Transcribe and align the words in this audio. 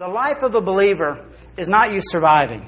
The 0.00 0.08
life 0.08 0.42
of 0.42 0.54
a 0.54 0.62
believer 0.62 1.22
is 1.58 1.68
not 1.68 1.92
you 1.92 2.00
surviving. 2.02 2.66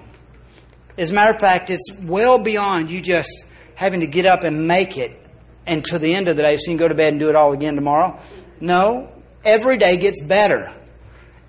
As 0.98 1.08
a 1.08 1.14
matter 1.14 1.32
of 1.32 1.40
fact, 1.40 1.70
it's 1.70 1.90
well 2.02 2.38
beyond 2.38 2.90
you 2.90 3.00
just 3.00 3.46
having 3.74 4.00
to 4.00 4.06
get 4.06 4.26
up 4.26 4.44
and 4.44 4.68
make 4.68 4.98
it 4.98 5.18
until 5.66 5.98
the 5.98 6.14
end 6.14 6.28
of 6.28 6.36
the 6.36 6.42
day 6.42 6.58
so 6.58 6.70
you 6.70 6.76
can 6.76 6.76
go 6.76 6.88
to 6.88 6.94
bed 6.94 7.08
and 7.08 7.18
do 7.18 7.30
it 7.30 7.34
all 7.34 7.54
again 7.54 7.74
tomorrow. 7.74 8.20
No, 8.60 9.10
every 9.46 9.78
day 9.78 9.96
gets 9.96 10.20
better 10.20 10.74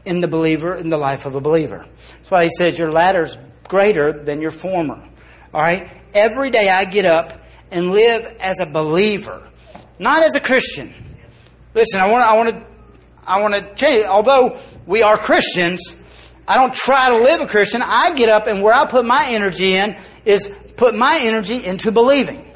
in 0.06 0.22
the 0.22 0.30
believer, 0.30 0.74
in 0.74 0.88
the 0.88 0.96
life 0.96 1.26
of 1.26 1.36
a 1.36 1.42
believer. 1.42 1.86
That's 2.16 2.32
why 2.32 2.44
he 2.46 2.50
says 2.58 2.80
your 2.80 2.90
latter's 2.90 3.36
greater 3.68 4.24
than 4.24 4.40
your 4.40 4.52
former. 4.52 5.06
All 5.54 5.62
right? 5.62 5.92
Every 6.14 6.50
day 6.50 6.70
I 6.70 6.86
get 6.86 7.06
up 7.06 7.42
and 7.72 7.92
live 7.92 8.38
as 8.40 8.62
a 8.62 8.66
believer, 8.66 9.46
not 10.00 10.24
as 10.24 10.36
a 10.36 10.40
Christian. 10.40 10.94
Listen, 11.74 12.00
I 12.00 12.10
want 12.10 12.24
to, 12.24 12.30
I 12.30 12.38
want 12.38 12.50
to, 12.52 12.74
I 13.28 13.42
want 13.42 13.54
to 13.56 13.76
change. 13.76 14.06
Although 14.06 14.62
we 14.86 15.02
are 15.02 15.18
Christians, 15.18 15.96
I 16.48 16.56
don't 16.56 16.74
try 16.74 17.10
to 17.10 17.24
live 17.24 17.42
a 17.42 17.48
Christian. 17.48 17.82
I 17.84 18.16
get 18.16 18.30
up 18.30 18.48
and 18.48 18.62
where 18.62 18.74
I 18.74 18.86
put 18.86 19.06
my 19.06 19.26
energy 19.30 19.74
in 19.76 19.96
is 20.26 20.50
put 20.76 20.96
my 20.96 21.20
energy 21.22 21.64
into 21.64 21.92
believing. 21.92 22.50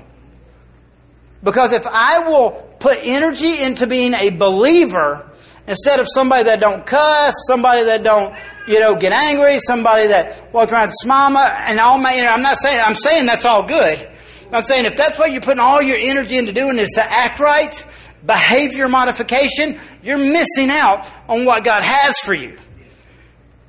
Because 1.44 1.72
if 1.72 1.86
I 1.86 2.28
will 2.28 2.52
put 2.80 3.00
energy 3.02 3.62
into 3.62 3.88
being 3.88 4.14
a 4.14 4.30
believer 4.30 5.30
instead 5.68 6.00
of 6.00 6.08
somebody 6.14 6.44
that 6.46 6.60
don't 6.60 6.86
cuss, 6.86 7.34
somebody 7.48 7.84
that 7.86 8.04
don't, 8.04 8.36
you 8.68 8.80
know, 8.80 8.96
get 8.96 9.14
angry, 9.14 9.60
somebody 9.60 10.08
that 10.08 10.54
walks 10.54 10.72
around 10.72 10.92
smile, 10.92 11.38
and 11.38 11.80
all 11.80 11.98
my, 11.98 12.16
know, 12.16 12.28
I'm 12.28 12.42
not 12.42 12.58
saying, 12.58 12.82
I'm 12.84 12.96
saying 12.96 13.26
that's 13.26 13.46
all 13.46 13.68
good. 13.68 14.10
I'm 14.52 14.64
saying 14.64 14.86
if 14.86 14.96
that's 14.96 15.20
what 15.20 15.32
you're 15.32 15.42
putting 15.42 15.60
all 15.60 15.82
your 15.82 15.98
energy 15.98 16.38
into 16.38 16.54
doing 16.54 16.80
is 16.80 16.90
to 16.96 17.04
act 17.04 17.40
right, 17.40 17.86
behavior 18.26 18.88
modification, 18.88 19.80
you're 20.02 20.18
missing 20.18 20.70
out 20.70 21.08
on 21.28 21.46
what 21.46 21.64
God 21.64 21.84
has 21.84 22.18
for 22.20 22.34
you. 22.34 22.58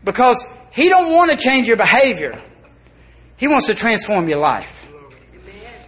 Because 0.05 0.45
He 0.73 0.89
don't 0.89 1.13
want 1.13 1.31
to 1.31 1.37
change 1.37 1.69
your 1.69 1.77
behavior. 1.77 2.43
He 3.37 3.49
wants 3.49 3.67
to 3.67 3.75
transform 3.75 4.29
your 4.29 4.41
life. 4.41 4.89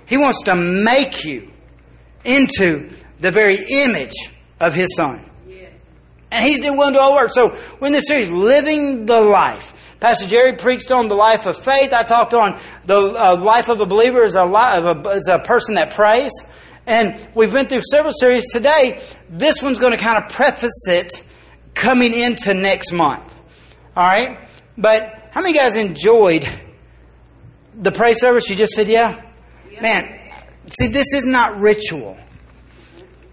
He 0.07 0.17
wants 0.17 0.43
to 0.43 0.57
make 0.57 1.25
you 1.25 1.51
into 2.25 2.91
the 3.19 3.31
very 3.31 3.59
image 3.85 4.15
of 4.59 4.75
His 4.75 4.89
Son. 4.97 5.25
And 6.33 6.45
He's 6.45 6.61
doing 6.61 6.77
willing 6.77 6.95
to 6.95 7.01
all 7.01 7.15
work. 7.15 7.31
So 7.33 7.57
we're 7.81 7.89
in 7.89 7.93
this 7.93 8.07
series, 8.07 8.31
Living 8.31 9.07
the 9.07 9.21
Life. 9.21 9.73
Pastor 10.01 10.27
Jerry 10.27 10.55
preached 10.55 10.91
on 10.91 11.09
the 11.09 11.15
life 11.15 11.47
of 11.47 11.63
faith. 11.63 11.93
I 11.93 12.05
talked 12.05 12.33
on 12.33 12.59
the 12.87 12.99
uh, 12.99 13.37
life 13.37 13.69
of 13.69 13.81
a 13.81 13.87
believer 13.87 14.23
as 14.23 14.35
a, 14.35 14.45
a, 14.45 15.09
as 15.11 15.29
a 15.29 15.41
person 15.41 15.75
that 15.75 15.91
prays. 15.91 16.31
And 16.91 17.29
we've 17.37 17.53
been 17.53 17.67
through 17.67 17.83
several 17.89 18.13
series. 18.13 18.51
Today, 18.51 19.01
this 19.29 19.63
one's 19.63 19.79
going 19.79 19.93
to 19.93 19.97
kind 19.97 20.25
of 20.25 20.33
preface 20.33 20.89
it 20.89 21.23
coming 21.73 22.13
into 22.13 22.53
next 22.53 22.91
month. 22.91 23.33
All 23.97 24.09
right? 24.09 24.49
But 24.77 25.29
how 25.31 25.41
many 25.41 25.57
guys 25.57 25.77
enjoyed 25.77 26.49
the 27.77 27.93
prayer 27.93 28.15
service? 28.15 28.51
You 28.51 28.57
just 28.57 28.73
said, 28.73 28.89
yeah? 28.89 29.23
yeah? 29.71 29.81
Man, 29.81 30.33
see, 30.67 30.89
this 30.89 31.13
is 31.15 31.27
not 31.27 31.61
ritual. 31.61 32.19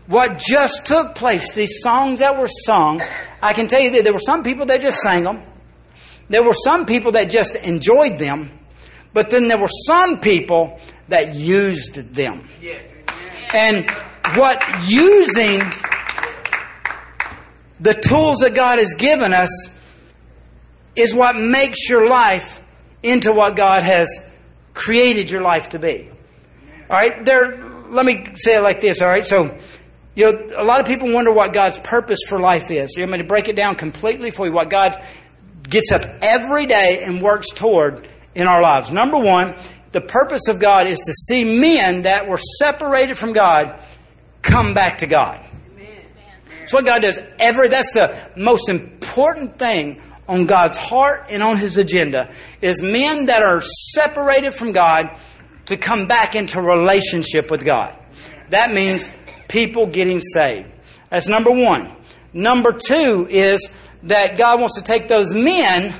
What 0.06 0.38
just 0.38 0.86
took 0.86 1.16
place, 1.16 1.52
these 1.54 1.82
songs 1.82 2.20
that 2.20 2.38
were 2.38 2.50
sung, 2.68 3.02
I 3.42 3.54
can 3.54 3.66
tell 3.66 3.82
you 3.82 3.90
that 3.90 4.04
there 4.04 4.14
were 4.14 4.20
some 4.20 4.44
people 4.44 4.68
that 4.68 4.82
just 4.82 5.02
sang 5.02 5.24
them. 5.24 5.42
There 6.30 6.44
were 6.44 6.54
some 6.54 6.86
people 6.86 7.14
that 7.14 7.32
just 7.32 7.56
enjoyed 7.56 8.20
them. 8.20 8.52
But 9.14 9.32
then 9.32 9.48
there 9.48 9.60
were 9.60 9.68
some 9.88 10.20
people 10.20 10.80
that 11.08 11.34
used 11.34 12.14
them. 12.14 12.48
And 13.54 13.90
what 14.36 14.64
using 14.88 15.62
the 17.80 17.94
tools 17.94 18.40
that 18.40 18.56
God 18.56 18.80
has 18.80 18.94
given 18.96 19.34
us 19.34 19.50
is 20.96 21.14
what 21.14 21.36
makes 21.36 21.90
your 21.90 22.08
life 22.10 22.62
into 23.04 23.32
what 23.32 23.56
God 23.56 23.84
has 23.84 24.10
created 24.74 25.30
your 25.30 25.42
life 25.42 25.70
to 25.70 25.80
be. 25.80 26.10
All 26.90 26.98
right, 26.98 27.24
there. 27.24 27.64
Let 27.90 28.06
me 28.06 28.34
say 28.36 28.58
it 28.58 28.62
like 28.62 28.82
this. 28.82 29.02
All 29.02 29.08
right, 29.08 29.26
so 29.26 29.58
you 30.16 30.32
know, 30.32 30.48
a 30.58 30.64
lot 30.64 30.80
of 30.82 30.88
people 30.88 31.14
wonder 31.14 31.32
what 31.32 31.54
God's 31.54 31.78
purpose 31.78 32.20
for 32.28 32.40
life 32.40 32.72
is. 32.72 32.94
You 32.98 33.04
want 33.04 33.12
me 33.14 33.18
to 33.20 33.24
break 33.24 33.48
it 33.48 33.56
down 33.56 33.76
completely 33.76 34.32
for 34.32 34.48
you? 34.48 34.52
What 34.52 34.70
God 34.70 35.02
gets 35.70 35.92
up 35.92 36.02
every 36.22 36.66
day 36.66 37.04
and 37.04 37.22
works 37.22 37.50
toward 37.50 38.08
in 38.34 38.48
our 38.48 38.62
lives. 38.62 38.90
Number 38.90 39.18
one, 39.18 39.56
the 39.98 40.02
purpose 40.02 40.48
of 40.48 40.60
God 40.60 40.86
is 40.86 41.00
to 41.00 41.12
see 41.12 41.60
men 41.60 42.04
that 42.04 42.30
were 42.30 42.38
separated 42.38 43.18
from 43.18 43.34
God 43.34 43.82
come 44.44 44.76
back 44.76 45.00
to 45.00 45.08
God. 45.08 45.44
That's 46.60 46.72
what 46.72 46.86
God 46.86 47.02
does 47.02 47.18
every, 47.40 47.70
that's 47.70 47.94
the 47.94 48.16
most 48.36 48.70
important 48.70 49.58
thing 49.58 50.00
on 50.28 50.46
God's 50.46 50.78
heart 50.78 51.26
and 51.32 51.42
on 51.42 51.58
His 51.58 51.78
agenda 51.78 52.32
is 52.62 52.80
men 52.80 53.26
that 53.26 53.42
are 53.42 53.60
separated 53.96 54.54
from 54.54 54.72
God 54.72 55.18
to 55.66 55.78
come 55.78 56.06
back 56.06 56.36
into 56.36 56.62
relationship 56.62 57.50
with 57.50 57.66
God. 57.66 57.98
That 58.52 58.72
means 58.72 59.10
people 59.48 59.88
getting 59.88 60.22
saved. 60.22 60.70
That's 61.10 61.28
number 61.28 61.50
one. 61.50 61.92
Number 62.34 62.72
two 62.72 63.26
is 63.28 63.68
that 64.04 64.38
God 64.38 64.60
wants 64.60 64.76
to 64.76 64.84
take 64.84 65.08
those 65.08 65.34
men 65.34 65.96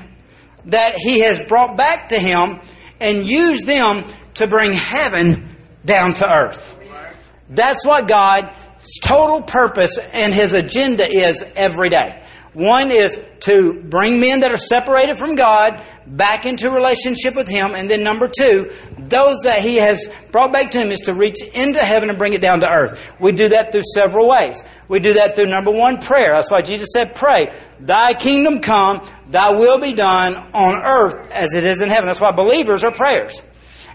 that 0.66 0.94
He 0.94 1.18
has 1.22 1.40
brought 1.40 1.76
back 1.76 2.10
to 2.10 2.18
Him 2.20 2.60
and 3.00 3.26
use 3.26 3.62
them 3.62 4.04
to 4.34 4.46
bring 4.46 4.72
heaven 4.72 5.48
down 5.84 6.14
to 6.14 6.30
earth. 6.30 6.76
That's 7.48 7.84
what 7.84 8.08
God's 8.08 8.48
total 9.02 9.42
purpose 9.42 9.98
and 10.12 10.34
His 10.34 10.52
agenda 10.52 11.08
is 11.08 11.42
every 11.56 11.88
day. 11.88 12.22
One 12.54 12.90
is 12.90 13.20
to 13.40 13.74
bring 13.74 14.20
men 14.20 14.40
that 14.40 14.50
are 14.50 14.56
separated 14.56 15.18
from 15.18 15.36
God 15.36 15.80
back 16.06 16.46
into 16.46 16.70
relationship 16.70 17.36
with 17.36 17.46
Him. 17.46 17.74
And 17.74 17.90
then 17.90 18.02
number 18.02 18.28
two, 18.28 18.72
those 18.98 19.42
that 19.44 19.60
He 19.60 19.76
has 19.76 20.08
brought 20.32 20.52
back 20.52 20.70
to 20.72 20.78
Him 20.78 20.90
is 20.90 21.00
to 21.00 21.14
reach 21.14 21.40
into 21.42 21.80
heaven 21.80 22.08
and 22.08 22.18
bring 22.18 22.32
it 22.32 22.40
down 22.40 22.60
to 22.60 22.68
earth. 22.68 23.12
We 23.20 23.32
do 23.32 23.50
that 23.50 23.72
through 23.72 23.82
several 23.94 24.28
ways. 24.28 24.62
We 24.88 25.00
do 25.00 25.14
that 25.14 25.34
through 25.34 25.46
number 25.46 25.70
one, 25.70 25.98
prayer. 25.98 26.32
That's 26.32 26.50
why 26.50 26.62
Jesus 26.62 26.88
said, 26.92 27.14
pray, 27.14 27.52
thy 27.78 28.14
kingdom 28.14 28.60
come, 28.60 29.06
thy 29.28 29.50
will 29.50 29.78
be 29.78 29.92
done 29.92 30.34
on 30.54 30.74
earth 30.74 31.30
as 31.30 31.54
it 31.54 31.66
is 31.66 31.80
in 31.80 31.90
heaven. 31.90 32.06
That's 32.06 32.20
why 32.20 32.32
believers 32.32 32.82
are 32.84 32.92
prayers. 32.92 33.42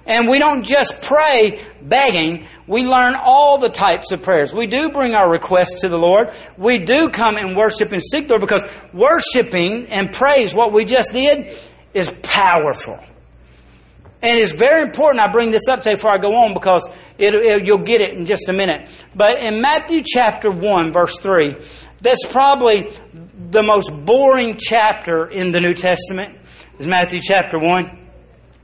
And 0.06 0.28
we 0.28 0.38
don't 0.38 0.64
just 0.64 1.02
pray 1.02 1.62
begging. 1.82 2.46
We 2.66 2.86
learn 2.86 3.16
all 3.16 3.58
the 3.58 3.70
types 3.70 4.12
of 4.12 4.22
prayers. 4.22 4.54
We 4.54 4.68
do 4.68 4.92
bring 4.92 5.16
our 5.16 5.30
requests 5.30 5.82
to 5.82 5.90
the 5.90 6.00
Lord. 6.00 6.32
We 6.58 6.78
do 6.78 7.10
come 7.10 7.36
and 7.38 7.58
worship 7.58 7.92
and 7.92 8.02
seek 8.02 8.28
the 8.28 8.34
Lord 8.34 8.42
because 8.42 8.64
worshiping 8.94 9.88
and 9.88 10.14
praise, 10.14 10.54
what 10.54 10.72
we 10.72 10.86
just 10.86 11.12
did, 11.12 11.58
is 11.94 12.10
powerful. 12.22 13.00
And 14.22 14.40
it's 14.40 14.54
very 14.54 14.84
important 14.84 15.22
I 15.22 15.30
bring 15.30 15.52
this 15.52 15.68
up 15.68 15.80
today 15.80 15.96
before 15.96 16.12
I 16.12 16.18
go 16.18 16.34
on 16.36 16.54
because 16.54 16.88
it, 17.18 17.36
it, 17.36 17.66
you'll 17.66 17.80
get 17.80 18.00
it 18.00 18.14
in 18.14 18.26
just 18.26 18.48
a 18.48 18.54
minute. 18.54 18.90
But 19.14 19.40
in 19.40 19.60
Matthew 19.60 20.02
chapter 20.06 20.50
1, 20.50 20.94
verse 20.94 21.20
3, 21.20 21.58
that's 22.00 22.26
probably 22.28 22.90
the 23.52 23.62
most 23.62 23.90
boring 24.06 24.58
chapter 24.58 25.28
in 25.28 25.52
the 25.52 25.60
New 25.60 25.74
Testament, 25.74 26.38
is 26.80 26.88
Matthew 26.88 27.20
chapter 27.22 27.60
1. 27.60 28.08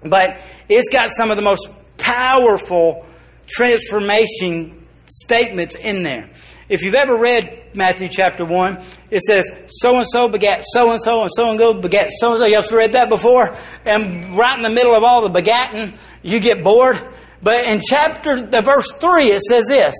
But 0.06 0.38
it's 0.70 0.90
got 0.90 1.10
some 1.10 1.30
of 1.30 1.36
the 1.36 1.44
most 1.44 1.68
powerful 1.98 3.06
transformation 3.50 4.88
statements 5.08 5.76
in 5.76 6.04
there. 6.04 6.30
If 6.70 6.84
you've 6.84 6.96
ever 6.96 7.18
read 7.18 7.72
Matthew 7.74 8.10
chapter 8.10 8.46
1, 8.46 8.84
it 9.10 9.22
says, 9.24 9.50
so 9.68 9.98
and 9.98 10.06
so 10.08 10.30
begat 10.30 10.64
so 10.68 10.92
and 10.92 11.02
so, 11.02 11.24
and 11.24 11.32
so 11.34 11.50
and 11.50 11.60
so 11.60 11.74
begat 11.74 12.12
so 12.20 12.34
and 12.34 12.40
so. 12.40 12.46
You 12.46 12.58
ever 12.58 12.78
read 12.78 12.94
that 12.94 13.10
before? 13.10 13.58
And 13.86 14.38
right 14.38 14.56
in 14.56 14.62
the 14.62 14.70
middle 14.70 14.94
of 14.94 15.04
all 15.04 15.28
the 15.28 15.42
begatting, 15.42 15.98
you 16.22 16.40
get 16.40 16.64
bored. 16.64 17.00
But 17.42 17.66
in 17.66 17.82
chapter, 17.82 18.46
the 18.46 18.62
verse 18.62 18.92
3, 18.92 19.32
it 19.32 19.42
says 19.42 19.66
this, 19.68 19.96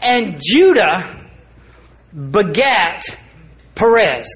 and 0.00 0.40
Judah 0.42 1.28
begat 2.14 3.04
Perez. 3.74 4.28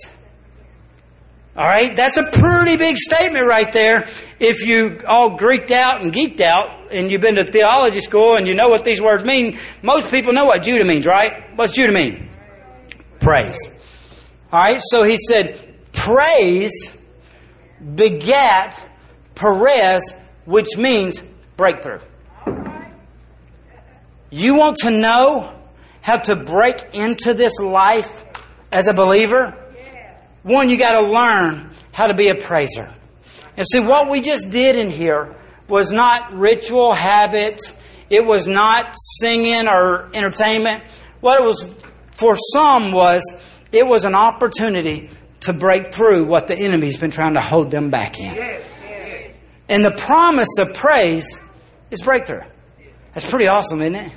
All 1.56 1.66
right, 1.66 1.94
that's 1.94 2.16
a 2.16 2.24
pretty 2.24 2.76
big 2.76 2.96
statement 2.96 3.46
right 3.46 3.72
there. 3.72 4.08
If 4.38 4.66
you 4.66 5.02
all 5.06 5.38
Greeked 5.38 5.70
out 5.70 6.00
and 6.00 6.12
geeked 6.12 6.40
out, 6.40 6.79
and 6.90 7.10
you've 7.10 7.20
been 7.20 7.36
to 7.36 7.44
theology 7.44 8.00
school 8.00 8.36
and 8.36 8.46
you 8.46 8.54
know 8.54 8.68
what 8.68 8.84
these 8.84 9.00
words 9.00 9.24
mean, 9.24 9.58
most 9.82 10.10
people 10.10 10.32
know 10.32 10.46
what 10.46 10.62
Judah 10.62 10.84
means, 10.84 11.06
right? 11.06 11.56
What's 11.56 11.74
Judah 11.74 11.92
mean? 11.92 12.28
Praise. 13.20 13.58
All 14.52 14.60
right, 14.60 14.80
so 14.90 15.04
he 15.04 15.18
said, 15.28 15.76
praise 15.92 16.96
begat 17.94 18.80
Perez, 19.34 20.02
which 20.44 20.76
means 20.76 21.22
breakthrough. 21.56 22.00
You 24.30 24.56
want 24.56 24.76
to 24.78 24.90
know 24.90 25.56
how 26.02 26.18
to 26.18 26.36
break 26.36 26.94
into 26.94 27.34
this 27.34 27.58
life 27.58 28.10
as 28.70 28.86
a 28.86 28.94
believer? 28.94 29.56
One, 30.42 30.70
you 30.70 30.78
got 30.78 31.00
to 31.00 31.06
learn 31.06 31.70
how 31.92 32.06
to 32.06 32.14
be 32.14 32.28
a 32.28 32.34
praiser. 32.34 32.92
And 33.56 33.66
see, 33.70 33.80
what 33.80 34.10
we 34.10 34.20
just 34.20 34.50
did 34.50 34.76
in 34.76 34.90
here 34.90 35.34
was 35.70 35.90
not 35.90 36.34
ritual 36.34 36.92
habit. 36.92 37.60
It 38.10 38.26
was 38.26 38.46
not 38.46 38.94
singing 39.20 39.68
or 39.68 40.10
entertainment. 40.14 40.82
What 41.20 41.40
it 41.40 41.44
was 41.44 41.74
for 42.16 42.36
some 42.52 42.92
was 42.92 43.22
it 43.72 43.86
was 43.86 44.04
an 44.04 44.14
opportunity 44.14 45.10
to 45.40 45.52
break 45.52 45.94
through 45.94 46.26
what 46.26 46.48
the 46.48 46.58
enemy's 46.58 46.96
been 46.96 47.10
trying 47.10 47.34
to 47.34 47.40
hold 47.40 47.70
them 47.70 47.90
back 47.90 48.18
in. 48.18 48.60
And 49.68 49.84
the 49.84 49.92
promise 49.92 50.58
of 50.58 50.74
praise 50.74 51.40
is 51.90 52.00
breakthrough. 52.02 52.42
That's 53.14 53.28
pretty 53.28 53.46
awesome, 53.46 53.80
isn't 53.80 53.94
it? 53.94 54.12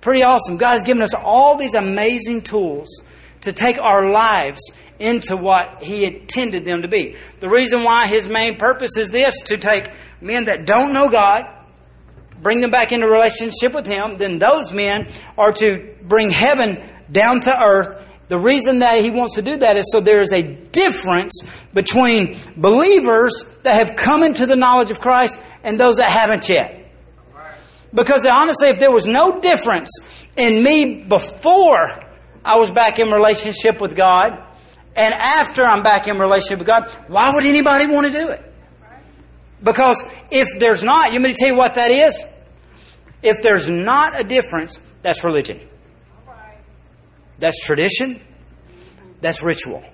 Pretty 0.00 0.22
awesome. 0.22 0.58
God 0.58 0.74
has 0.74 0.84
given 0.84 1.02
us 1.02 1.14
all 1.14 1.56
these 1.56 1.74
amazing 1.74 2.42
tools 2.42 3.02
to 3.42 3.52
take 3.52 3.78
our 3.78 4.10
lives 4.10 4.60
into 4.98 5.36
what 5.36 5.82
He 5.82 6.04
intended 6.04 6.64
them 6.64 6.82
to 6.82 6.88
be. 6.88 7.16
The 7.40 7.48
reason 7.48 7.84
why 7.84 8.06
His 8.06 8.28
main 8.28 8.56
purpose 8.56 8.96
is 8.96 9.10
this 9.10 9.42
to 9.46 9.56
take 9.56 9.90
men 10.20 10.46
that 10.46 10.66
don't 10.66 10.92
know 10.92 11.08
God, 11.08 11.48
bring 12.40 12.60
them 12.60 12.70
back 12.70 12.92
into 12.92 13.08
relationship 13.08 13.72
with 13.72 13.86
Him, 13.86 14.18
then 14.18 14.38
those 14.38 14.72
men 14.72 15.08
are 15.36 15.52
to 15.54 15.94
bring 16.02 16.30
heaven 16.30 16.80
down 17.10 17.40
to 17.40 17.62
earth. 17.62 18.04
The 18.28 18.38
reason 18.38 18.80
that 18.80 19.02
He 19.02 19.10
wants 19.10 19.36
to 19.36 19.42
do 19.42 19.56
that 19.56 19.76
is 19.76 19.86
so 19.90 20.00
there 20.00 20.20
is 20.20 20.32
a 20.32 20.42
difference 20.42 21.42
between 21.72 22.38
believers 22.56 23.44
that 23.62 23.74
have 23.74 23.96
come 23.96 24.22
into 24.22 24.46
the 24.46 24.56
knowledge 24.56 24.90
of 24.90 25.00
Christ 25.00 25.38
and 25.64 25.80
those 25.80 25.96
that 25.96 26.10
haven't 26.10 26.48
yet. 26.48 26.74
Because 27.92 28.26
honestly, 28.26 28.68
if 28.68 28.80
there 28.80 28.90
was 28.90 29.06
no 29.06 29.40
difference 29.40 29.90
in 30.36 30.62
me 30.62 31.04
before 31.04 31.90
I 32.44 32.56
was 32.56 32.70
back 32.70 32.98
in 32.98 33.10
relationship 33.10 33.80
with 33.80 33.96
God 33.96 34.42
and 34.94 35.14
after 35.14 35.64
I'm 35.64 35.82
back 35.82 36.06
in 36.06 36.18
relationship 36.18 36.58
with 36.58 36.66
God, 36.66 36.90
why 37.08 37.34
would 37.34 37.44
anybody 37.44 37.86
want 37.86 38.06
to 38.06 38.12
do 38.12 38.28
it? 38.28 38.44
Because 39.62 40.02
if 40.30 40.46
there's 40.58 40.82
not, 40.82 41.12
you 41.12 41.14
want 41.14 41.24
me 41.24 41.32
to 41.34 41.38
tell 41.38 41.48
you 41.48 41.56
what 41.56 41.74
that 41.74 41.90
is? 41.90 42.20
If 43.22 43.42
there's 43.42 43.68
not 43.68 44.18
a 44.18 44.24
difference, 44.24 44.78
that's 45.02 45.24
religion. 45.24 45.60
That's 47.38 47.58
tradition. 47.64 48.20
That's 49.20 49.42
ritual. 49.42 49.84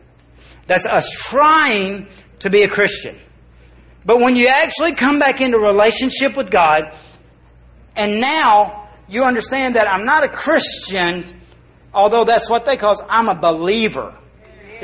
That's 0.66 0.86
us 0.86 1.10
trying 1.10 2.08
to 2.40 2.50
be 2.50 2.62
a 2.62 2.68
Christian. 2.68 3.16
But 4.04 4.20
when 4.20 4.36
you 4.36 4.48
actually 4.48 4.92
come 4.92 5.18
back 5.18 5.40
into 5.40 5.58
relationship 5.58 6.36
with 6.36 6.50
God, 6.50 6.94
and 7.96 8.20
now 8.20 8.88
you 9.08 9.24
understand 9.24 9.76
that 9.76 9.88
I'm 9.88 10.04
not 10.04 10.24
a 10.24 10.28
Christian, 10.28 11.24
although 11.92 12.24
that's 12.24 12.50
what 12.50 12.66
they 12.66 12.76
call 12.76 12.96
I'm 13.08 13.28
a 13.28 13.34
believer, 13.34 14.14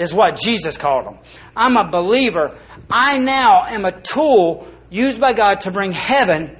is 0.00 0.14
what 0.14 0.40
Jesus 0.40 0.78
called 0.78 1.04
them. 1.04 1.18
I'm 1.54 1.76
a 1.76 1.88
believer. 1.88 2.58
I 2.90 3.18
now 3.18 3.66
am 3.66 3.84
a 3.84 3.92
tool 3.92 4.66
used 4.88 5.20
by 5.20 5.34
God 5.34 5.60
to 5.62 5.70
bring 5.70 5.92
heaven 5.92 6.56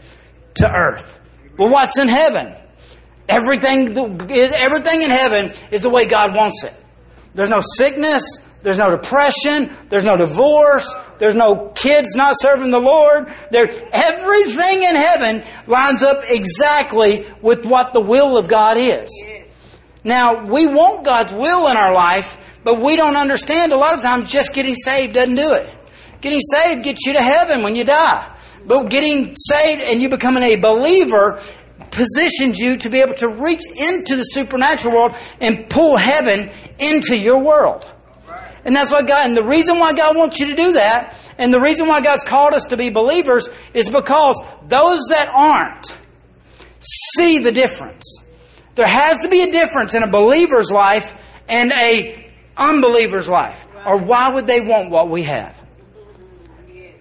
to 0.57 0.71
earth. 0.71 1.21
Well, 1.57 1.71
what's 1.71 1.99
in 1.99 2.09
heaven? 2.09 2.55
Everything, 3.29 3.97
everything 3.97 5.03
in 5.03 5.11
heaven 5.11 5.53
is 5.71 5.81
the 5.81 5.89
way 5.89 6.05
God 6.05 6.35
wants 6.35 6.65
it. 6.65 6.75
There's 7.35 7.49
no 7.49 7.63
sickness. 7.77 8.25
There's 8.63 8.77
no 8.77 8.91
depression. 8.91 9.71
There's 9.89 10.05
no 10.05 10.19
divorce. 10.19 10.95
There's 11.19 11.35
no 11.35 11.69
kids 11.69 12.15
not 12.15 12.37
serving 12.39 12.71
the 12.71 12.81
Lord. 12.81 13.33
There, 13.51 13.71
everything 13.93 14.83
in 14.83 14.97
heaven 14.97 15.43
lines 15.67 16.03
up 16.03 16.25
exactly 16.29 17.25
with 17.41 17.65
what 17.65 17.95
the 17.95 18.01
will 18.01 18.37
of 18.37 18.49
God 18.49 18.77
is. 18.79 19.09
Now, 20.05 20.45
we 20.45 20.67
want 20.67 21.05
God's 21.05 21.33
will 21.33 21.69
in 21.69 21.77
our 21.77 21.93
life, 21.95 22.39
but 22.63 22.81
we 22.81 22.97
don't 22.97 23.17
understand 23.17 23.73
a 23.73 23.77
lot 23.77 23.95
of 23.95 24.03
times 24.03 24.31
just 24.31 24.55
getting 24.55 24.75
saved 24.75 25.15
doesn't 25.15 25.35
do 25.35 25.53
it. 25.55 25.69
Getting 26.21 26.41
saved 26.41 26.85
gets 26.85 27.07
you 27.07 27.15
to 27.15 27.23
heaven 27.23 27.63
when 27.63 27.77
you 27.77 27.85
die. 27.85 28.27
But 28.67 28.91
getting 28.91 29.35
saved 29.37 29.83
and 29.83 30.03
you 30.03 30.09
becoming 30.09 30.43
a 30.43 30.57
believer 30.57 31.41
positions 31.91 32.59
you 32.59 32.77
to 32.77 32.91
be 32.91 33.01
able 33.01 33.15
to 33.15 33.29
reach 33.29 33.63
into 33.67 34.17
the 34.17 34.23
supernatural 34.23 34.95
world 34.95 35.15
and 35.41 35.69
pull 35.69 35.97
heaven 35.97 36.51
into 36.79 37.17
your 37.17 37.43
world. 37.43 37.91
And 38.65 38.77
that's 38.77 38.91
what 38.91 39.09
God, 39.09 39.27
and 39.27 39.37
the 39.37 39.43
reason 39.43 39.79
why 39.79 39.95
God 39.95 40.17
wants 40.17 40.39
you 40.39 40.47
to 40.49 40.57
do 40.57 40.73
that, 40.75 41.17
and 41.39 41.53
the 41.53 41.61
reason 41.61 41.89
why 41.89 42.03
God's 42.03 42.25
called 42.25 42.53
us 42.53 42.67
to 42.67 42.77
be 42.77 42.91
believers 42.91 43.49
is 43.73 43.89
because 43.89 44.41
those 44.69 45.01
that 45.09 45.31
aren't 45.35 45.87
see 47.17 47.39
the 47.39 47.53
difference. 47.53 48.05
There 48.75 48.87
has 48.87 49.21
to 49.21 49.29
be 49.29 49.43
a 49.43 49.51
difference 49.51 49.95
in 49.95 50.03
a 50.03 50.11
believer's 50.11 50.71
life 50.71 51.15
and 51.49 51.73
a 51.73 52.20
unbeliever's 52.61 53.29
life. 53.29 53.67
Or 53.85 53.99
why 53.99 54.35
would 54.35 54.47
they 54.47 54.61
want 54.61 54.91
what 54.91 55.09
we 55.09 55.25
have? 55.25 55.57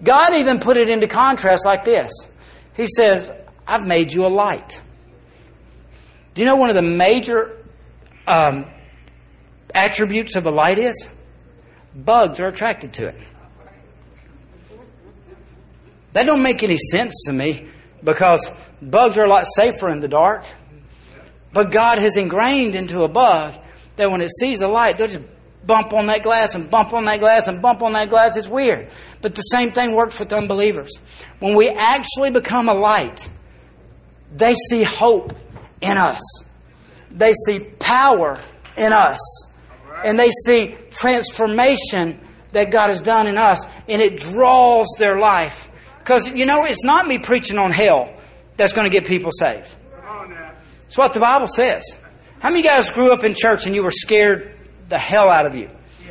God 0.02 0.34
even 0.34 0.60
put 0.60 0.78
it 0.78 0.88
into 0.88 1.06
contrast 1.06 1.64
like 1.64 1.84
this. 1.84 2.10
He 2.74 2.86
says, 2.86 3.30
I've 3.66 3.86
made 3.86 4.12
you 4.12 4.24
a 4.24 4.28
light. 4.28 4.80
Do 6.34 6.40
you 6.40 6.46
know 6.46 6.56
one 6.56 6.70
of 6.70 6.76
the 6.76 6.82
major 6.82 7.56
um, 8.26 8.66
attributes 9.74 10.36
of 10.36 10.46
a 10.46 10.50
light 10.50 10.78
is? 10.78 11.08
Bugs 11.94 12.40
are 12.40 12.48
attracted 12.48 12.94
to 12.94 13.08
it. 13.08 13.20
That 16.12 16.24
don't 16.24 16.42
make 16.42 16.62
any 16.62 16.78
sense 16.78 17.14
to 17.26 17.32
me 17.32 17.68
because 18.02 18.50
bugs 18.80 19.18
are 19.18 19.24
a 19.24 19.28
lot 19.28 19.44
safer 19.54 19.88
in 19.88 20.00
the 20.00 20.08
dark. 20.08 20.44
But 21.52 21.70
God 21.70 21.98
has 21.98 22.16
ingrained 22.16 22.74
into 22.74 23.02
a 23.02 23.08
bug 23.08 23.54
that 23.96 24.10
when 24.10 24.20
it 24.20 24.30
sees 24.30 24.60
a 24.60 24.68
light, 24.68 24.98
they'll 24.98 25.08
just 25.08 25.26
bump 25.66 25.92
on 25.92 26.06
that 26.06 26.22
glass 26.22 26.54
and 26.54 26.70
bump 26.70 26.92
on 26.92 27.04
that 27.04 27.20
glass 27.20 27.48
and 27.48 27.60
bump 27.60 27.82
on 27.82 27.92
that 27.92 28.08
glass. 28.08 28.36
It's 28.36 28.48
weird. 28.48 28.88
But 29.20 29.34
the 29.34 29.42
same 29.42 29.72
thing 29.72 29.94
works 29.94 30.18
with 30.18 30.32
unbelievers. 30.32 30.90
When 31.38 31.54
we 31.54 31.68
actually 31.68 32.30
become 32.30 32.68
a 32.68 32.74
light, 32.74 33.28
they 34.34 34.54
see 34.54 34.82
hope 34.82 35.32
in 35.80 35.96
us. 35.96 36.20
They 37.10 37.34
see 37.34 37.60
power 37.78 38.38
in 38.76 38.92
us. 38.92 39.18
And 40.04 40.18
they 40.18 40.30
see 40.46 40.76
transformation 40.90 42.18
that 42.52 42.70
God 42.70 42.88
has 42.88 43.00
done 43.00 43.26
in 43.26 43.36
us. 43.36 43.64
And 43.88 44.00
it 44.00 44.18
draws 44.18 44.88
their 44.98 45.18
life. 45.18 45.70
Because, 45.98 46.28
you 46.28 46.46
know, 46.46 46.64
it's 46.64 46.84
not 46.84 47.06
me 47.06 47.18
preaching 47.18 47.58
on 47.58 47.70
hell 47.70 48.14
that's 48.56 48.72
going 48.72 48.90
to 48.90 48.90
get 48.90 49.06
people 49.06 49.30
saved. 49.32 49.68
It's 50.86 50.96
what 50.96 51.14
the 51.14 51.20
Bible 51.20 51.46
says. 51.46 51.84
How 52.40 52.48
many 52.48 52.62
guys 52.62 52.90
grew 52.90 53.12
up 53.12 53.22
in 53.22 53.34
church 53.34 53.66
and 53.66 53.74
you 53.74 53.82
were 53.82 53.90
scared 53.90 54.54
the 54.90 54.98
hell 54.98 55.28
out 55.28 55.46
of 55.46 55.54
you? 55.54 55.70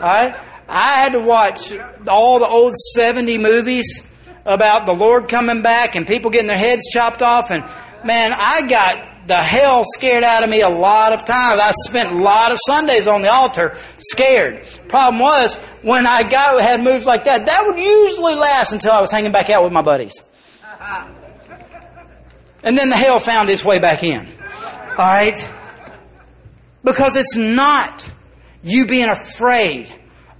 All 0.00 0.06
right? 0.06 0.36
I 0.68 0.92
had 1.02 1.12
to 1.12 1.20
watch 1.20 1.72
all 2.06 2.38
the 2.38 2.46
old 2.46 2.76
70 2.76 3.38
movies 3.38 4.06
about 4.44 4.86
the 4.86 4.94
Lord 4.94 5.28
coming 5.28 5.62
back 5.62 5.96
and 5.96 6.06
people 6.06 6.30
getting 6.30 6.46
their 6.46 6.56
heads 6.56 6.82
chopped 6.92 7.22
off. 7.22 7.50
And 7.50 7.64
man, 8.04 8.32
I 8.32 8.68
got 8.68 9.26
the 9.26 9.36
hell 9.36 9.84
scared 9.84 10.22
out 10.22 10.44
of 10.44 10.50
me 10.50 10.60
a 10.60 10.68
lot 10.68 11.12
of 11.12 11.24
times. 11.24 11.60
I 11.60 11.72
spent 11.88 12.12
a 12.12 12.22
lot 12.22 12.52
of 12.52 12.58
Sundays 12.64 13.08
on 13.08 13.22
the 13.22 13.32
altar 13.32 13.76
scared. 13.98 14.64
Problem 14.88 15.20
was, 15.20 15.56
when 15.82 16.06
I 16.06 16.22
got 16.22 16.60
had 16.60 16.84
moves 16.84 17.04
like 17.04 17.24
that, 17.24 17.46
that 17.46 17.66
would 17.66 17.76
usually 17.76 18.36
last 18.36 18.72
until 18.72 18.92
I 18.92 19.00
was 19.00 19.10
hanging 19.10 19.32
back 19.32 19.50
out 19.50 19.64
with 19.64 19.72
my 19.72 19.82
buddies. 19.82 20.14
And 22.62 22.76
then 22.76 22.90
the 22.90 22.96
hell 22.96 23.18
found 23.20 23.48
its 23.48 23.64
way 23.64 23.78
back 23.78 24.04
in. 24.04 24.28
Alright? 24.90 25.48
Because 26.82 27.16
it's 27.16 27.36
not 27.36 28.08
you 28.62 28.86
being 28.86 29.08
afraid 29.08 29.92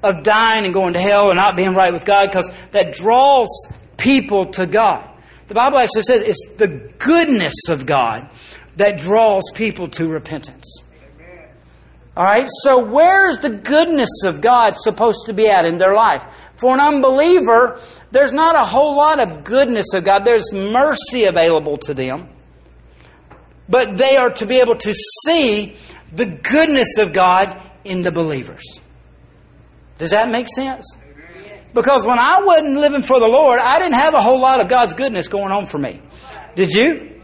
of 0.03 0.23
dying 0.23 0.65
and 0.65 0.73
going 0.73 0.95
to 0.95 1.01
hell 1.01 1.29
and 1.29 1.37
not 1.37 1.57
being 1.57 1.75
right 1.75 1.93
with 1.93 2.05
God 2.05 2.29
because 2.29 2.51
that 2.73 2.93
draws 2.93 3.49
people 3.97 4.47
to 4.53 4.67
God. 4.67 5.09
The 5.49 5.55
Bible 5.55 5.79
actually 5.79 6.03
says 6.03 6.23
it's 6.23 6.55
the 6.57 6.93
goodness 6.99 7.69
of 7.69 7.85
God 7.85 8.29
that 8.77 8.99
draws 8.99 9.43
people 9.55 9.89
to 9.89 10.09
repentance. 10.09 10.83
All 12.17 12.25
right, 12.25 12.49
so 12.63 12.85
where 12.85 13.31
is 13.31 13.39
the 13.39 13.51
goodness 13.51 14.25
of 14.25 14.41
God 14.41 14.75
supposed 14.77 15.27
to 15.27 15.33
be 15.33 15.49
at 15.49 15.65
in 15.65 15.79
their 15.79 15.95
life? 15.95 16.25
For 16.57 16.75
an 16.75 16.81
unbeliever, 16.81 17.81
there's 18.11 18.33
not 18.33 18.57
a 18.57 18.65
whole 18.65 18.97
lot 18.97 19.21
of 19.21 19.45
goodness 19.45 19.95
of 19.95 20.05
God. 20.05 20.25
There's 20.25 20.53
mercy 20.53 21.25
available 21.25 21.79
to 21.79 21.95
them. 21.95 22.29
But 23.69 23.97
they 23.97 24.17
are 24.17 24.31
to 24.31 24.47
be 24.47 24.61
able 24.61 24.77
to 24.77 24.93
see 25.25 25.77
the 26.13 26.27
goodness 26.27 26.99
of 26.99 27.13
God 27.13 27.57
in 27.85 28.03
the 28.03 28.11
believers. 28.11 28.81
Does 29.99 30.11
that 30.11 30.31
make 30.31 30.49
sense? 30.49 30.97
Because 31.73 32.05
when 32.05 32.19
I 32.19 32.43
wasn't 32.43 32.77
living 32.77 33.03
for 33.03 33.21
the 33.21 33.29
Lord, 33.29 33.61
I 33.61 33.79
didn't 33.79 33.95
have 33.95 34.15
a 34.15 34.21
whole 34.21 34.41
lot 34.41 34.61
of 34.61 34.69
God's 34.69 34.95
goodness 34.95 35.29
going 35.29 35.53
on 35.53 35.67
for 35.67 35.79
me. 35.79 36.01
Did 36.57 36.73
you? 36.73 37.21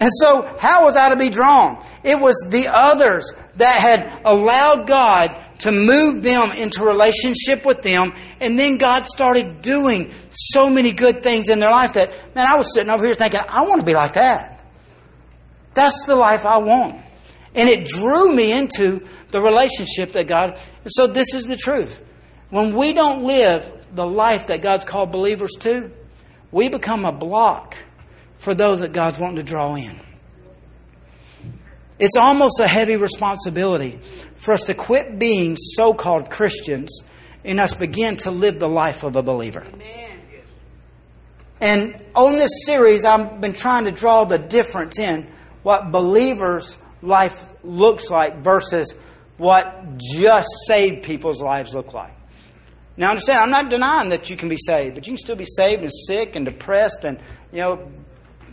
And 0.00 0.10
so, 0.12 0.42
how 0.58 0.84
was 0.84 0.96
I 0.96 1.10
to 1.10 1.16
be 1.16 1.28
drawn? 1.28 1.84
It 2.04 2.20
was 2.20 2.46
the 2.48 2.68
others 2.68 3.32
that 3.56 3.80
had 3.80 4.22
allowed 4.24 4.86
God 4.86 5.34
to 5.60 5.72
move 5.72 6.22
them 6.22 6.52
into 6.52 6.84
relationship 6.84 7.64
with 7.64 7.82
them, 7.82 8.14
and 8.40 8.56
then 8.56 8.78
God 8.78 9.06
started 9.06 9.60
doing 9.60 10.12
so 10.30 10.70
many 10.70 10.92
good 10.92 11.22
things 11.22 11.48
in 11.48 11.58
their 11.58 11.70
life 11.70 11.94
that, 11.94 12.12
man, 12.36 12.46
I 12.46 12.54
was 12.54 12.72
sitting 12.72 12.90
over 12.90 13.04
here 13.04 13.14
thinking, 13.14 13.40
I 13.48 13.62
want 13.62 13.80
to 13.80 13.86
be 13.86 13.94
like 13.94 14.12
that. 14.12 14.64
That's 15.74 16.06
the 16.06 16.14
life 16.14 16.46
I 16.46 16.58
want. 16.58 17.02
And 17.54 17.68
it 17.68 17.86
drew 17.86 18.34
me 18.34 18.52
into 18.52 19.06
the 19.30 19.40
relationship 19.40 20.12
that 20.12 20.26
God. 20.26 20.58
And 20.82 20.92
so 20.92 21.06
this 21.06 21.34
is 21.34 21.46
the 21.46 21.56
truth. 21.56 22.04
When 22.50 22.74
we 22.74 22.92
don't 22.92 23.24
live 23.24 23.70
the 23.94 24.06
life 24.06 24.48
that 24.48 24.62
God's 24.62 24.84
called 24.84 25.12
believers 25.12 25.52
to, 25.60 25.90
we 26.50 26.68
become 26.68 27.04
a 27.04 27.12
block 27.12 27.76
for 28.38 28.54
those 28.54 28.80
that 28.80 28.92
God's 28.92 29.18
wanting 29.18 29.36
to 29.36 29.42
draw 29.42 29.74
in. 29.74 30.00
It's 31.98 32.16
almost 32.16 32.60
a 32.60 32.68
heavy 32.68 32.96
responsibility 32.96 33.98
for 34.36 34.54
us 34.54 34.62
to 34.64 34.74
quit 34.74 35.18
being 35.18 35.56
so 35.56 35.92
called 35.92 36.30
Christians 36.30 37.02
and 37.44 37.58
us 37.58 37.74
begin 37.74 38.16
to 38.16 38.30
live 38.30 38.60
the 38.60 38.68
life 38.68 39.02
of 39.02 39.16
a 39.16 39.22
believer. 39.22 39.64
Amen. 39.74 40.08
And 41.60 42.00
on 42.14 42.36
this 42.36 42.64
series, 42.64 43.04
I've 43.04 43.40
been 43.40 43.52
trying 43.52 43.86
to 43.86 43.90
draw 43.90 44.24
the 44.24 44.38
difference 44.38 44.98
in 44.98 45.26
what 45.62 45.90
believers' 45.90 46.80
life 47.02 47.46
looks 47.62 48.10
like 48.10 48.38
versus 48.38 48.94
what 49.36 49.98
just 49.98 50.48
saved 50.66 51.04
people's 51.04 51.40
lives 51.40 51.72
look 51.72 51.94
like. 51.94 52.12
Now, 52.96 53.10
understand, 53.10 53.38
I'm 53.38 53.50
not 53.50 53.70
denying 53.70 54.08
that 54.08 54.28
you 54.28 54.36
can 54.36 54.48
be 54.48 54.56
saved, 54.56 54.96
but 54.96 55.06
you 55.06 55.12
can 55.12 55.18
still 55.18 55.36
be 55.36 55.46
saved 55.46 55.82
and 55.82 55.92
sick 55.92 56.34
and 56.34 56.44
depressed 56.44 57.04
and, 57.04 57.18
you 57.52 57.60
know, 57.60 57.88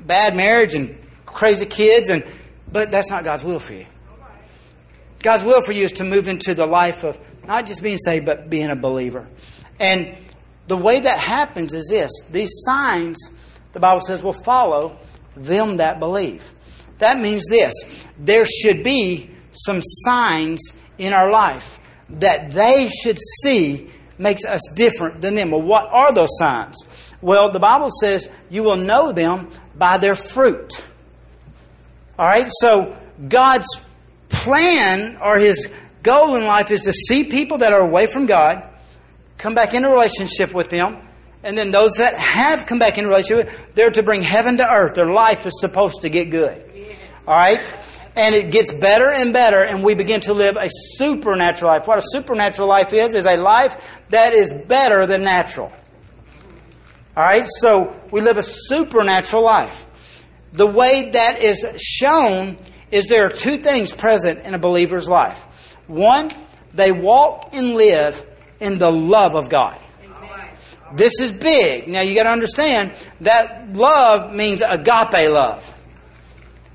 bad 0.05 0.35
marriage 0.35 0.75
and 0.75 0.95
crazy 1.25 1.65
kids, 1.65 2.09
and 2.09 2.23
but 2.71 2.91
that's 2.91 3.09
not 3.09 3.23
God's 3.23 3.43
will 3.43 3.59
for 3.59 3.73
you. 3.73 3.87
God's 5.19 5.43
will 5.43 5.63
for 5.65 5.71
you 5.71 5.83
is 5.83 5.93
to 5.93 6.03
move 6.03 6.27
into 6.27 6.53
the 6.53 6.67
life 6.67 7.03
of 7.03 7.19
not 7.47 7.65
just 7.65 7.81
being 7.81 7.97
saved, 7.97 8.25
but 8.25 8.49
being 8.49 8.69
a 8.69 8.75
believer. 8.75 9.27
And 9.79 10.15
the 10.67 10.77
way 10.77 10.99
that 10.99 11.19
happens 11.19 11.73
is 11.73 11.87
this 11.89 12.11
these 12.31 12.51
signs, 12.65 13.17
the 13.73 13.79
Bible 13.79 14.01
says, 14.01 14.21
will 14.21 14.33
follow 14.33 14.97
them 15.35 15.77
that 15.77 15.99
believe. 15.99 16.43
That 16.99 17.19
means 17.19 17.43
this 17.49 17.73
there 18.17 18.45
should 18.45 18.83
be 18.83 19.29
some 19.51 19.81
signs 19.81 20.71
in 20.97 21.13
our 21.13 21.29
life 21.29 21.79
that 22.09 22.51
they 22.51 22.87
should 22.87 23.17
see 23.41 23.91
makes 24.17 24.45
us 24.45 24.61
different 24.75 25.21
than 25.21 25.35
them. 25.35 25.51
Well, 25.51 25.61
what 25.61 25.91
are 25.91 26.13
those 26.13 26.37
signs? 26.39 26.77
Well, 27.21 27.51
the 27.51 27.59
Bible 27.59 27.89
says 27.99 28.29
you 28.49 28.63
will 28.63 28.77
know 28.77 29.11
them 29.11 29.49
by 29.75 29.97
their 29.97 30.15
fruit. 30.15 30.83
All 32.17 32.27
right, 32.27 32.49
so 32.61 32.97
God's 33.27 33.67
plan 34.29 35.17
or 35.21 35.37
His 35.37 35.69
goal 36.03 36.35
in 36.35 36.45
life 36.45 36.71
is 36.71 36.81
to 36.81 36.93
see 36.93 37.25
people 37.25 37.57
that 37.57 37.73
are 37.73 37.81
away 37.81 38.07
from 38.07 38.25
God, 38.25 38.63
come 39.37 39.55
back 39.55 39.73
into 39.73 39.89
relationship 39.89 40.53
with 40.53 40.69
them, 40.69 40.99
and 41.43 41.57
then 41.57 41.71
those 41.71 41.93
that 41.93 42.15
have 42.15 42.65
come 42.65 42.79
back 42.79 42.97
into 42.97 43.09
relationship, 43.09 43.51
they're 43.73 43.91
to 43.91 44.03
bring 44.03 44.21
heaven 44.21 44.57
to 44.57 44.67
earth. 44.67 44.95
Their 44.95 45.11
life 45.11 45.45
is 45.45 45.59
supposed 45.59 46.01
to 46.01 46.09
get 46.09 46.29
good. 46.29 46.64
All 47.27 47.35
right? 47.35 47.73
And 48.15 48.33
it 48.33 48.51
gets 48.51 48.71
better 48.71 49.09
and 49.09 49.33
better, 49.33 49.61
and 49.61 49.83
we 49.83 49.93
begin 49.93 50.21
to 50.21 50.33
live 50.33 50.55
a 50.55 50.69
supernatural 50.71 51.71
life. 51.71 51.87
What 51.87 51.99
a 51.99 52.03
supernatural 52.05 52.67
life 52.67 52.93
is, 52.93 53.13
is 53.13 53.25
a 53.25 53.35
life 53.35 53.75
that 54.09 54.33
is 54.33 54.53
better 54.53 55.05
than 55.05 55.23
natural. 55.23 55.73
All 57.17 57.23
right? 57.23 57.47
So 57.59 57.99
we 58.11 58.21
live 58.21 58.37
a 58.37 58.43
supernatural 58.43 59.43
life. 59.43 59.85
The 60.53 60.67
way 60.67 61.11
that 61.11 61.41
is 61.41 61.65
shown 61.77 62.57
is 62.91 63.07
there 63.07 63.25
are 63.25 63.29
two 63.29 63.57
things 63.57 63.91
present 63.91 64.39
in 64.39 64.53
a 64.53 64.59
believer's 64.59 65.07
life. 65.07 65.41
One, 65.87 66.31
they 66.73 66.91
walk 66.91 67.49
and 67.53 67.75
live 67.75 68.25
in 68.59 68.77
the 68.77 68.91
love 68.91 69.35
of 69.35 69.49
God. 69.49 69.79
This 70.93 71.19
is 71.19 71.31
big. 71.31 71.87
Now 71.87 72.01
you 72.01 72.15
got 72.15 72.23
to 72.23 72.29
understand 72.29 72.93
that 73.21 73.73
love 73.73 74.33
means 74.33 74.61
agape 74.61 75.29
love. 75.29 75.74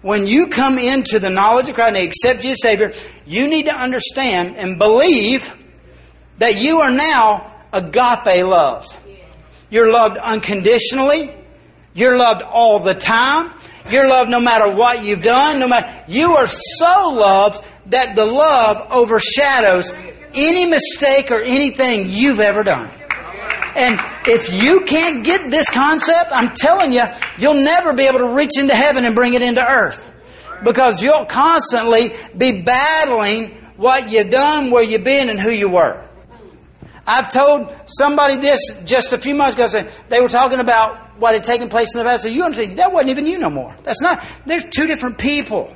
When 0.02 0.26
you 0.26 0.46
come 0.48 0.78
into 0.78 1.18
the 1.18 1.28
knowledge 1.28 1.68
of 1.68 1.74
Christ 1.74 1.96
and 1.96 2.08
accept 2.08 2.42
you 2.42 2.52
as 2.52 2.62
Savior, 2.62 2.92
you 3.26 3.48
need 3.48 3.66
to 3.66 3.74
understand 3.74 4.56
and 4.56 4.78
believe 4.78 5.54
that 6.38 6.56
you 6.56 6.80
are 6.80 6.90
now 6.90 7.52
agape 7.72 8.46
loved. 8.46 8.96
You're 9.68 9.92
loved 9.92 10.16
unconditionally. 10.16 11.34
You're 11.92 12.16
loved 12.16 12.42
all 12.42 12.80
the 12.80 12.94
time. 12.94 13.52
You're 13.90 14.08
loved 14.08 14.30
no 14.30 14.40
matter 14.40 14.70
what 14.74 15.04
you've 15.04 15.22
done. 15.22 15.58
No 15.58 15.68
matter 15.68 16.04
you 16.08 16.36
are 16.36 16.46
so 16.46 17.10
loved 17.10 17.62
that 17.86 18.16
the 18.16 18.24
love 18.24 18.90
overshadows 18.92 19.92
any 20.34 20.66
mistake 20.66 21.30
or 21.30 21.40
anything 21.40 22.06
you've 22.08 22.40
ever 22.40 22.62
done. 22.62 22.88
And 23.76 24.00
if 24.26 24.52
you 24.52 24.82
can't 24.82 25.24
get 25.24 25.50
this 25.50 25.68
concept, 25.70 26.30
I'm 26.32 26.54
telling 26.54 26.92
you, 26.92 27.04
you'll 27.38 27.62
never 27.62 27.92
be 27.92 28.04
able 28.04 28.18
to 28.18 28.28
reach 28.28 28.58
into 28.58 28.74
heaven 28.74 29.04
and 29.04 29.14
bring 29.14 29.34
it 29.34 29.42
into 29.42 29.66
earth. 29.66 30.12
Because 30.64 31.02
you'll 31.02 31.24
constantly 31.24 32.12
be 32.36 32.62
battling 32.62 33.56
what 33.76 34.10
you've 34.10 34.30
done, 34.30 34.70
where 34.70 34.82
you've 34.82 35.04
been, 35.04 35.30
and 35.30 35.40
who 35.40 35.50
you 35.50 35.70
were. 35.70 36.04
I've 37.06 37.32
told 37.32 37.74
somebody 37.86 38.36
this 38.36 38.60
just 38.84 39.12
a 39.12 39.18
few 39.18 39.34
months 39.34 39.56
ago. 39.56 39.88
They 40.08 40.20
were 40.20 40.28
talking 40.28 40.60
about 40.60 41.18
what 41.18 41.34
had 41.34 41.44
taken 41.44 41.68
place 41.68 41.94
in 41.94 41.98
the 41.98 42.04
past. 42.04 42.22
So 42.22 42.28
you 42.28 42.44
understand, 42.44 42.78
that 42.78 42.92
wasn't 42.92 43.10
even 43.10 43.26
you 43.26 43.38
no 43.38 43.50
more. 43.50 43.74
That's 43.82 44.00
not, 44.00 44.24
there's 44.46 44.64
two 44.64 44.86
different 44.86 45.18
people. 45.18 45.74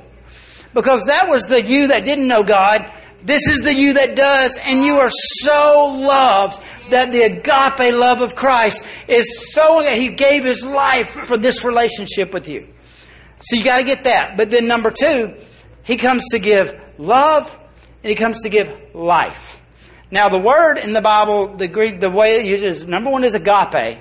Because 0.73 1.05
that 1.05 1.29
was 1.29 1.45
the 1.45 1.63
you 1.63 1.87
that 1.87 2.05
didn't 2.05 2.27
know 2.27 2.43
God. 2.43 2.85
This 3.25 3.47
is 3.47 3.61
the 3.61 3.73
you 3.73 3.93
that 3.95 4.15
does. 4.15 4.57
And 4.63 4.83
you 4.83 4.97
are 4.97 5.09
so 5.09 5.85
loved 5.99 6.61
that 6.89 7.11
the 7.11 7.23
agape 7.23 7.93
love 7.93 8.21
of 8.21 8.35
Christ 8.35 8.85
is 9.07 9.51
so, 9.51 9.81
that 9.81 9.97
He 9.97 10.09
gave 10.09 10.43
His 10.43 10.63
life 10.63 11.09
for 11.09 11.37
this 11.37 11.63
relationship 11.63 12.31
with 12.31 12.47
you. 12.47 12.67
So 13.39 13.55
you 13.55 13.63
got 13.63 13.79
to 13.79 13.83
get 13.83 14.03
that. 14.03 14.37
But 14.37 14.51
then 14.51 14.67
number 14.67 14.91
two, 14.91 15.35
He 15.83 15.97
comes 15.97 16.23
to 16.31 16.39
give 16.39 16.79
love 16.97 17.51
and 18.03 18.09
He 18.09 18.15
comes 18.15 18.41
to 18.43 18.49
give 18.49 18.71
life. 18.93 19.61
Now 20.11 20.29
the 20.29 20.39
word 20.39 20.77
in 20.77 20.93
the 20.93 21.01
Bible, 21.01 21.57
the 21.57 21.67
Greek, 21.67 21.99
the 21.99 22.11
way 22.11 22.39
it 22.39 22.45
uses, 22.45 22.87
number 22.87 23.09
one 23.09 23.23
is 23.23 23.33
agape. 23.33 23.99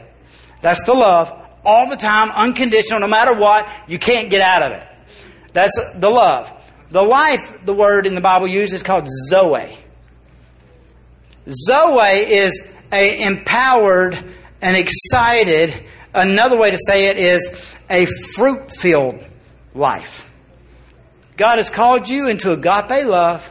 That's 0.60 0.84
the 0.84 0.94
love. 0.94 1.40
All 1.64 1.88
the 1.88 1.96
time, 1.96 2.30
unconditional, 2.30 3.00
no 3.00 3.08
matter 3.08 3.32
what, 3.32 3.66
you 3.88 3.98
can't 3.98 4.28
get 4.28 4.42
out 4.42 4.62
of 4.62 4.72
it. 4.72 4.88
That's 5.54 5.72
the 5.94 6.10
love. 6.10 6.52
The 6.90 7.02
life, 7.02 7.64
the 7.64 7.74
word 7.74 8.06
in 8.06 8.14
the 8.14 8.20
Bible 8.20 8.46
used 8.46 8.72
is 8.72 8.82
called 8.82 9.08
Zoe. 9.28 9.78
Zoe 11.48 12.10
is 12.10 12.66
a 12.92 13.22
empowered 13.22 14.22
and 14.62 14.76
excited. 14.76 15.74
Another 16.12 16.56
way 16.56 16.70
to 16.70 16.78
say 16.86 17.06
it 17.06 17.16
is 17.16 17.74
a 17.90 18.06
fruit 18.34 18.70
filled 18.70 19.24
life. 19.74 20.26
God 21.36 21.58
has 21.58 21.70
called 21.70 22.08
you 22.08 22.28
into 22.28 22.52
agape 22.52 23.06
love 23.06 23.48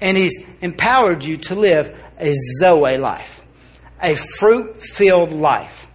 and 0.00 0.16
He's 0.16 0.42
empowered 0.60 1.24
you 1.24 1.36
to 1.36 1.54
live 1.54 1.96
a 2.18 2.34
Zoe 2.60 2.98
life, 2.98 3.42
a 4.02 4.14
fruit 4.14 4.80
filled 4.80 5.32
life. 5.32 5.86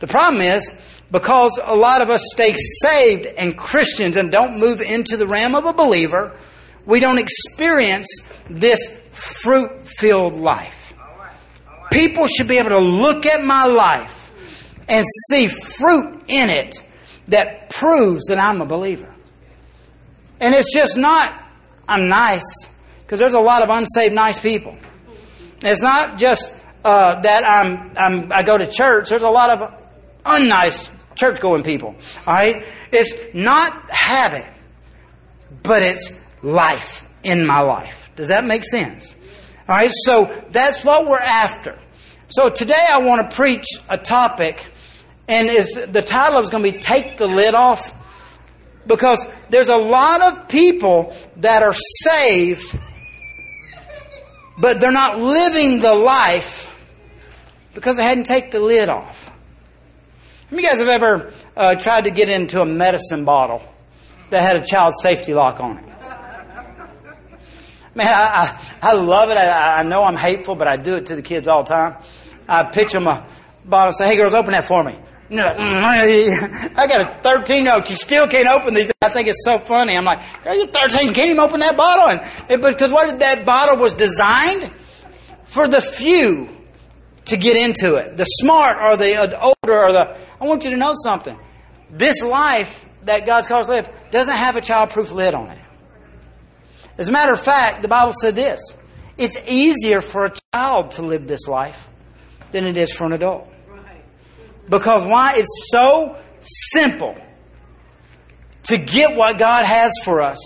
The 0.00 0.06
problem 0.06 0.40
is, 0.40 0.70
because 1.10 1.58
a 1.62 1.74
lot 1.74 2.02
of 2.02 2.10
us 2.10 2.22
stay 2.32 2.54
saved 2.82 3.26
and 3.26 3.56
Christians 3.56 4.16
and 4.16 4.30
don't 4.30 4.58
move 4.58 4.80
into 4.80 5.16
the 5.16 5.26
realm 5.26 5.54
of 5.54 5.64
a 5.64 5.72
believer, 5.72 6.36
we 6.84 7.00
don't 7.00 7.18
experience 7.18 8.06
this 8.50 8.78
fruit 9.12 9.86
filled 9.86 10.36
life. 10.36 10.94
People 11.90 12.26
should 12.26 12.48
be 12.48 12.58
able 12.58 12.70
to 12.70 12.78
look 12.78 13.24
at 13.24 13.42
my 13.42 13.64
life 13.64 14.32
and 14.88 15.04
see 15.30 15.48
fruit 15.48 16.22
in 16.28 16.50
it 16.50 16.82
that 17.28 17.70
proves 17.70 18.26
that 18.28 18.38
I'm 18.38 18.60
a 18.60 18.66
believer. 18.66 19.12
And 20.40 20.54
it's 20.54 20.72
just 20.72 20.96
not, 20.96 21.32
I'm 21.88 22.08
nice, 22.08 22.68
because 23.02 23.18
there's 23.18 23.34
a 23.34 23.40
lot 23.40 23.62
of 23.62 23.70
unsaved 23.70 24.14
nice 24.14 24.38
people. 24.38 24.76
It's 25.62 25.82
not 25.82 26.18
just 26.18 26.54
uh, 26.84 27.20
that 27.22 27.44
I'm, 27.44 27.92
I'm, 27.96 28.32
I 28.32 28.42
go 28.42 28.56
to 28.56 28.70
church. 28.70 29.08
There's 29.08 29.22
a 29.22 29.30
lot 29.30 29.50
of 29.50 29.74
unnice 30.24 30.88
church 31.18 31.40
going 31.40 31.62
people. 31.62 31.96
All 32.26 32.34
right? 32.34 32.64
It's 32.92 33.34
not 33.34 33.90
habit, 33.90 34.46
but 35.62 35.82
it's 35.82 36.12
life 36.42 37.06
in 37.22 37.46
my 37.46 37.60
life. 37.60 38.10
Does 38.16 38.28
that 38.28 38.44
make 38.44 38.64
sense? 38.64 39.14
All 39.68 39.76
right? 39.76 39.92
So 40.04 40.24
that's 40.50 40.84
what 40.84 41.06
we're 41.06 41.18
after. 41.18 41.78
So 42.28 42.48
today 42.48 42.84
I 42.90 42.98
want 42.98 43.30
to 43.30 43.36
preach 43.36 43.66
a 43.88 43.98
topic, 43.98 44.66
and 45.26 45.48
the 45.92 46.02
title 46.02 46.40
is 46.40 46.50
going 46.50 46.62
to 46.62 46.72
be 46.72 46.78
Take 46.78 47.18
the 47.18 47.26
Lid 47.26 47.54
Off. 47.54 47.94
Because 48.86 49.26
there's 49.50 49.68
a 49.68 49.76
lot 49.76 50.22
of 50.22 50.48
people 50.48 51.14
that 51.36 51.62
are 51.62 51.74
saved, 51.74 52.74
but 54.58 54.80
they're 54.80 54.90
not 54.90 55.20
living 55.20 55.80
the 55.80 55.94
life 55.94 56.74
because 57.74 57.98
they 57.98 58.02
hadn't 58.02 58.24
taken 58.24 58.50
the 58.50 58.60
lid 58.60 58.88
off. 58.88 59.27
How 60.50 60.56
you 60.56 60.62
guys 60.62 60.78
have 60.78 60.88
ever 60.88 61.32
uh, 61.56 61.74
tried 61.74 62.04
to 62.04 62.10
get 62.10 62.30
into 62.30 62.62
a 62.62 62.66
medicine 62.66 63.26
bottle 63.26 63.62
that 64.30 64.40
had 64.40 64.56
a 64.56 64.64
child 64.64 64.94
safety 64.98 65.34
lock 65.34 65.60
on 65.60 65.76
it? 65.76 65.84
Man, 67.94 68.06
I, 68.06 68.56
I, 68.80 68.90
I 68.90 68.92
love 68.94 69.28
it. 69.28 69.36
I, 69.36 69.80
I 69.80 69.82
know 69.82 70.04
I'm 70.04 70.16
hateful, 70.16 70.54
but 70.54 70.66
I 70.66 70.76
do 70.76 70.94
it 70.94 71.06
to 71.06 71.16
the 71.16 71.22
kids 71.22 71.48
all 71.48 71.64
the 71.64 71.68
time. 71.68 71.96
I 72.48 72.62
pitch 72.62 72.92
them 72.92 73.06
a 73.06 73.26
bottle 73.64 73.88
and 73.88 73.96
say, 73.96 74.06
hey 74.06 74.16
girls, 74.16 74.32
open 74.32 74.52
that 74.52 74.66
for 74.66 74.82
me. 74.82 74.96
Mm, 75.30 76.78
I 76.78 76.86
got 76.86 77.00
a 77.02 77.22
13 77.22 77.64
year 77.64 77.74
old. 77.74 77.86
She 77.86 77.96
still 77.96 78.26
can't 78.26 78.48
open 78.48 78.72
these. 78.72 78.90
I 79.02 79.10
think 79.10 79.28
it's 79.28 79.44
so 79.44 79.58
funny. 79.58 79.96
I'm 79.98 80.04
like, 80.04 80.20
girl, 80.42 80.56
you're 80.56 80.66
13. 80.66 81.12
Can't 81.12 81.18
even 81.30 81.40
open 81.40 81.60
that 81.60 81.76
bottle. 81.76 82.24
And, 82.48 82.62
because 82.62 82.90
what 82.90 83.18
that 83.18 83.44
bottle 83.44 83.76
was 83.76 83.92
designed 83.92 84.70
for 85.44 85.68
the 85.68 85.82
few 85.82 86.48
to 87.28 87.36
get 87.36 87.56
into 87.56 87.96
it. 87.96 88.16
The 88.16 88.24
smart 88.24 88.76
or 88.78 88.92
uh, 88.92 88.96
the 88.96 89.40
older 89.40 89.78
or 89.78 89.92
the 89.92 90.16
I 90.40 90.44
want 90.44 90.64
you 90.64 90.70
to 90.70 90.76
know 90.76 90.94
something. 91.02 91.38
This 91.90 92.22
life 92.22 92.86
that 93.04 93.26
God's 93.26 93.48
called 93.48 93.62
us 93.62 93.66
to 93.66 93.72
live 93.72 93.90
doesn't 94.10 94.34
have 94.34 94.56
a 94.56 94.60
childproof 94.60 95.10
lid 95.10 95.34
on 95.34 95.50
it. 95.50 95.58
As 96.96 97.08
a 97.08 97.12
matter 97.12 97.32
of 97.32 97.40
fact, 97.42 97.82
the 97.82 97.88
Bible 97.88 98.12
said 98.20 98.34
this 98.34 98.60
it's 99.16 99.38
easier 99.46 100.00
for 100.00 100.26
a 100.26 100.32
child 100.54 100.92
to 100.92 101.02
live 101.02 101.26
this 101.26 101.46
life 101.46 101.88
than 102.52 102.64
it 102.64 102.76
is 102.76 102.92
for 102.92 103.04
an 103.04 103.12
adult. 103.12 103.52
Because 104.68 105.04
why? 105.04 105.34
It's 105.36 105.68
so 105.70 106.16
simple 106.40 107.16
to 108.64 108.76
get 108.76 109.16
what 109.16 109.38
God 109.38 109.64
has 109.64 109.92
for 110.04 110.22
us, 110.22 110.38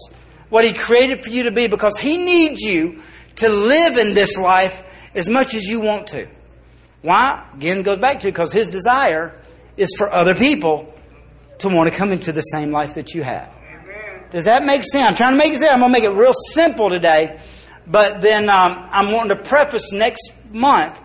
what 0.49 0.65
He 0.65 0.73
created 0.73 1.23
for 1.23 1.31
you 1.31 1.45
to 1.45 1.51
be, 1.51 1.67
because 1.67 1.99
He 1.99 2.17
needs 2.17 2.61
you 2.61 3.03
to 3.37 3.49
live 3.49 3.99
in 3.99 4.15
this 4.15 4.37
life 4.39 4.83
as 5.15 5.29
much 5.29 5.55
as 5.55 5.65
you 5.65 5.81
want 5.81 6.09
to. 6.09 6.29
Why? 7.03 7.47
Again, 7.55 7.83
goes 7.83 7.99
back 7.99 8.21
to 8.21 8.29
because 8.29 8.53
His 8.53 8.69
desire 8.69 9.39
is 9.77 9.91
for 9.97 10.11
other 10.11 10.35
people 10.35 10.93
to 11.59 11.69
want 11.69 11.91
to 11.91 11.97
come 11.97 12.13
into 12.13 12.33
the 12.33 12.41
same 12.41 12.71
life 12.71 12.95
that 12.95 13.15
you 13.15 13.23
have. 13.23 13.51
Does 14.31 14.45
that 14.47 14.65
make 14.65 14.83
sense? 14.85 15.09
I'm 15.09 15.15
trying 15.15 15.33
to 15.33 15.39
make 15.39 15.53
it 15.53 15.59
sense. 15.59 15.73
I'm 15.73 15.81
going 15.81 15.93
to 15.93 16.01
make 16.01 16.09
it 16.09 16.15
real 16.15 16.33
simple 16.33 16.89
today, 16.89 17.39
but 17.87 18.21
then 18.21 18.49
um, 18.49 18.89
I'm 18.91 19.13
wanting 19.13 19.37
to 19.37 19.43
preface 19.43 19.93
next 19.93 20.33
month. 20.51 20.99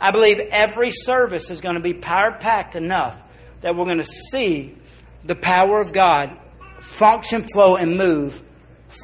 I 0.00 0.10
believe 0.10 0.38
every 0.38 0.90
service 0.90 1.50
is 1.50 1.60
going 1.60 1.76
to 1.76 1.80
be 1.80 1.94
power 1.94 2.32
packed 2.32 2.74
enough 2.74 3.16
that 3.60 3.76
we're 3.76 3.84
going 3.84 3.98
to 3.98 4.04
see 4.04 4.76
the 5.24 5.36
power 5.36 5.80
of 5.80 5.92
God 5.92 6.36
function, 6.80 7.42
flow, 7.42 7.76
and 7.76 7.96
move 7.96 8.42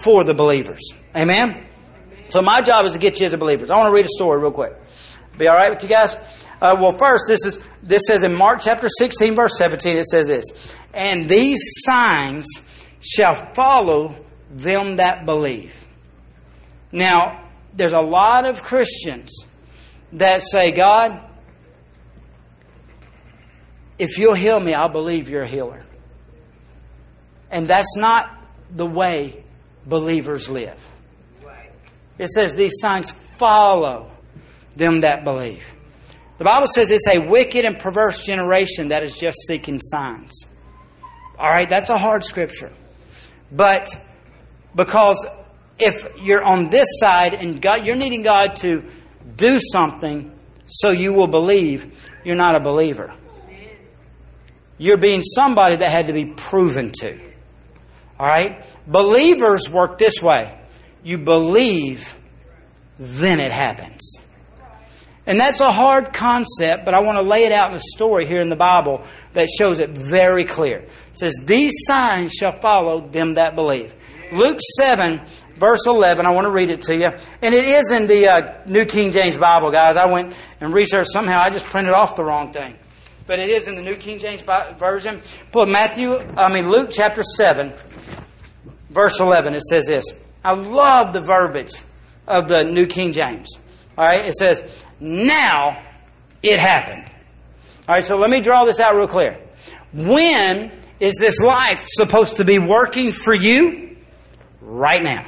for 0.02 0.24
the 0.24 0.34
believers. 0.34 0.80
Amen? 1.14 1.66
So 2.28 2.42
my 2.42 2.60
job 2.60 2.84
is 2.86 2.92
to 2.92 2.98
get 2.98 3.20
you 3.20 3.26
as 3.26 3.32
a 3.32 3.38
believers. 3.38 3.70
I 3.70 3.76
want 3.76 3.88
to 3.88 3.92
read 3.92 4.04
a 4.04 4.08
story 4.08 4.40
real 4.40 4.52
quick. 4.52 4.74
Be 5.38 5.48
all 5.48 5.56
right 5.56 5.70
with 5.70 5.82
you 5.82 5.88
guys? 5.88 6.14
Uh, 6.60 6.76
well, 6.78 6.96
first, 6.96 7.24
this 7.26 7.44
is 7.46 7.58
this 7.82 8.02
says 8.06 8.22
in 8.22 8.34
Mark 8.34 8.60
chapter 8.60 8.88
16, 8.98 9.34
verse 9.34 9.56
17, 9.56 9.96
it 9.96 10.04
says 10.04 10.26
this. 10.26 10.44
And 10.92 11.28
these 11.28 11.60
signs 11.84 12.46
shall 13.00 13.54
follow 13.54 14.16
them 14.50 14.96
that 14.96 15.24
believe. 15.24 15.74
Now, 16.92 17.48
there's 17.74 17.92
a 17.92 18.00
lot 18.00 18.44
of 18.44 18.62
Christians 18.62 19.44
that 20.12 20.42
say, 20.42 20.72
God, 20.72 21.22
if 23.98 24.18
you'll 24.18 24.34
heal 24.34 24.58
me, 24.58 24.74
I'll 24.74 24.88
believe 24.88 25.28
you're 25.28 25.42
a 25.42 25.48
healer. 25.48 25.82
And 27.50 27.66
that's 27.66 27.96
not 27.96 28.30
the 28.70 28.86
way 28.86 29.44
believers 29.86 30.48
live. 30.48 30.78
It 32.18 32.28
says 32.28 32.54
these 32.54 32.74
signs 32.80 33.12
follow 33.38 34.09
them 34.76 35.00
that 35.02 35.24
believe. 35.24 35.64
The 36.38 36.44
Bible 36.44 36.68
says 36.68 36.90
it's 36.90 37.06
a 37.06 37.18
wicked 37.18 37.64
and 37.64 37.78
perverse 37.78 38.24
generation 38.24 38.88
that 38.88 39.02
is 39.02 39.14
just 39.14 39.36
seeking 39.46 39.80
signs. 39.80 40.46
All 41.38 41.50
right, 41.50 41.68
that's 41.68 41.90
a 41.90 41.98
hard 41.98 42.24
scripture. 42.24 42.72
But 43.52 43.94
because 44.74 45.26
if 45.78 46.06
you're 46.22 46.42
on 46.42 46.70
this 46.70 46.86
side 46.98 47.34
and 47.34 47.60
God, 47.60 47.84
you're 47.84 47.96
needing 47.96 48.22
God 48.22 48.56
to 48.56 48.84
do 49.36 49.58
something 49.60 50.32
so 50.66 50.90
you 50.90 51.12
will 51.12 51.26
believe, 51.26 51.98
you're 52.24 52.36
not 52.36 52.54
a 52.54 52.60
believer. 52.60 53.12
You're 54.78 54.96
being 54.96 55.20
somebody 55.20 55.76
that 55.76 55.90
had 55.90 56.06
to 56.06 56.12
be 56.12 56.26
proven 56.26 56.92
to. 57.00 57.20
All 58.18 58.26
right? 58.26 58.64
Believers 58.86 59.68
work 59.68 59.98
this 59.98 60.22
way. 60.22 60.58
You 61.02 61.18
believe, 61.18 62.14
then 62.98 63.40
it 63.40 63.52
happens. 63.52 64.16
And 65.30 65.38
that's 65.38 65.60
a 65.60 65.70
hard 65.70 66.12
concept, 66.12 66.84
but 66.84 66.92
I 66.92 66.98
want 67.02 67.16
to 67.16 67.22
lay 67.22 67.44
it 67.44 67.52
out 67.52 67.70
in 67.70 67.76
a 67.76 67.80
story 67.94 68.26
here 68.26 68.40
in 68.40 68.48
the 68.48 68.56
Bible 68.56 69.04
that 69.32 69.48
shows 69.48 69.78
it 69.78 69.90
very 69.90 70.44
clear. 70.44 70.78
It 70.78 70.90
says, 71.12 71.36
These 71.44 71.72
signs 71.86 72.32
shall 72.32 72.50
follow 72.50 73.06
them 73.06 73.34
that 73.34 73.54
believe. 73.54 73.94
Luke 74.32 74.58
7, 74.76 75.20
verse 75.56 75.86
11, 75.86 76.26
I 76.26 76.30
want 76.30 76.46
to 76.46 76.50
read 76.50 76.70
it 76.70 76.80
to 76.80 76.96
you. 76.96 77.12
And 77.42 77.54
it 77.54 77.64
is 77.64 77.92
in 77.92 78.08
the 78.08 78.26
uh, 78.26 78.54
New 78.66 78.84
King 78.84 79.12
James 79.12 79.36
Bible, 79.36 79.70
guys. 79.70 79.96
I 79.96 80.06
went 80.06 80.34
and 80.60 80.74
researched 80.74 81.12
somehow, 81.12 81.38
I 81.38 81.50
just 81.50 81.66
printed 81.66 81.92
off 81.92 82.16
the 82.16 82.24
wrong 82.24 82.52
thing. 82.52 82.74
But 83.28 83.38
it 83.38 83.50
is 83.50 83.68
in 83.68 83.76
the 83.76 83.82
New 83.82 83.94
King 83.94 84.18
James 84.18 84.40
Version. 84.40 85.22
Pull 85.52 85.66
Matthew, 85.66 86.18
I 86.36 86.52
mean 86.52 86.68
Luke 86.68 86.90
chapter 86.90 87.22
7, 87.22 87.72
verse 88.88 89.20
11. 89.20 89.54
It 89.54 89.62
says 89.62 89.86
this. 89.86 90.06
I 90.44 90.54
love 90.54 91.12
the 91.12 91.20
verbiage 91.20 91.74
of 92.26 92.48
the 92.48 92.64
New 92.64 92.86
King 92.86 93.12
James. 93.12 93.46
All 93.96 94.06
right, 94.06 94.24
it 94.24 94.34
says, 94.34 94.64
now 95.00 95.82
it 96.42 96.58
happened. 96.58 97.10
All 97.88 97.94
right, 97.94 98.04
so 98.04 98.16
let 98.16 98.30
me 98.30 98.40
draw 98.40 98.64
this 98.64 98.78
out 98.78 98.94
real 98.94 99.08
clear. 99.08 99.38
When 99.92 100.70
is 101.00 101.14
this 101.18 101.40
life 101.40 101.84
supposed 101.84 102.36
to 102.36 102.44
be 102.44 102.58
working 102.58 103.10
for 103.10 103.34
you? 103.34 103.96
Right 104.60 105.02
now. 105.02 105.26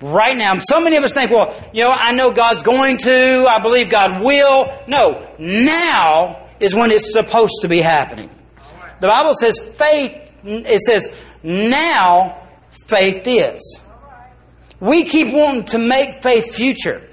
Right 0.00 0.36
now. 0.36 0.58
So 0.60 0.80
many 0.80 0.96
of 0.96 1.04
us 1.04 1.12
think, 1.12 1.30
well, 1.30 1.54
you 1.72 1.84
know, 1.84 1.90
I 1.90 2.12
know 2.12 2.30
God's 2.30 2.62
going 2.62 2.98
to, 2.98 3.46
I 3.50 3.58
believe 3.60 3.90
God 3.90 4.22
will. 4.24 4.72
No, 4.86 5.28
now 5.38 6.48
is 6.60 6.74
when 6.74 6.90
it's 6.92 7.12
supposed 7.12 7.62
to 7.62 7.68
be 7.68 7.80
happening. 7.80 8.30
The 9.00 9.08
Bible 9.08 9.34
says 9.34 9.58
faith, 9.58 10.32
it 10.44 10.80
says, 10.80 11.12
now 11.42 12.40
faith 12.86 13.26
is. 13.26 13.80
We 14.80 15.04
keep 15.04 15.34
wanting 15.34 15.64
to 15.66 15.78
make 15.78 16.22
faith 16.22 16.54
future. 16.54 17.07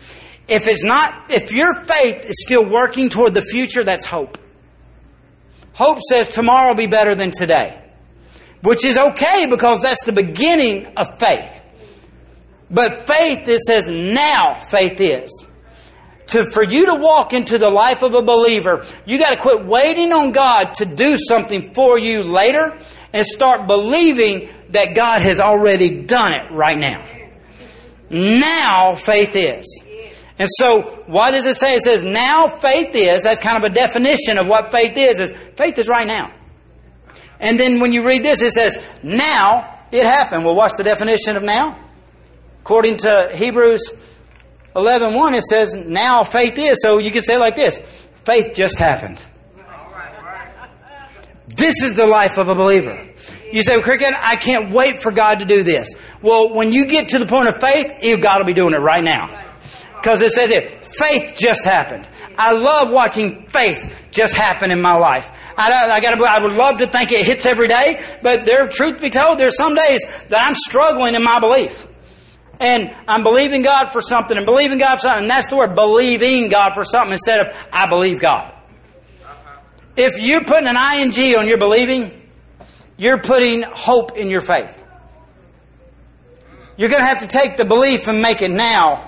If 0.47 0.67
it's 0.67 0.83
not, 0.83 1.31
if 1.31 1.51
your 1.51 1.73
faith 1.73 2.25
is 2.25 2.43
still 2.45 2.67
working 2.67 3.09
toward 3.09 3.33
the 3.33 3.41
future, 3.41 3.83
that's 3.83 4.05
hope. 4.05 4.37
Hope 5.73 5.99
says 6.09 6.29
tomorrow 6.29 6.69
will 6.69 6.75
be 6.75 6.87
better 6.87 7.15
than 7.15 7.31
today. 7.31 7.81
Which 8.61 8.85
is 8.85 8.97
okay 8.97 9.47
because 9.49 9.81
that's 9.81 10.03
the 10.05 10.11
beginning 10.11 10.85
of 10.97 11.19
faith. 11.19 11.63
But 12.69 13.07
faith, 13.07 13.47
it 13.47 13.61
says 13.61 13.87
now 13.87 14.53
faith 14.53 14.99
is. 14.99 15.45
To, 16.27 16.49
for 16.49 16.63
you 16.63 16.87
to 16.87 16.95
walk 16.95 17.33
into 17.33 17.57
the 17.57 17.69
life 17.69 18.01
of 18.01 18.15
a 18.15 18.23
believer, 18.23 18.85
you 19.05 19.19
got 19.19 19.31
to 19.31 19.37
quit 19.37 19.65
waiting 19.65 20.11
on 20.11 20.31
God 20.31 20.75
to 20.75 20.85
do 20.85 21.17
something 21.17 21.73
for 21.73 21.99
you 21.99 22.23
later 22.23 22.75
and 23.13 23.25
start 23.25 23.67
believing 23.67 24.49
that 24.69 24.95
God 24.95 25.21
has 25.21 25.39
already 25.39 26.03
done 26.03 26.33
it 26.33 26.51
right 26.51 26.77
now. 26.77 27.05
Now 28.09 28.95
faith 28.95 29.35
is. 29.35 29.83
And 30.37 30.49
so, 30.59 30.81
what 31.07 31.31
does 31.31 31.45
it 31.45 31.55
say? 31.55 31.75
It 31.75 31.81
says, 31.81 32.03
now 32.03 32.49
faith 32.59 32.93
is, 32.93 33.23
that's 33.23 33.39
kind 33.39 33.57
of 33.57 33.71
a 33.71 33.73
definition 33.73 34.37
of 34.37 34.47
what 34.47 34.71
faith 34.71 34.97
is, 34.97 35.19
is 35.19 35.31
faith 35.55 35.77
is 35.77 35.87
right 35.87 36.05
now. 36.05 36.33
And 37.39 37.59
then 37.59 37.79
when 37.79 37.93
you 37.93 38.05
read 38.05 38.23
this, 38.23 38.41
it 38.41 38.51
says, 38.51 38.77
now 39.01 39.79
it 39.91 40.03
happened. 40.03 40.45
Well, 40.45 40.55
what's 40.55 40.75
the 40.75 40.83
definition 40.83 41.37
of 41.37 41.43
now? 41.43 41.79
According 42.61 42.97
to 42.97 43.31
Hebrews 43.33 43.91
11.1, 44.75 45.15
1, 45.15 45.35
it 45.35 45.43
says, 45.43 45.73
now 45.73 46.23
faith 46.23 46.57
is. 46.57 46.81
So 46.81 46.97
you 46.97 47.11
could 47.11 47.25
say 47.25 47.37
like 47.37 47.55
this, 47.55 47.77
faith 48.25 48.55
just 48.55 48.77
happened. 48.77 49.23
This 51.47 51.75
is 51.81 51.93
the 51.93 52.07
life 52.07 52.37
of 52.37 52.49
a 52.49 52.55
believer. 52.55 53.07
You 53.51 53.63
say, 53.63 53.77
well, 53.77 53.83
Cricket, 53.83 54.13
I 54.17 54.35
can't 54.35 54.71
wait 54.71 55.01
for 55.01 55.11
God 55.11 55.39
to 55.39 55.45
do 55.45 55.63
this. 55.63 55.93
Well, 56.21 56.53
when 56.53 56.73
you 56.73 56.87
get 56.87 57.09
to 57.09 57.19
the 57.19 57.25
point 57.25 57.47
of 57.47 57.61
faith, 57.61 58.03
you've 58.03 58.21
got 58.21 58.39
to 58.39 58.43
be 58.43 58.53
doing 58.53 58.73
it 58.73 58.79
right 58.79 59.03
now. 59.03 59.44
Because 60.05 60.21
it 60.21 60.33
says 60.33 60.51
here, 60.51 60.69
faith 60.99 61.35
just 61.35 61.65
happened. 61.65 62.07
I 62.37 62.51
love 62.51 62.91
watching 62.91 63.47
faith 63.47 63.91
just 64.11 64.35
happen 64.35 64.69
in 64.69 64.79
my 64.79 64.93
life. 64.93 65.27
I, 65.57 65.71
I, 65.71 65.99
gotta, 65.99 66.23
I 66.23 66.43
would 66.43 66.51
love 66.51 66.77
to 66.77 66.85
think 66.85 67.11
it 67.11 67.25
hits 67.25 67.47
every 67.47 67.67
day, 67.67 68.05
but 68.21 68.45
there, 68.45 68.67
truth 68.67 69.01
be 69.01 69.09
told, 69.09 69.39
there's 69.39 69.57
some 69.57 69.73
days 69.73 70.01
that 70.29 70.45
I'm 70.45 70.53
struggling 70.53 71.15
in 71.15 71.23
my 71.23 71.39
belief. 71.39 71.87
And 72.59 72.95
I'm 73.07 73.23
believing 73.23 73.63
God 73.63 73.93
for 73.93 74.03
something 74.03 74.37
and 74.37 74.45
believing 74.45 74.77
God 74.77 74.97
for 74.97 75.07
something. 75.07 75.23
And 75.23 75.31
that's 75.31 75.47
the 75.47 75.57
word, 75.57 75.73
believing 75.73 76.49
God 76.49 76.75
for 76.75 76.83
something 76.83 77.13
instead 77.13 77.39
of 77.39 77.55
I 77.73 77.87
believe 77.87 78.21
God. 78.21 78.53
If 79.97 80.21
you're 80.21 80.43
putting 80.43 80.67
an 80.67 80.77
ing 80.77 81.35
on 81.35 81.47
your 81.47 81.57
believing, 81.57 82.29
you're 82.95 83.17
putting 83.17 83.63
hope 83.63 84.15
in 84.15 84.29
your 84.29 84.41
faith. 84.41 84.85
You're 86.77 86.89
going 86.89 87.01
to 87.01 87.07
have 87.07 87.21
to 87.21 87.27
take 87.27 87.57
the 87.57 87.65
belief 87.65 88.07
and 88.07 88.21
make 88.21 88.43
it 88.43 88.51
now 88.51 89.04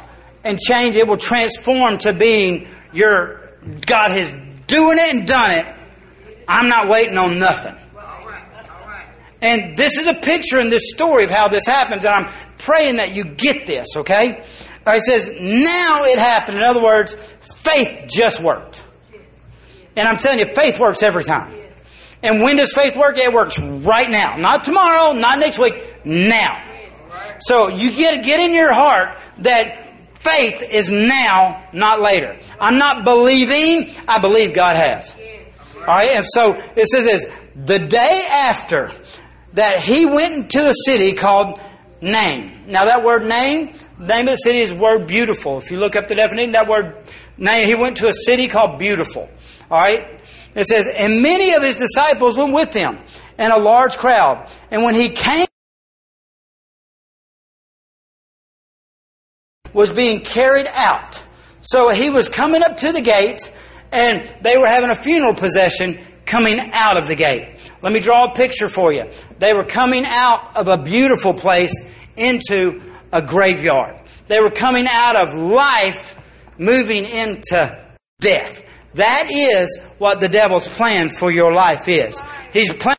and 0.47 0.59
change. 0.59 0.95
It 0.95 1.07
will 1.07 1.17
transform 1.17 1.97
to 1.99 2.13
being 2.13 2.67
your 2.93 3.51
God 3.85 4.11
has 4.11 4.31
doing 4.67 4.97
it 4.97 5.13
and 5.13 5.27
done 5.27 5.51
it. 5.51 5.65
I'm 6.47 6.69
not 6.69 6.87
waiting 6.87 7.17
on 7.17 7.39
nothing. 7.39 7.75
And 9.41 9.77
this 9.77 9.97
is 9.97 10.07
a 10.07 10.15
picture 10.15 10.59
in 10.59 10.69
this 10.69 10.89
story 10.93 11.25
of 11.25 11.29
how 11.29 11.47
this 11.47 11.65
happens, 11.67 12.05
and 12.05 12.13
I'm 12.13 12.33
praying 12.57 12.95
that 12.97 13.15
you 13.15 13.23
get 13.23 13.67
this, 13.67 13.87
okay? 13.95 14.43
Uh, 14.85 14.93
it 14.95 15.03
says, 15.03 15.27
now 15.39 16.03
it 16.05 16.17
happened. 16.17 16.57
In 16.57 16.63
other 16.63 16.81
words, 16.81 17.13
faith 17.41 18.09
just 18.09 18.41
worked. 18.41 18.83
And 19.95 20.07
I'm 20.07 20.17
telling 20.17 20.39
you, 20.39 20.53
faith 20.55 20.79
works 20.79 21.03
every 21.03 21.23
time. 21.23 21.53
And 22.23 22.41
when 22.41 22.57
does 22.57 22.73
faith 22.73 22.95
work? 22.95 23.17
It 23.17 23.31
works 23.31 23.59
right 23.59 24.09
now. 24.09 24.37
Not 24.37 24.63
tomorrow, 24.63 25.13
not 25.13 25.39
next 25.39 25.59
week, 25.59 25.75
now. 26.03 26.59
So 27.39 27.67
you 27.67 27.91
get, 27.91 28.25
get 28.25 28.39
in 28.39 28.53
your 28.53 28.73
heart 28.73 29.17
that 29.39 29.86
faith 30.19 30.61
is 30.61 30.91
now, 30.91 31.63
not 31.73 32.01
later. 32.01 32.37
I'm 32.59 32.77
not 32.77 33.03
believing, 33.03 33.93
I 34.07 34.19
believe 34.19 34.53
God 34.53 34.75
has. 34.75 35.15
Alright, 35.79 36.09
and 36.09 36.25
so 36.27 36.61
it 36.75 36.87
says 36.87 37.05
this, 37.05 37.25
the 37.55 37.79
day 37.79 38.25
after 38.31 38.91
that 39.53 39.79
he 39.79 40.05
went 40.05 40.33
into 40.33 40.69
a 40.69 40.73
city 40.85 41.13
called 41.13 41.59
Nain. 42.01 42.65
Now 42.67 42.85
that 42.85 43.03
word 43.03 43.25
Nain, 43.25 43.73
Nain 43.97 44.21
of 44.21 44.33
the 44.33 44.35
city 44.35 44.59
is 44.59 44.73
word 44.73 45.07
beautiful. 45.07 45.57
If 45.57 45.71
you 45.71 45.79
look 45.79 45.95
up 45.95 46.07
the 46.07 46.15
definition, 46.15 46.51
that 46.51 46.67
word 46.67 46.95
Nain, 47.37 47.65
he 47.65 47.75
went 47.75 47.97
to 47.97 48.07
a 48.07 48.13
city 48.13 48.47
called 48.47 48.77
beautiful. 48.77 49.29
Alright? 49.71 50.19
It 50.55 50.65
says, 50.65 50.87
and 50.87 51.21
many 51.21 51.53
of 51.53 51.63
his 51.63 51.75
disciples 51.75 52.37
went 52.37 52.53
with 52.53 52.73
him, 52.73 52.97
and 53.37 53.53
a 53.53 53.59
large 53.59 53.97
crowd. 53.97 54.49
And 54.71 54.83
when 54.83 54.95
he 54.95 55.09
came, 55.09 55.46
was 59.77 59.91
being 59.91 60.21
carried 60.21 60.65
out. 60.73 61.23
So 61.61 61.89
he 61.89 62.09
was 62.09 62.29
coming 62.29 62.63
up 62.63 62.77
to 62.77 62.91
the 62.91 63.01
gate, 63.01 63.53
and 63.91 64.27
they 64.41 64.57
were 64.57 64.65
having 64.65 64.89
a 64.89 64.95
funeral 64.95 65.35
procession 65.35 65.99
coming 66.25 66.59
out 66.73 66.97
of 66.97 67.05
the 67.05 67.13
gate. 67.13 67.59
Let 67.83 67.93
me 67.93 67.99
draw 67.99 68.31
a 68.31 68.33
picture 68.33 68.69
for 68.69 68.91
you. 68.91 69.05
They 69.37 69.53
were 69.53 69.65
coming 69.65 70.03
out 70.03 70.57
of 70.57 70.67
a 70.67 70.79
beautiful 70.79 71.35
place 71.35 71.79
into 72.15 72.81
a 73.13 73.21
graveyard. 73.21 74.01
They 74.27 74.39
were 74.39 74.49
coming 74.49 74.87
out 74.89 75.15
of 75.15 75.35
life, 75.35 76.15
moving 76.57 77.05
into 77.05 77.79
death. 78.19 78.63
That 78.95 79.27
is 79.29 79.79
what 79.99 80.19
the 80.19 80.27
devil's 80.27 80.67
plan 80.67 81.09
for 81.09 81.29
your 81.31 81.53
life 81.53 81.87
is. 81.87 82.19
He's 82.51 82.73
planning 82.73 82.96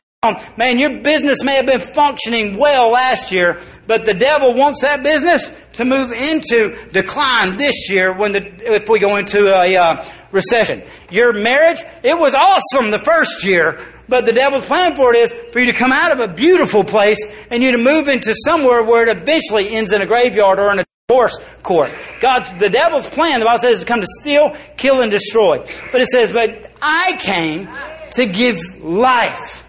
man, 0.57 0.77
your 0.77 0.99
business 0.99 1.37
may 1.41 1.55
have 1.55 1.65
been 1.65 1.79
functioning 1.79 2.57
well 2.57 2.91
last 2.91 3.31
year, 3.31 3.61
but 3.87 4.05
the 4.05 4.13
devil 4.13 4.53
wants 4.53 4.81
that 4.81 5.01
business 5.01 5.49
to 5.73 5.85
move 5.85 6.11
into 6.11 6.77
decline 6.91 7.55
this 7.55 7.89
year 7.89 8.13
when 8.13 8.33
the, 8.33 8.75
if 8.75 8.89
we 8.89 8.99
go 8.99 9.15
into 9.15 9.47
a 9.47 9.77
uh, 9.77 10.05
recession. 10.33 10.81
Your 11.09 11.31
marriage, 11.31 11.81
it 12.03 12.17
was 12.17 12.35
awesome 12.35 12.91
the 12.91 12.99
first 12.99 13.45
year, 13.45 13.79
but 14.09 14.25
the 14.25 14.33
devil's 14.33 14.65
plan 14.65 14.93
for 14.97 15.13
it 15.13 15.19
is 15.19 15.33
for 15.53 15.59
you 15.61 15.67
to 15.67 15.77
come 15.77 15.93
out 15.93 16.11
of 16.11 16.19
a 16.19 16.27
beautiful 16.27 16.83
place 16.83 17.25
and 17.49 17.63
you 17.63 17.71
to 17.71 17.77
move 17.77 18.09
into 18.09 18.35
somewhere 18.43 18.83
where 18.83 19.07
it 19.07 19.17
eventually 19.17 19.73
ends 19.73 19.93
in 19.93 20.01
a 20.01 20.05
graveyard 20.05 20.59
or 20.59 20.73
in 20.73 20.79
a 20.79 20.85
divorce 21.07 21.39
court. 21.63 21.91
God's, 22.19 22.49
the 22.59 22.69
devil's 22.69 23.07
plan, 23.07 23.39
the 23.39 23.45
Bible 23.45 23.59
says, 23.59 23.75
is 23.75 23.79
to 23.79 23.85
come 23.85 24.01
to 24.01 24.07
steal, 24.19 24.53
kill, 24.75 24.99
and 24.99 25.11
destroy. 25.11 25.59
But 25.93 26.01
it 26.01 26.07
says, 26.07 26.33
but 26.33 26.73
I 26.81 27.17
came 27.21 27.69
to 28.15 28.25
give 28.25 28.83
life. 28.83 29.63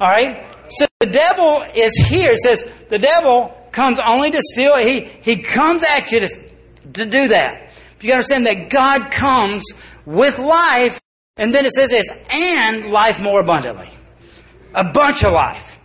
Alright? 0.00 0.46
So 0.70 0.86
the 1.00 1.06
devil 1.06 1.64
is 1.74 1.92
here. 1.96 2.32
It 2.32 2.38
says, 2.38 2.64
the 2.88 2.98
devil 2.98 3.56
comes 3.72 3.98
only 3.98 4.30
to 4.30 4.40
steal. 4.52 4.76
He, 4.76 5.00
he 5.00 5.42
comes 5.42 5.84
at 5.84 6.10
you 6.10 6.20
to, 6.20 6.28
to 6.94 7.06
do 7.06 7.28
that. 7.28 7.72
You 8.00 8.08
gotta 8.08 8.18
understand 8.18 8.46
that 8.46 8.70
God 8.70 9.10
comes 9.10 9.64
with 10.06 10.38
life 10.38 11.00
and 11.40 11.54
then 11.54 11.64
it 11.64 11.72
says 11.72 11.88
this, 11.88 12.06
and 12.30 12.90
life 12.90 13.18
more 13.18 13.40
abundantly. 13.40 13.90
A 14.74 14.84
bunch 14.92 15.24
of 15.24 15.32
life. 15.32 15.78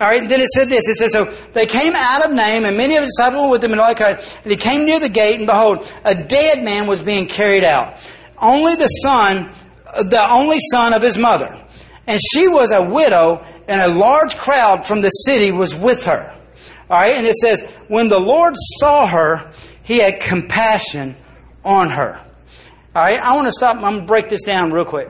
All 0.00 0.08
right, 0.08 0.28
then 0.28 0.40
it 0.40 0.48
said 0.48 0.68
this. 0.68 0.88
It 0.88 0.96
says, 0.96 1.12
so 1.12 1.24
they 1.52 1.66
came 1.66 1.94
out 1.96 2.24
of 2.24 2.32
Nain, 2.32 2.64
and 2.64 2.76
many 2.76 2.94
of 2.96 3.02
the 3.02 3.06
disciples 3.06 3.44
were 3.44 3.50
with 3.50 3.60
them, 3.60 3.72
and 3.72 3.80
and 3.80 4.20
he 4.44 4.56
came 4.56 4.84
near 4.84 5.00
the 5.00 5.08
gate, 5.08 5.38
and 5.38 5.46
behold, 5.46 5.90
a 6.04 6.14
dead 6.14 6.64
man 6.64 6.86
was 6.86 7.02
being 7.02 7.26
carried 7.26 7.64
out. 7.64 7.98
Only 8.38 8.76
the 8.76 8.86
son, 8.86 9.50
the 9.96 10.24
only 10.30 10.58
son 10.70 10.92
of 10.92 11.02
his 11.02 11.18
mother. 11.18 11.60
And 12.06 12.20
she 12.32 12.48
was 12.48 12.72
a 12.72 12.82
widow, 12.82 13.44
and 13.66 13.80
a 13.80 13.88
large 13.88 14.36
crowd 14.36 14.86
from 14.86 15.00
the 15.00 15.08
city 15.08 15.50
was 15.50 15.74
with 15.74 16.04
her. 16.04 16.34
All 16.90 17.00
right, 17.00 17.14
and 17.14 17.26
it 17.26 17.34
says, 17.34 17.62
when 17.88 18.08
the 18.08 18.20
Lord 18.20 18.54
saw 18.78 19.06
her, 19.06 19.50
he 19.82 19.98
had 19.98 20.20
compassion 20.20 21.16
on 21.64 21.90
her. 21.90 22.20
All 22.94 23.02
right, 23.02 23.18
I 23.18 23.34
want 23.34 23.46
to 23.46 23.52
stop. 23.52 23.76
I'm 23.76 23.82
going 23.82 24.00
to 24.00 24.06
break 24.06 24.28
this 24.28 24.42
down 24.42 24.70
real 24.70 24.84
quick. 24.84 25.08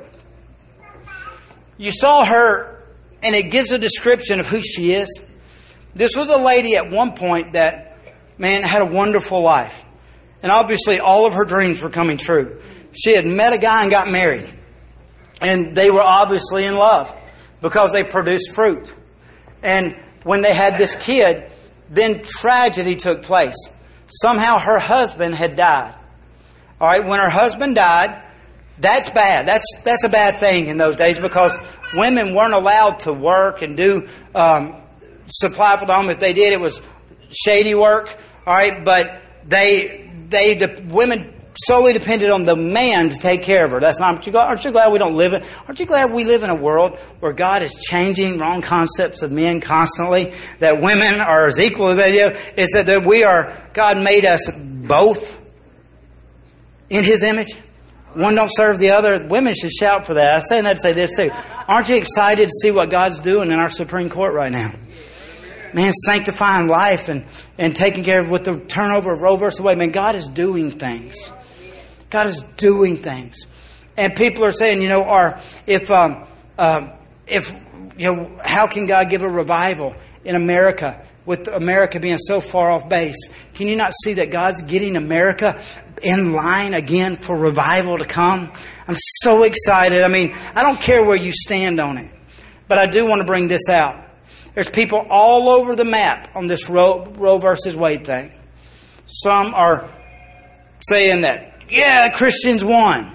You 1.76 1.90
saw 1.90 2.24
her, 2.24 2.83
and 3.22 3.35
it 3.35 3.50
gives 3.50 3.72
a 3.72 3.78
description 3.78 4.38
of 4.38 4.46
who 4.46 4.62
she 4.62 4.92
is. 4.92 5.20
This 5.94 6.16
was 6.16 6.28
a 6.28 6.38
lady 6.38 6.76
at 6.76 6.90
one 6.90 7.14
point 7.14 7.54
that, 7.54 7.98
man, 8.38 8.62
had 8.62 8.83
a 8.83 8.87
wonderful 8.87 9.42
life. 9.42 9.85
And 10.42 10.52
obviously, 10.52 11.00
all 11.00 11.26
of 11.26 11.35
her 11.35 11.44
dreams 11.44 11.83
were 11.83 11.90
coming 11.90 12.18
true. 12.18 12.61
She 12.92 13.14
had 13.14 13.26
met 13.26 13.52
a 13.52 13.59
guy 13.59 13.83
and 13.83 13.90
got 13.90 14.09
married. 14.09 14.48
And 15.40 15.77
they 15.77 15.90
were 15.90 16.03
obviously 16.03 16.64
in 16.64 16.77
love 16.77 17.14
because 17.61 17.92
they 17.92 18.05
produced 18.05 18.53
fruit. 18.53 18.92
And 19.62 19.97
when 20.23 20.42
they 20.42 20.55
had 20.55 20.79
this 20.79 20.94
kid, 20.94 21.51
then 21.90 22.23
tragedy 22.23 22.97
took 22.97 23.23
place. 23.23 23.57
Somehow 24.07 24.59
her 24.59 24.79
husband 24.79 25.35
had 25.35 25.57
died. 25.57 25.94
All 26.81 26.88
right, 26.88 27.05
when 27.05 27.20
her 27.20 27.31
husband 27.31 27.75
died, 27.77 28.23
that's 28.79 29.09
bad. 29.09 29.47
That's 29.47 29.64
that's 29.85 30.05
a 30.05 30.09
bad 30.09 30.38
thing 30.40 30.66
in 30.66 30.77
those 30.77 30.97
days 30.97 31.18
because 31.18 31.57
women 31.94 32.35
weren't 32.35 32.55
allowed 32.55 33.01
to 33.01 33.12
work 33.12 33.62
and 33.62 33.77
do 33.77 34.09
um, 34.35 34.83
supply 35.27 35.77
for 35.77 35.87
the 35.87 35.94
home. 35.94 36.11
If 36.11 36.18
they 36.18 36.33
did, 36.33 36.53
it 36.53 36.61
was 36.61 36.83
shady 37.31 37.75
work. 37.75 38.16
All 38.47 38.55
right, 38.55 38.85
but 38.85 39.23
they 39.47 40.11
they 40.29 40.55
the 40.55 40.85
women 40.88 41.33
solely 41.57 41.93
depended 41.93 42.31
on 42.31 42.45
the 42.45 42.57
man 42.57 43.11
to 43.11 43.19
take 43.19 43.43
care 43.43 43.64
of 43.64 43.71
her. 43.73 43.81
That's 43.81 43.99
not. 43.99 44.14
Aren't 44.14 44.27
you, 44.27 44.33
glad, 44.33 44.47
aren't 44.47 44.64
you 44.64 44.73
glad 44.73 44.93
we 44.93 44.99
don't 44.99 45.14
live 45.14 45.33
in? 45.33 45.43
Aren't 45.67 45.79
you 45.79 45.87
glad 45.87 46.12
we 46.12 46.25
live 46.25 46.43
in 46.43 46.51
a 46.51 46.55
world 46.55 46.99
where 47.21 47.33
God 47.33 47.62
is 47.62 47.73
changing 47.75 48.38
wrong 48.38 48.62
concepts 48.62 49.23
of 49.23 49.31
men 49.31 49.61
constantly? 49.61 50.35
That 50.59 50.81
women 50.81 51.21
are 51.21 51.47
as 51.47 51.61
equal 51.61 51.88
as 51.88 51.97
they. 51.97 52.21
It's 52.57 52.75
that 52.75 53.05
we 53.05 53.25
are. 53.25 53.57
God 53.73 54.03
made 54.03 54.27
us 54.27 54.51
both 54.51 55.40
in 56.90 57.05
His 57.05 57.23
image. 57.23 57.53
One 58.14 58.37
don't 58.37 58.51
serve 58.53 58.79
the 58.79 58.90
other. 58.90 59.27
Women 59.27 59.55
should 59.55 59.73
shout 59.73 60.07
for 60.07 60.14
that. 60.14 60.37
I 60.37 60.38
say 60.49 60.61
that 60.61 60.75
to 60.75 60.81
say 60.81 60.93
this 60.93 61.11
too. 61.17 61.31
Aren't 61.67 61.88
you 61.88 61.97
excited 61.97 62.47
to 62.47 62.53
see 62.62 62.71
what 62.71 62.90
God's 62.90 63.21
doing 63.21 63.51
in 63.51 63.59
our 63.59 63.69
Supreme 63.69 64.09
Court 64.09 64.35
right 64.35 64.53
now? 64.53 64.73
Man, 65.73 65.93
sanctifying 66.07 66.69
life 66.69 67.09
and, 67.09 67.25
and 67.59 67.75
taking 67.75 68.05
care 68.05 68.21
of 68.21 68.29
with 68.29 68.45
the 68.45 68.61
turnover 68.61 69.12
of 69.12 69.21
Roe 69.21 69.37
versus 69.37 69.61
Wade. 69.61 69.77
Man, 69.77 69.90
God 69.90 70.14
is 70.14 70.29
doing 70.29 70.71
things. 70.71 71.33
God 72.11 72.27
is 72.27 72.43
doing 72.57 72.99
things. 72.99 73.37
And 73.97 74.14
people 74.17 74.45
are 74.45 74.53
saying, 74.53 74.83
you 74.83 74.88
know, 74.88 75.05
are 75.05 75.40
if 75.67 75.90
um, 75.90 76.27
uh, 76.59 76.97
if 77.27 77.53
you 77.97 78.12
know, 78.12 78.38
how 78.43 78.67
can 78.67 78.87
God 78.87 79.11
give 79.11 79.23
a 79.23 79.29
revival 79.29 79.95
in 80.25 80.37
America 80.37 81.07
with 81.27 81.49
America 81.49 82.01
being 82.01 82.19
so 82.19 82.40
far 82.40 82.71
off 82.71 82.88
base? 82.88 83.29
Can 83.55 83.69
you 83.69 83.77
not 83.77 83.93
see 84.03 84.14
that 84.14 84.31
God's 84.31 84.62
getting 84.62 84.97
America 84.97 85.62
in 86.05 86.33
line 86.33 86.75
again 86.75 87.17
for 87.17 87.37
revival 87.37 87.99
to 87.99 88.05
come. 88.05 88.53
I'm 88.87 88.97
so 89.23 89.43
excited. 89.43 90.03
I 90.03 90.09
mean, 90.09 90.35
I 90.55 90.62
don't 90.62 90.81
care 90.81 91.03
where 91.05 91.17
you 91.17 91.33
stand 91.33 91.81
on 91.81 91.99
it, 91.99 92.11
but 92.69 92.79
I 92.79 92.87
do 92.87 93.07
want 93.07 93.21
to 93.21 93.25
bring 93.25 93.49
this 93.49 93.69
out. 93.69 94.05
There's 94.55 94.69
people 94.69 95.07
all 95.11 95.49
over 95.49 95.75
the 95.75 95.85
map 95.85 96.31
on 96.37 96.47
this 96.47 96.69
Roe, 96.69 97.05
Roe 97.05 97.38
versus 97.38 97.75
Wade 97.75 98.05
thing. 98.05 98.33
Some 99.07 99.55
are 99.55 99.90
saying 100.88 101.23
that, 101.23 101.54
yeah, 101.68 102.09
Christians 102.11 102.64
won. 102.64 103.14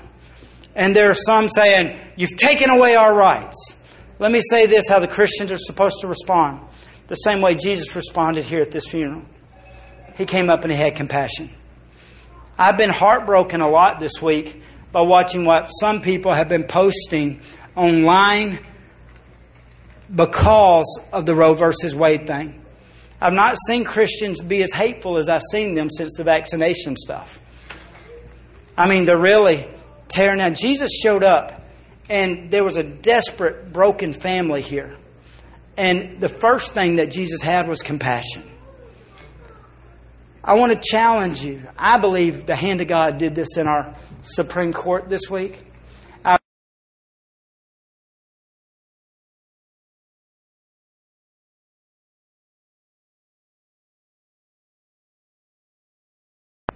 And 0.75 0.95
there 0.95 1.09
are 1.09 1.15
some 1.15 1.49
saying, 1.49 1.97
you've 2.15 2.37
taken 2.37 2.69
away 2.69 2.95
our 2.95 3.13
rights. 3.13 3.75
Let 4.19 4.31
me 4.31 4.41
say 4.49 4.65
this 4.65 4.87
how 4.87 4.99
the 4.99 5.07
Christians 5.07 5.51
are 5.51 5.57
supposed 5.57 6.01
to 6.01 6.07
respond. 6.07 6.61
The 7.07 7.15
same 7.15 7.41
way 7.41 7.55
Jesus 7.55 7.95
responded 7.95 8.45
here 8.45 8.61
at 8.61 8.71
this 8.71 8.87
funeral. 8.87 9.23
He 10.15 10.25
came 10.25 10.49
up 10.49 10.63
and 10.63 10.71
he 10.71 10.77
had 10.77 10.95
compassion. 10.95 11.49
I've 12.57 12.77
been 12.77 12.89
heartbroken 12.89 13.61
a 13.61 13.69
lot 13.69 13.99
this 13.99 14.21
week 14.21 14.61
by 14.91 15.01
watching 15.01 15.45
what 15.45 15.67
some 15.67 16.01
people 16.01 16.33
have 16.33 16.49
been 16.49 16.65
posting 16.65 17.41
online 17.75 18.59
because 20.13 20.99
of 21.13 21.25
the 21.25 21.35
Roe 21.35 21.53
versus 21.53 21.95
Wade 21.95 22.27
thing. 22.27 22.61
I've 23.21 23.33
not 23.33 23.57
seen 23.67 23.83
Christians 23.83 24.41
be 24.41 24.61
as 24.63 24.73
hateful 24.73 25.17
as 25.17 25.29
I've 25.29 25.41
seen 25.51 25.75
them 25.75 25.89
since 25.89 26.15
the 26.15 26.23
vaccination 26.23 26.95
stuff. 26.97 27.39
I 28.79 28.87
mean, 28.87 29.03
they're 29.03 29.17
really 29.17 29.67
tearing 30.07 30.37
down. 30.37 30.55
Jesus 30.55 30.89
showed 31.03 31.21
up, 31.21 31.65
and 32.09 32.49
there 32.49 32.63
was 32.63 32.77
a 32.77 32.83
desperate, 32.83 33.73
broken 33.73 34.13
family 34.13 34.61
here. 34.61 34.95
And 35.75 36.21
the 36.21 36.29
first 36.29 36.73
thing 36.73 36.95
that 36.95 37.11
Jesus 37.11 37.41
had 37.41 37.67
was 37.67 37.81
compassion. 37.81 38.41
I 40.41 40.53
want 40.53 40.71
to 40.71 40.79
challenge 40.81 41.43
you. 41.43 41.67
I 41.77 41.97
believe 41.99 42.45
the 42.45 42.55
hand 42.55 42.79
of 42.79 42.87
God 42.87 43.17
did 43.17 43.35
this 43.35 43.57
in 43.57 43.67
our 43.67 43.97
Supreme 44.21 44.71
Court 44.71 45.09
this 45.09 45.29
week. 45.29 45.65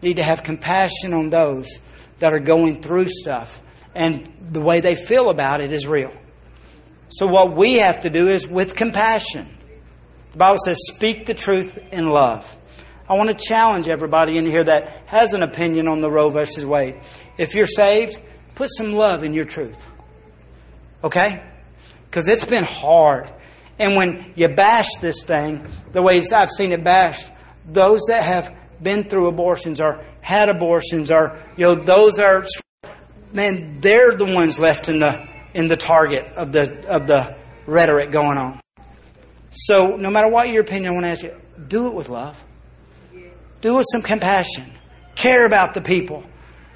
Need 0.02 0.18
to 0.18 0.24
have 0.24 0.44
compassion 0.44 1.14
on 1.14 1.30
those 1.30 1.80
that 2.24 2.34
are 2.34 2.40
going 2.40 2.82
through 2.82 3.06
stuff 3.10 3.62
and 3.94 4.32
the 4.50 4.62
way 4.62 4.80
they 4.80 4.96
feel 4.96 5.30
about 5.30 5.60
it 5.60 5.74
is 5.74 5.86
real. 5.86 6.14
So 7.10 7.28
what 7.28 7.54
we 7.54 7.80
have 7.80 8.04
to 8.04 8.10
do 8.10 8.30
is 8.30 8.48
with 8.48 8.78
compassion. 8.78 9.46
The 10.32 10.38
Bible 10.38 10.58
says 10.64 10.80
speak 10.88 11.26
the 11.26 11.34
truth 11.34 11.78
in 11.92 12.08
love. 12.08 12.50
I 13.10 13.16
want 13.16 13.28
to 13.30 13.36
challenge 13.36 13.90
everybody 13.90 14.38
in 14.38 14.46
here 14.46 14.64
that 14.64 15.04
has 15.08 15.34
an 15.34 15.44
opinion 15.44 15.90
on 15.90 16.00
the 16.00 16.10
Roe 16.10 16.30
versus 16.30 16.66
Wade. 16.66 17.02
If 17.38 17.56
you're 17.56 17.66
saved, 17.66 18.18
put 18.56 18.70
some 18.72 18.94
love 18.94 19.26
in 19.26 19.34
your 19.34 19.44
truth. 19.44 19.78
Okay? 21.04 21.44
Because 22.10 22.30
it's 22.30 22.46
been 22.46 22.64
hard. 22.64 23.30
And 23.78 23.98
when 23.98 24.32
you 24.36 24.48
bash 24.48 24.96
this 25.02 25.24
thing, 25.24 25.68
the 25.92 26.02
ways 26.02 26.32
I've 26.32 26.52
seen 26.52 26.72
it 26.72 26.86
bashed, 26.86 27.30
those 27.66 28.00
that 28.08 28.24
have 28.24 28.56
been 28.84 29.04
through 29.06 29.28
abortions 29.28 29.80
or 29.82 30.04
had 30.22 30.50
abortions 30.50 31.12
or 31.12 31.42
you 31.56 31.66
know 31.66 31.76
those 31.76 32.20
are 32.20 32.46
man 33.32 33.80
they're 33.82 34.16
the 34.16 34.26
ones 34.26 34.60
left 34.60 34.90
in 34.90 35.00
the 35.00 35.28
in 35.54 35.68
the 35.68 35.78
target 35.78 36.26
of 36.36 36.52
the 36.52 36.88
of 36.88 37.08
the 37.08 37.36
rhetoric 37.66 38.12
going 38.12 38.38
on. 38.38 38.60
So 39.52 39.96
no 39.98 40.10
matter 40.10 40.28
what 40.28 40.50
your 40.50 40.62
opinion, 40.62 40.92
I 40.92 40.94
want 40.94 41.06
to 41.06 41.10
ask 41.10 41.24
you, 41.24 41.42
do 41.68 41.88
it 41.88 41.94
with 41.94 42.10
love. 42.10 42.42
Do 43.62 43.76
it 43.76 43.78
with 43.78 43.86
some 43.92 44.02
compassion. 44.02 44.66
Care 45.16 45.46
about 45.46 45.74
the 45.74 45.82
people 45.82 46.24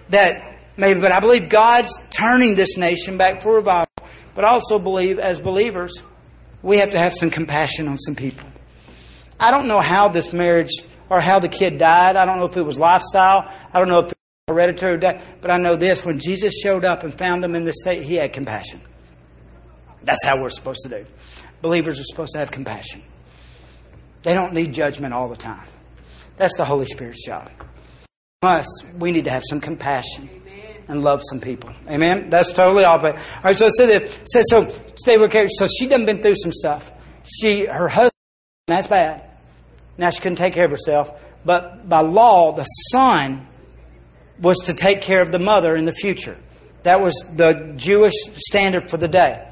that 0.10 0.60
maybe, 0.78 1.00
but 1.02 1.12
I 1.12 1.20
believe 1.20 1.50
God's 1.50 1.92
turning 2.12 2.56
this 2.56 2.78
nation 2.78 3.18
back 3.18 3.42
for 3.42 3.56
revival. 3.56 3.92
But 4.36 4.46
I 4.46 4.50
also 4.50 4.78
believe 4.78 5.18
as 5.18 5.40
believers, 5.40 6.02
we 6.62 6.78
have 6.78 6.92
to 6.92 7.00
have 7.00 7.14
some 7.16 7.32
compassion 7.32 7.88
on 7.88 7.98
some 7.98 8.16
people. 8.16 8.48
I 9.40 9.52
don't 9.52 9.68
know 9.68 9.82
how 9.82 10.10
this 10.10 10.32
marriage 10.32 10.72
or 11.10 11.22
how 11.22 11.40
the 11.40 11.50
kid 11.50 11.78
died. 11.78 12.16
I 12.16 12.26
don't 12.26 12.38
know 12.38 12.46
if 12.46 12.58
it 12.58 12.62
was 12.62 12.78
lifestyle. 12.78 13.52
I 13.74 13.80
don't 13.80 13.88
know 13.88 14.00
if 14.00 14.12
it 14.12 14.18
was 14.48 14.56
hereditary 14.56 14.98
death. 14.98 15.26
But 15.42 15.52
I 15.52 15.58
know 15.58 15.76
this 15.76 16.04
when 16.04 16.20
Jesus 16.20 16.56
showed 16.62 16.86
up 16.86 17.04
and 17.04 17.18
found 17.18 17.44
them 17.44 17.56
in 17.56 17.64
this 17.64 17.76
state, 17.82 18.04
he 18.04 18.16
had 18.16 18.34
compassion. 18.34 18.82
That's 20.04 20.24
how 20.24 20.42
we're 20.42 20.50
supposed 20.50 20.82
to 20.84 20.90
do. 20.90 21.06
Believers 21.62 22.00
are 22.00 22.04
supposed 22.04 22.34
to 22.34 22.40
have 22.40 22.52
compassion. 22.52 23.02
They 24.24 24.34
don't 24.34 24.54
need 24.54 24.74
judgment 24.74 25.14
all 25.14 25.28
the 25.28 25.36
time. 25.36 25.68
That's 26.38 26.56
the 26.58 26.66
Holy 26.66 26.86
Spirit's 26.86 27.26
job. 27.26 27.52
Us, 28.44 28.66
we 29.00 29.12
need 29.12 29.26
to 29.26 29.32
have 29.32 29.44
some 29.50 29.60
compassion 29.60 30.30
and 30.88 31.04
love 31.04 31.22
some 31.28 31.40
people. 31.40 31.74
Amen. 31.90 32.30
That's 32.30 32.54
totally 32.54 32.84
off. 32.84 33.04
All 33.04 33.14
right. 33.44 33.58
So 33.58 33.68
it 33.68 33.74
says, 33.74 34.18
says 34.32 34.46
so. 34.50 34.72
Stay 34.96 35.18
with 35.18 35.32
care. 35.32 35.48
So 35.50 35.68
she 35.68 35.88
done 35.88 36.06
been 36.06 36.22
through 36.22 36.36
some 36.36 36.54
stuff. 36.54 36.92
She, 37.24 37.66
her 37.66 37.88
husband, 37.88 38.12
that's 38.68 38.88
bad. 38.88 39.27
Now 39.98 40.10
she 40.10 40.22
couldn't 40.22 40.38
take 40.38 40.54
care 40.54 40.66
of 40.66 40.72
herself. 40.72 41.12
But 41.44 41.88
by 41.88 42.02
law, 42.02 42.52
the 42.54 42.64
son 42.64 43.48
was 44.40 44.58
to 44.66 44.74
take 44.74 45.02
care 45.02 45.22
of 45.22 45.32
the 45.32 45.40
mother 45.40 45.76
in 45.76 45.86
the 45.86 45.92
future. 45.92 46.38
That 46.84 47.02
was 47.02 47.14
the 47.36 47.74
Jewish 47.76 48.14
standard 48.36 48.90
for 48.90 48.98
the 48.98 49.08
day. 49.08 49.48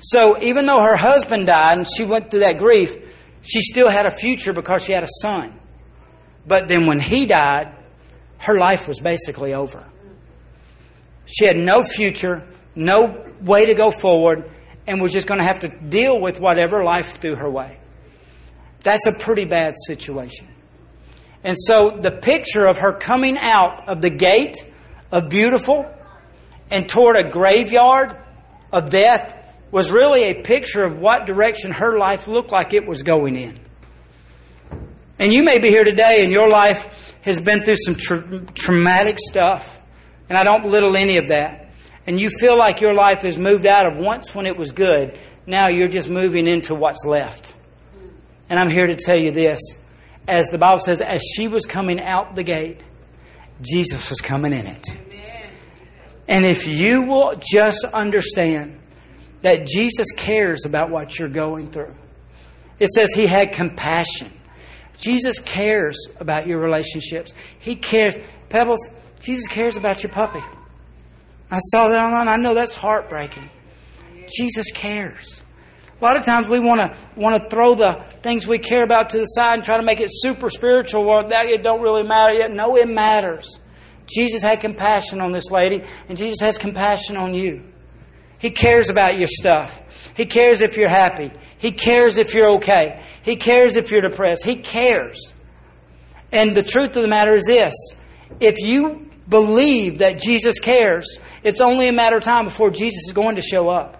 So 0.00 0.40
even 0.42 0.66
though 0.66 0.80
her 0.80 0.96
husband 0.96 1.46
died 1.46 1.78
and 1.78 1.86
she 1.86 2.04
went 2.04 2.30
through 2.30 2.40
that 2.40 2.58
grief, 2.58 2.94
she 3.42 3.60
still 3.60 3.88
had 3.88 4.06
a 4.06 4.10
future 4.10 4.52
because 4.52 4.84
she 4.84 4.92
had 4.92 5.02
a 5.02 5.08
son. 5.20 5.58
But 6.46 6.68
then 6.68 6.86
when 6.86 7.00
he 7.00 7.26
died, 7.26 7.74
her 8.38 8.54
life 8.54 8.88
was 8.88 8.98
basically 8.98 9.54
over. 9.54 9.84
She 11.26 11.44
had 11.44 11.56
no 11.56 11.84
future, 11.84 12.46
no 12.74 13.26
way 13.40 13.66
to 13.66 13.74
go 13.74 13.90
forward, 13.90 14.50
and 14.86 15.00
was 15.00 15.12
just 15.12 15.26
going 15.26 15.38
to 15.38 15.44
have 15.44 15.60
to 15.60 15.68
deal 15.68 16.18
with 16.18 16.40
whatever 16.40 16.82
life 16.82 17.18
threw 17.20 17.34
her 17.36 17.48
way. 17.48 17.79
That's 18.82 19.06
a 19.06 19.12
pretty 19.12 19.44
bad 19.44 19.74
situation. 19.86 20.48
And 21.42 21.56
so 21.58 21.90
the 21.90 22.10
picture 22.10 22.66
of 22.66 22.78
her 22.78 22.92
coming 22.92 23.38
out 23.38 23.88
of 23.88 24.00
the 24.00 24.10
gate 24.10 24.56
of 25.10 25.28
beautiful 25.28 25.86
and 26.70 26.88
toward 26.88 27.16
a 27.16 27.30
graveyard 27.30 28.16
of 28.72 28.90
death 28.90 29.36
was 29.70 29.90
really 29.90 30.24
a 30.24 30.42
picture 30.42 30.84
of 30.84 30.98
what 30.98 31.26
direction 31.26 31.72
her 31.72 31.98
life 31.98 32.28
looked 32.28 32.52
like 32.52 32.74
it 32.74 32.86
was 32.86 33.02
going 33.02 33.36
in. 33.36 33.58
And 35.18 35.32
you 35.32 35.42
may 35.42 35.58
be 35.58 35.68
here 35.68 35.84
today 35.84 36.22
and 36.22 36.32
your 36.32 36.48
life 36.48 37.14
has 37.22 37.40
been 37.40 37.62
through 37.62 37.76
some 37.76 37.94
tra- 37.94 38.40
traumatic 38.54 39.18
stuff. 39.18 39.78
And 40.28 40.38
I 40.38 40.44
don't 40.44 40.62
belittle 40.62 40.96
any 40.96 41.18
of 41.18 41.28
that. 41.28 41.68
And 42.06 42.18
you 42.18 42.30
feel 42.30 42.56
like 42.56 42.80
your 42.80 42.94
life 42.94 43.22
has 43.22 43.36
moved 43.36 43.66
out 43.66 43.86
of 43.86 43.96
once 43.96 44.34
when 44.34 44.46
it 44.46 44.56
was 44.56 44.72
good. 44.72 45.18
Now 45.46 45.68
you're 45.68 45.88
just 45.88 46.08
moving 46.08 46.46
into 46.46 46.74
what's 46.74 47.04
left. 47.04 47.54
And 48.50 48.58
I'm 48.58 48.68
here 48.68 48.88
to 48.88 48.96
tell 48.96 49.16
you 49.16 49.30
this. 49.30 49.60
As 50.28 50.48
the 50.50 50.58
Bible 50.58 50.80
says, 50.80 51.00
as 51.00 51.22
she 51.22 51.48
was 51.48 51.64
coming 51.64 52.00
out 52.00 52.34
the 52.34 52.42
gate, 52.42 52.80
Jesus 53.62 54.10
was 54.10 54.20
coming 54.20 54.52
in 54.52 54.66
it. 54.66 54.86
And 56.28 56.44
if 56.44 56.66
you 56.66 57.02
will 57.02 57.40
just 57.40 57.84
understand 57.84 58.78
that 59.42 59.66
Jesus 59.66 60.12
cares 60.12 60.66
about 60.66 60.90
what 60.90 61.18
you're 61.18 61.28
going 61.28 61.70
through, 61.70 61.94
it 62.78 62.88
says 62.88 63.12
he 63.12 63.26
had 63.26 63.52
compassion. 63.52 64.28
Jesus 64.98 65.38
cares 65.38 65.96
about 66.18 66.46
your 66.46 66.58
relationships. 66.58 67.32
He 67.58 67.74
cares. 67.76 68.18
Pebbles, 68.48 68.88
Jesus 69.20 69.46
cares 69.46 69.76
about 69.76 70.02
your 70.02 70.12
puppy. 70.12 70.42
I 71.50 71.58
saw 71.58 71.88
that 71.88 71.98
online. 71.98 72.28
I 72.28 72.36
know 72.36 72.54
that's 72.54 72.74
heartbreaking. 72.74 73.48
Jesus 74.36 74.70
cares. 74.72 75.42
A 76.00 76.04
lot 76.04 76.16
of 76.16 76.24
times 76.24 76.48
we 76.48 76.60
want 76.60 76.80
to 76.80 76.96
want 77.14 77.42
to 77.42 77.50
throw 77.50 77.74
the 77.74 78.02
things 78.22 78.46
we 78.46 78.58
care 78.58 78.82
about 78.82 79.10
to 79.10 79.18
the 79.18 79.26
side 79.26 79.54
and 79.54 79.64
try 79.64 79.76
to 79.76 79.82
make 79.82 80.00
it 80.00 80.08
super 80.10 80.48
spiritual 80.48 81.06
or 81.06 81.24
that 81.24 81.46
it 81.46 81.62
don't 81.62 81.82
really 81.82 82.04
matter 82.04 82.32
yet. 82.32 82.50
No, 82.50 82.76
it 82.76 82.88
matters. 82.88 83.58
Jesus 84.06 84.42
had 84.42 84.60
compassion 84.60 85.20
on 85.20 85.30
this 85.30 85.50
lady, 85.50 85.84
and 86.08 86.16
Jesus 86.16 86.40
has 86.40 86.58
compassion 86.58 87.16
on 87.16 87.34
you. 87.34 87.62
He 88.38 88.50
cares 88.50 88.88
about 88.88 89.18
your 89.18 89.28
stuff. 89.28 89.78
He 90.16 90.24
cares 90.24 90.62
if 90.62 90.78
you're 90.78 90.88
happy. 90.88 91.30
He 91.58 91.72
cares 91.72 92.16
if 92.16 92.32
you're 92.32 92.50
okay. 92.52 93.02
He 93.22 93.36
cares 93.36 93.76
if 93.76 93.90
you're 93.90 94.00
depressed. 94.00 94.44
He 94.44 94.56
cares. 94.56 95.34
And 96.32 96.56
the 96.56 96.62
truth 96.62 96.96
of 96.96 97.02
the 97.02 97.08
matter 97.08 97.34
is 97.34 97.44
this 97.44 97.74
if 98.40 98.56
you 98.58 99.10
believe 99.28 99.98
that 99.98 100.18
Jesus 100.18 100.58
cares, 100.58 101.18
it's 101.42 101.60
only 101.60 101.88
a 101.88 101.92
matter 101.92 102.16
of 102.16 102.22
time 102.22 102.46
before 102.46 102.70
Jesus 102.70 103.04
is 103.06 103.12
going 103.12 103.36
to 103.36 103.42
show 103.42 103.68
up. 103.68 103.99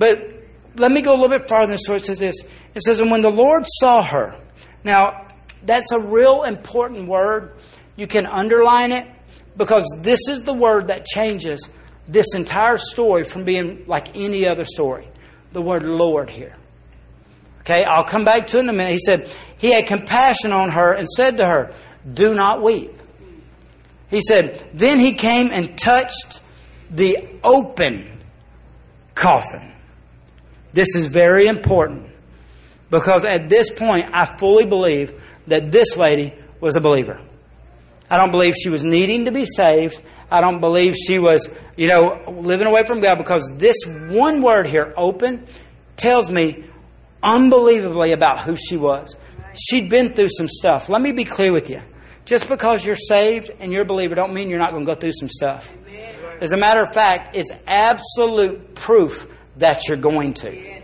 But 0.00 0.32
let 0.76 0.90
me 0.90 1.02
go 1.02 1.12
a 1.12 1.18
little 1.20 1.28
bit 1.28 1.46
farther. 1.46 1.76
So 1.76 1.92
it 1.92 2.06
says 2.06 2.18
this. 2.18 2.36
It 2.74 2.82
says, 2.82 3.00
and 3.00 3.10
when 3.10 3.20
the 3.20 3.30
Lord 3.30 3.64
saw 3.66 4.02
her. 4.02 4.34
Now, 4.82 5.28
that's 5.62 5.92
a 5.92 6.00
real 6.00 6.42
important 6.44 7.06
word. 7.06 7.52
You 7.96 8.06
can 8.06 8.24
underline 8.24 8.92
it 8.92 9.06
because 9.58 9.84
this 9.98 10.20
is 10.30 10.42
the 10.42 10.54
word 10.54 10.88
that 10.88 11.04
changes 11.04 11.68
this 12.08 12.34
entire 12.34 12.78
story 12.78 13.24
from 13.24 13.44
being 13.44 13.84
like 13.86 14.16
any 14.16 14.48
other 14.48 14.64
story. 14.64 15.06
The 15.52 15.60
word 15.60 15.82
Lord 15.82 16.30
here. 16.30 16.56
Okay, 17.60 17.84
I'll 17.84 18.04
come 18.04 18.24
back 18.24 18.46
to 18.48 18.56
it 18.56 18.60
in 18.60 18.68
a 18.70 18.72
minute. 18.72 18.92
He 18.92 18.98
said, 19.04 19.30
He 19.58 19.70
had 19.70 19.86
compassion 19.86 20.52
on 20.52 20.70
her 20.70 20.94
and 20.94 21.06
said 21.06 21.36
to 21.36 21.46
her, 21.46 21.74
Do 22.10 22.32
not 22.32 22.62
weep. 22.62 22.92
He 24.08 24.22
said, 24.22 24.66
Then 24.72 24.98
he 24.98 25.12
came 25.12 25.50
and 25.52 25.76
touched 25.76 26.40
the 26.90 27.28
open 27.44 28.20
coffin. 29.14 29.69
This 30.72 30.94
is 30.94 31.06
very 31.06 31.46
important 31.46 32.06
because 32.90 33.24
at 33.24 33.48
this 33.48 33.70
point, 33.70 34.10
I 34.12 34.36
fully 34.36 34.66
believe 34.66 35.22
that 35.46 35.70
this 35.70 35.96
lady 35.96 36.34
was 36.60 36.76
a 36.76 36.80
believer. 36.80 37.20
I 38.08 38.16
don't 38.16 38.30
believe 38.32 38.54
she 38.60 38.68
was 38.70 38.82
needing 38.82 39.26
to 39.26 39.32
be 39.32 39.44
saved. 39.44 40.00
I 40.30 40.40
don't 40.40 40.60
believe 40.60 40.96
she 40.96 41.18
was, 41.18 41.48
you 41.76 41.86
know, 41.86 42.22
living 42.28 42.66
away 42.66 42.84
from 42.84 43.00
God 43.00 43.18
because 43.18 43.50
this 43.56 43.76
one 43.86 44.42
word 44.42 44.66
here, 44.66 44.92
open, 44.96 45.46
tells 45.96 46.30
me 46.30 46.64
unbelievably 47.22 48.12
about 48.12 48.40
who 48.40 48.56
she 48.56 48.76
was. 48.76 49.14
She'd 49.54 49.90
been 49.90 50.10
through 50.10 50.30
some 50.36 50.48
stuff. 50.48 50.88
Let 50.88 51.00
me 51.00 51.12
be 51.12 51.24
clear 51.24 51.52
with 51.52 51.70
you. 51.70 51.82
Just 52.24 52.48
because 52.48 52.84
you're 52.84 52.96
saved 52.96 53.50
and 53.58 53.72
you're 53.72 53.82
a 53.82 53.86
believer 53.86 54.14
don't 54.14 54.34
mean 54.34 54.50
you're 54.50 54.58
not 54.58 54.72
going 54.72 54.84
to 54.84 54.94
go 54.94 54.98
through 54.98 55.12
some 55.18 55.28
stuff. 55.28 55.70
As 56.40 56.52
a 56.52 56.56
matter 56.56 56.82
of 56.82 56.92
fact, 56.94 57.36
it's 57.36 57.50
absolute 57.66 58.74
proof 58.74 59.26
that 59.60 59.88
you're 59.88 59.96
going 59.96 60.34
to. 60.34 60.80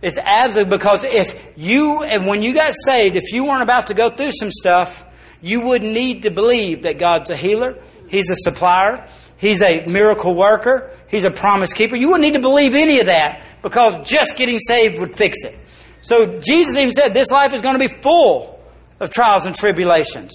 It's 0.00 0.18
absolute 0.18 0.68
because 0.68 1.04
if 1.04 1.52
you, 1.56 2.02
and 2.04 2.26
when 2.26 2.42
you 2.42 2.54
got 2.54 2.72
saved, 2.84 3.16
if 3.16 3.32
you 3.32 3.44
weren't 3.44 3.62
about 3.62 3.88
to 3.88 3.94
go 3.94 4.10
through 4.10 4.30
some 4.32 4.50
stuff, 4.50 5.04
you 5.40 5.66
would 5.66 5.82
need 5.82 6.22
to 6.22 6.30
believe 6.30 6.82
that 6.82 6.98
God's 6.98 7.30
a 7.30 7.36
healer, 7.36 7.76
He's 8.08 8.30
a 8.30 8.36
supplier, 8.36 9.08
He's 9.36 9.60
a 9.60 9.86
miracle 9.86 10.36
worker, 10.36 10.90
He's 11.08 11.24
a 11.24 11.30
promise 11.30 11.72
keeper. 11.72 11.96
You 11.96 12.08
wouldn't 12.08 12.22
need 12.22 12.34
to 12.34 12.40
believe 12.40 12.74
any 12.74 13.00
of 13.00 13.06
that 13.06 13.42
because 13.62 14.08
just 14.08 14.36
getting 14.36 14.58
saved 14.58 15.00
would 15.00 15.16
fix 15.16 15.38
it. 15.44 15.58
So 16.00 16.38
Jesus 16.40 16.76
even 16.76 16.92
said 16.92 17.12
this 17.12 17.30
life 17.30 17.52
is 17.52 17.60
going 17.60 17.78
to 17.78 17.88
be 17.88 18.00
full 18.00 18.60
of 19.00 19.10
trials 19.10 19.46
and 19.46 19.54
tribulations. 19.54 20.32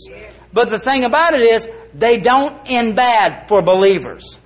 But 0.51 0.69
the 0.69 0.79
thing 0.79 1.03
about 1.03 1.33
it 1.33 1.41
is, 1.41 1.69
they 1.93 2.17
don't 2.17 2.55
end 2.69 2.95
bad 2.95 3.47
for 3.47 3.61
believers. 3.61 4.37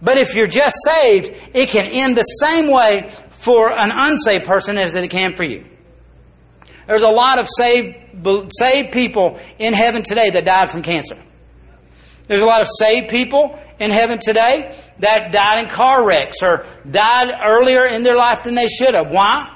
But 0.00 0.18
if 0.18 0.34
you're 0.34 0.46
just 0.46 0.76
saved, 0.84 1.34
it 1.54 1.70
can 1.70 1.86
end 1.86 2.16
the 2.16 2.22
same 2.22 2.70
way 2.70 3.10
for 3.30 3.70
an 3.70 3.90
unsaved 3.92 4.44
person 4.44 4.78
as 4.78 4.94
it 4.94 5.08
can 5.08 5.34
for 5.34 5.44
you. 5.44 5.64
There's 6.86 7.02
a 7.02 7.08
lot 7.08 7.38
of 7.38 7.48
saved, 7.56 7.96
saved 8.58 8.92
people 8.92 9.38
in 9.58 9.74
heaven 9.74 10.02
today 10.02 10.30
that 10.30 10.44
died 10.44 10.70
from 10.70 10.82
cancer. 10.82 11.18
There's 12.26 12.42
a 12.42 12.46
lot 12.46 12.60
of 12.60 12.68
saved 12.78 13.08
people 13.08 13.58
in 13.78 13.90
heaven 13.90 14.18
today 14.22 14.74
that 14.98 15.32
died 15.32 15.64
in 15.64 15.70
car 15.70 16.04
wrecks 16.04 16.42
or 16.42 16.66
died 16.88 17.38
earlier 17.42 17.86
in 17.86 18.02
their 18.02 18.16
life 18.16 18.42
than 18.42 18.54
they 18.54 18.68
should 18.68 18.94
have. 18.94 19.10
Why? 19.10 19.54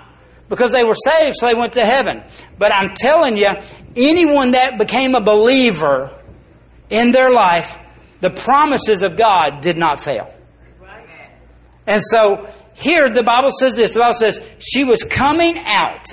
Because 0.49 0.73
they 0.73 0.85
were 0.85 0.95
saved, 0.95 1.37
so 1.39 1.47
they 1.47 1.55
went 1.55 1.75
to 1.75 1.85
heaven. 1.85 2.23
But 2.59 2.73
I'm 2.73 2.95
telling 2.95 3.37
you, 3.37 3.51
anyone 3.97 4.53
that 4.53 4.79
became 4.79 5.15
a 5.15 5.21
believer 5.21 6.11
in 6.91 7.13
their 7.13 7.31
life 7.31 7.79
the 8.23 8.31
promises 8.31 9.03
of 9.03 9.17
God 9.17 9.61
did 9.63 9.77
not 9.77 10.03
fail. 10.05 10.33
And 11.87 12.01
so, 12.03 12.49
here 12.75 13.11
the 13.11 13.25
Bible 13.25 13.51
says 13.59 13.75
this. 13.75 13.91
The 13.91 13.99
Bible 13.99 14.15
says 14.15 14.41
she 14.61 14.85
was 14.85 15.03
coming 15.03 15.59
out 15.59 16.07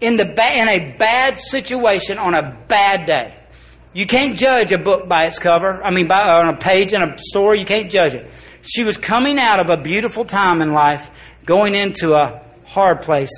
in 0.00 0.16
the 0.16 0.24
ba- 0.24 0.58
in 0.58 0.68
a 0.68 0.96
bad 0.96 1.38
situation 1.38 2.16
on 2.16 2.34
a 2.34 2.64
bad 2.66 3.04
day. 3.06 3.34
You 3.92 4.06
can't 4.06 4.38
judge 4.38 4.72
a 4.72 4.78
book 4.78 5.06
by 5.06 5.26
its 5.26 5.38
cover. 5.38 5.84
I 5.84 5.90
mean, 5.90 6.08
by, 6.08 6.22
on 6.22 6.48
a 6.48 6.56
page 6.56 6.94
in 6.94 7.02
a 7.02 7.16
story, 7.18 7.60
you 7.60 7.66
can't 7.66 7.90
judge 7.90 8.14
it. 8.14 8.30
She 8.62 8.82
was 8.82 8.96
coming 8.96 9.38
out 9.38 9.60
of 9.60 9.68
a 9.68 9.80
beautiful 9.80 10.24
time 10.24 10.62
in 10.62 10.72
life, 10.72 11.08
going 11.44 11.74
into 11.74 12.14
a 12.14 12.42
hard 12.64 13.02
place, 13.02 13.30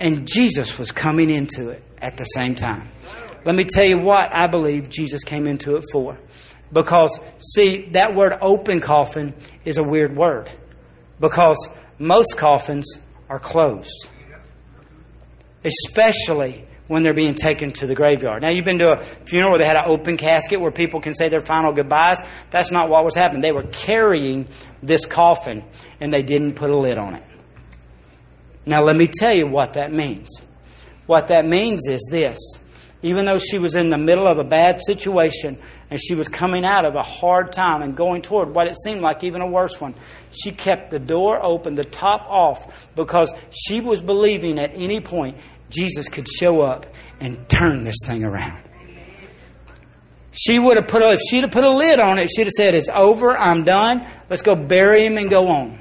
and 0.00 0.26
Jesus 0.26 0.78
was 0.78 0.90
coming 0.90 1.30
into 1.30 1.70
it 1.70 1.82
at 1.98 2.16
the 2.16 2.24
same 2.24 2.56
time. 2.56 2.88
Let 3.44 3.54
me 3.54 3.64
tell 3.64 3.84
you 3.84 3.98
what 3.98 4.34
I 4.34 4.48
believe 4.48 4.88
Jesus 4.88 5.22
came 5.22 5.46
into 5.46 5.76
it 5.76 5.84
for. 5.92 6.18
Because, 6.74 7.18
see, 7.38 7.86
that 7.92 8.14
word 8.14 8.36
open 8.42 8.80
coffin 8.80 9.32
is 9.64 9.78
a 9.78 9.82
weird 9.82 10.14
word. 10.16 10.50
Because 11.20 11.56
most 11.98 12.36
coffins 12.36 12.98
are 13.30 13.38
closed. 13.38 14.08
Especially 15.64 16.66
when 16.88 17.02
they're 17.02 17.14
being 17.14 17.34
taken 17.34 17.72
to 17.72 17.86
the 17.86 17.94
graveyard. 17.94 18.42
Now, 18.42 18.50
you've 18.50 18.64
been 18.64 18.80
to 18.80 18.92
a 18.92 19.04
funeral 19.24 19.52
where 19.52 19.60
they 19.60 19.66
had 19.66 19.76
an 19.76 19.84
open 19.86 20.16
casket 20.16 20.60
where 20.60 20.72
people 20.72 21.00
can 21.00 21.14
say 21.14 21.28
their 21.28 21.40
final 21.40 21.72
goodbyes. 21.72 22.20
That's 22.50 22.70
not 22.70 22.90
what 22.90 23.04
was 23.04 23.14
happening. 23.14 23.40
They 23.40 23.52
were 23.52 23.62
carrying 23.62 24.48
this 24.82 25.06
coffin 25.06 25.64
and 26.00 26.12
they 26.12 26.22
didn't 26.22 26.54
put 26.54 26.70
a 26.70 26.76
lid 26.76 26.98
on 26.98 27.14
it. 27.14 27.22
Now, 28.66 28.82
let 28.82 28.96
me 28.96 29.06
tell 29.08 29.32
you 29.32 29.46
what 29.46 29.74
that 29.74 29.92
means. 29.92 30.28
What 31.06 31.28
that 31.28 31.46
means 31.46 31.86
is 31.88 32.06
this. 32.10 32.38
Even 33.02 33.26
though 33.26 33.38
she 33.38 33.58
was 33.58 33.74
in 33.76 33.90
the 33.90 33.98
middle 33.98 34.26
of 34.26 34.38
a 34.38 34.44
bad 34.44 34.80
situation 34.84 35.58
and 35.94 36.02
she 36.02 36.16
was 36.16 36.28
coming 36.28 36.64
out 36.64 36.84
of 36.84 36.96
a 36.96 37.04
hard 37.04 37.52
time 37.52 37.80
and 37.80 37.96
going 37.96 38.20
toward 38.20 38.52
what 38.52 38.66
it 38.66 38.74
seemed 38.82 39.00
like 39.00 39.22
even 39.22 39.40
a 39.40 39.46
worse 39.46 39.80
one, 39.80 39.94
she 40.32 40.50
kept 40.50 40.90
the 40.90 40.98
door 40.98 41.40
open, 41.40 41.76
the 41.76 41.84
top 41.84 42.26
off, 42.28 42.88
because 42.96 43.32
she 43.52 43.80
was 43.80 44.00
believing 44.00 44.58
at 44.58 44.72
any 44.74 45.00
point 45.00 45.36
Jesus 45.70 46.08
could 46.08 46.26
show 46.26 46.62
up 46.62 46.84
and 47.20 47.48
turn 47.48 47.84
this 47.84 47.94
thing 48.04 48.24
around. 48.24 48.60
She 50.32 50.58
would 50.58 50.78
have 50.78 50.88
put 50.88 51.00
a, 51.00 51.12
if 51.12 51.20
she'd 51.30 51.42
have 51.42 51.52
put 51.52 51.62
a 51.62 51.70
lid 51.70 52.00
on 52.00 52.18
it, 52.18 52.28
she'd 52.34 52.48
have 52.48 52.52
said, 52.56 52.74
"It's 52.74 52.88
over. 52.88 53.38
I'm 53.38 53.62
done. 53.62 54.04
Let's 54.28 54.42
go 54.42 54.56
bury 54.56 55.06
him 55.06 55.16
and 55.16 55.30
go 55.30 55.46
on." 55.46 55.78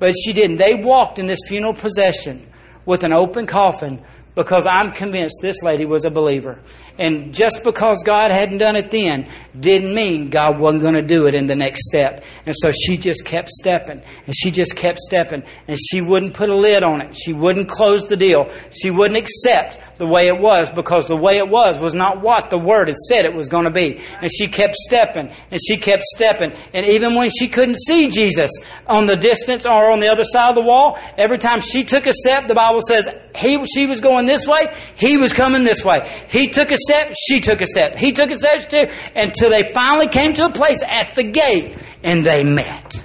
But 0.00 0.14
she 0.20 0.32
didn't. 0.32 0.56
They 0.56 0.74
walked 0.74 1.20
in 1.20 1.28
this 1.28 1.38
funeral 1.46 1.74
procession 1.74 2.44
with 2.84 3.04
an 3.04 3.12
open 3.12 3.46
coffin 3.46 4.02
because 4.34 4.66
I'm 4.66 4.92
convinced 4.92 5.36
this 5.40 5.62
lady 5.62 5.84
was 5.84 6.04
a 6.04 6.10
believer. 6.10 6.58
And 6.98 7.34
just 7.34 7.62
because 7.64 8.02
God 8.04 8.30
hadn't 8.30 8.58
done 8.58 8.76
it 8.76 8.90
then 8.90 9.28
didn't 9.58 9.94
mean 9.94 10.30
God 10.30 10.58
wasn't 10.58 10.82
going 10.82 10.94
to 10.94 11.02
do 11.02 11.26
it 11.26 11.34
in 11.34 11.46
the 11.46 11.56
next 11.56 11.86
step. 11.86 12.24
And 12.46 12.54
so 12.58 12.72
she 12.72 12.96
just 12.96 13.24
kept 13.24 13.48
stepping 13.50 14.02
and 14.26 14.34
she 14.36 14.50
just 14.50 14.76
kept 14.76 14.98
stepping 14.98 15.42
and 15.68 15.78
she 15.90 16.00
wouldn't 16.00 16.34
put 16.34 16.50
a 16.50 16.54
lid 16.54 16.82
on 16.82 17.00
it. 17.00 17.16
She 17.16 17.32
wouldn't 17.32 17.68
close 17.68 18.08
the 18.08 18.16
deal. 18.16 18.50
She 18.70 18.90
wouldn't 18.90 19.18
accept 19.18 19.78
the 19.96 20.06
way 20.06 20.26
it 20.26 20.38
was 20.38 20.70
because 20.70 21.06
the 21.06 21.16
way 21.16 21.38
it 21.38 21.48
was 21.48 21.78
was 21.78 21.94
not 21.94 22.20
what 22.20 22.50
the 22.50 22.58
Word 22.58 22.88
had 22.88 22.96
said 23.08 23.24
it 23.24 23.34
was 23.34 23.48
going 23.48 23.64
to 23.64 23.70
be. 23.70 24.00
And 24.20 24.30
she 24.30 24.48
kept 24.48 24.74
stepping 24.74 25.30
and 25.50 25.60
she 25.66 25.76
kept 25.76 26.02
stepping. 26.02 26.52
And 26.72 26.86
even 26.86 27.14
when 27.14 27.30
she 27.30 27.48
couldn't 27.48 27.76
see 27.76 28.08
Jesus 28.08 28.50
on 28.86 29.06
the 29.06 29.16
distance 29.16 29.66
or 29.66 29.90
on 29.90 30.00
the 30.00 30.08
other 30.08 30.24
side 30.24 30.48
of 30.48 30.54
the 30.56 30.62
wall, 30.62 30.98
every 31.16 31.38
time 31.38 31.60
she 31.60 31.84
took 31.84 32.06
a 32.06 32.12
step, 32.12 32.48
the 32.48 32.54
Bible 32.54 32.80
says 32.86 33.08
he, 33.36 33.64
she 33.66 33.86
was 33.86 34.00
going 34.00 34.26
this 34.26 34.46
way, 34.46 34.74
he 34.96 35.16
was 35.16 35.32
coming 35.32 35.64
this 35.64 35.84
way. 35.84 36.10
He 36.28 36.48
took 36.48 36.70
a 36.70 36.76
step, 36.76 37.14
she 37.28 37.40
took 37.40 37.60
a 37.60 37.66
step. 37.66 37.94
He 37.96 38.12
took 38.12 38.30
a 38.30 38.38
step 38.38 38.68
too, 38.68 38.88
until 39.14 39.50
they 39.50 39.72
finally 39.72 40.08
came 40.08 40.34
to 40.34 40.46
a 40.46 40.50
place 40.50 40.82
at 40.82 41.14
the 41.14 41.24
gate 41.24 41.76
and 42.02 42.26
they 42.26 42.42
met. 42.42 43.00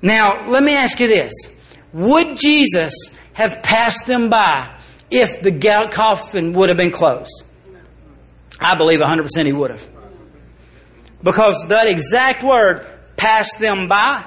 Now, 0.00 0.48
let 0.50 0.62
me 0.62 0.76
ask 0.76 1.00
you 1.00 1.08
this. 1.08 1.32
Would 1.94 2.36
Jesus 2.36 2.92
have 3.32 3.62
passed 3.62 4.06
them 4.06 4.28
by 4.28 4.78
if 5.10 5.42
the 5.42 5.88
coffin 5.90 6.52
would 6.52 6.68
have 6.68 6.78
been 6.78 6.90
closed? 6.90 7.44
I 8.60 8.76
believe 8.76 9.00
100% 9.00 9.46
he 9.46 9.52
would 9.52 9.70
have. 9.70 9.88
Because 11.22 11.64
that 11.68 11.86
exact 11.86 12.42
word, 12.42 12.86
passed 13.16 13.58
them 13.58 13.88
by, 13.88 14.24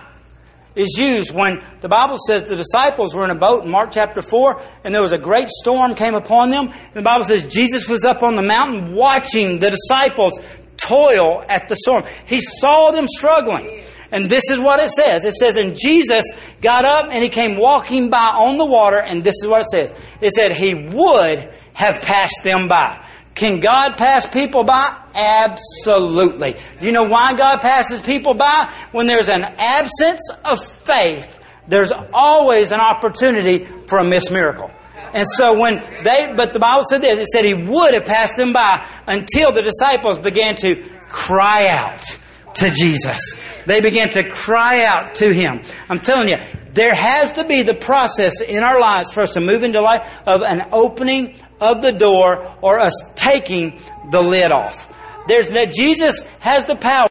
is 0.76 0.96
used 0.98 1.34
when 1.34 1.62
the 1.82 1.90
Bible 1.90 2.18
says 2.28 2.44
the 2.44 2.56
disciples 2.56 3.14
were 3.16 3.24
in 3.24 3.32
a 3.32 3.36
boat 3.36 3.66
in 3.66 3.72
Mark 3.72 3.92
chapter 3.92 4.22
4 4.22 4.62
and 4.84 4.94
there 4.94 5.02
was 5.02 5.12
a 5.12 5.18
great 5.18 5.50
storm 5.50 5.96
came 5.96 6.14
upon 6.14 6.52
them. 6.52 6.68
And 6.68 6.94
the 6.94 7.02
Bible 7.02 7.26
says 7.26 7.52
Jesus 7.52 7.90
was 7.90 8.06
up 8.06 8.22
on 8.22 8.36
the 8.36 8.44
mountain 8.44 8.94
watching 8.94 9.60
the 9.60 9.72
disciples 9.72 10.40
toil 10.78 11.44
at 11.48 11.68
the 11.68 11.76
storm. 11.76 12.04
He 12.26 12.40
saw 12.40 12.92
them 12.92 13.08
struggling. 13.08 13.84
And 14.12 14.30
this 14.30 14.50
is 14.50 14.60
what 14.60 14.80
it 14.80 14.90
says. 14.90 15.26
It 15.26 15.34
says, 15.34 15.58
and 15.58 15.78
Jesus 15.78 16.24
got 16.62 16.86
up 16.86 17.10
and 17.12 17.22
he 17.24 17.30
came 17.30 17.58
walking 17.58 18.10
by 18.10 18.32
on 18.36 18.58
the 18.58 18.66
water, 18.66 18.98
and 18.98 19.24
this 19.24 19.36
is 19.42 19.48
what 19.48 19.62
it 19.62 19.68
says. 19.68 19.94
It 20.22 20.32
said 20.32 20.54
he 20.54 20.74
would 20.74 21.50
have 21.74 22.02
passed 22.02 22.40
them 22.44 22.68
by. 22.68 23.06
Can 23.36 23.60
God 23.60 23.98
pass 23.98 24.26
people 24.26 24.64
by? 24.64 24.98
Absolutely. 25.14 26.56
Do 26.80 26.86
you 26.86 26.92
know 26.92 27.04
why 27.04 27.36
God 27.36 27.60
passes 27.60 28.00
people 28.00 28.34
by? 28.34 28.72
When 28.92 29.06
there's 29.06 29.30
an 29.30 29.44
absence 29.44 30.28
of 30.44 30.66
faith, 30.66 31.38
there's 31.68 31.92
always 32.14 32.72
an 32.72 32.80
opportunity 32.80 33.68
for 33.88 34.00
a 34.00 34.04
missed 34.04 34.32
miracle. 34.32 34.72
And 35.14 35.28
so 35.28 35.60
when 35.60 35.76
they, 36.04 36.34
but 36.36 36.54
the 36.54 36.60
Bible 36.60 36.84
said 36.90 37.02
this, 37.02 37.20
it 37.20 37.28
said 37.28 37.46
he 37.46 37.54
would 37.54 37.94
have 37.94 38.06
passed 38.06 38.36
them 38.36 38.54
by 38.54 38.86
until 39.06 39.52
the 39.52 39.62
disciples 39.62 40.20
began 40.20 40.56
to 40.58 40.84
cry 41.10 41.68
out 41.68 42.04
to 42.56 42.70
Jesus. 42.70 43.20
They 43.66 43.82
began 43.82 44.10
to 44.12 44.30
cry 44.30 44.84
out 44.84 45.16
to 45.16 45.34
him. 45.34 45.62
I'm 45.90 46.00
telling 46.00 46.30
you, 46.30 46.38
there 46.74 46.94
has 46.94 47.34
to 47.34 47.44
be 47.44 47.64
the 47.64 47.74
process 47.74 48.42
in 48.42 48.64
our 48.64 48.80
lives 48.80 49.12
for 49.12 49.22
us 49.22 49.34
to 49.34 49.42
move 49.42 49.64
into 49.64 49.82
life 49.82 50.08
of 50.26 50.42
an 50.42 50.68
opening 50.72 51.36
of 51.60 51.82
the 51.82 51.92
door 51.92 52.56
or 52.62 52.80
us 52.80 52.94
taking 53.16 53.80
the 54.12 54.22
lid 54.22 54.52
off. 54.52 54.88
There's 55.28 55.50
that 55.50 55.72
Jesus 55.72 56.26
has 56.40 56.66
the 56.66 56.76
power. 56.76 57.07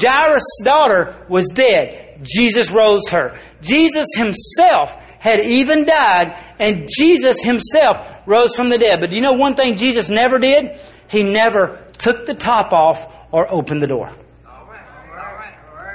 Jairus' 0.00 0.60
daughter 0.64 1.14
was 1.28 1.48
dead. 1.54 2.20
Jesus 2.22 2.70
rose 2.70 3.08
her. 3.10 3.38
Jesus 3.60 4.06
himself 4.16 4.92
had 5.18 5.40
even 5.40 5.84
died, 5.84 6.36
and 6.58 6.88
Jesus 6.88 7.42
himself 7.42 8.06
rose 8.26 8.54
from 8.54 8.68
the 8.68 8.78
dead. 8.78 9.00
But 9.00 9.10
do 9.10 9.16
you 9.16 9.22
know 9.22 9.32
one 9.32 9.54
thing 9.54 9.76
Jesus 9.76 10.10
never 10.10 10.38
did? 10.38 10.78
He 11.08 11.22
never 11.22 11.82
took 11.98 12.26
the 12.26 12.34
top 12.34 12.72
off 12.72 13.06
or 13.30 13.50
opened 13.50 13.82
the 13.82 13.86
door. 13.86 14.12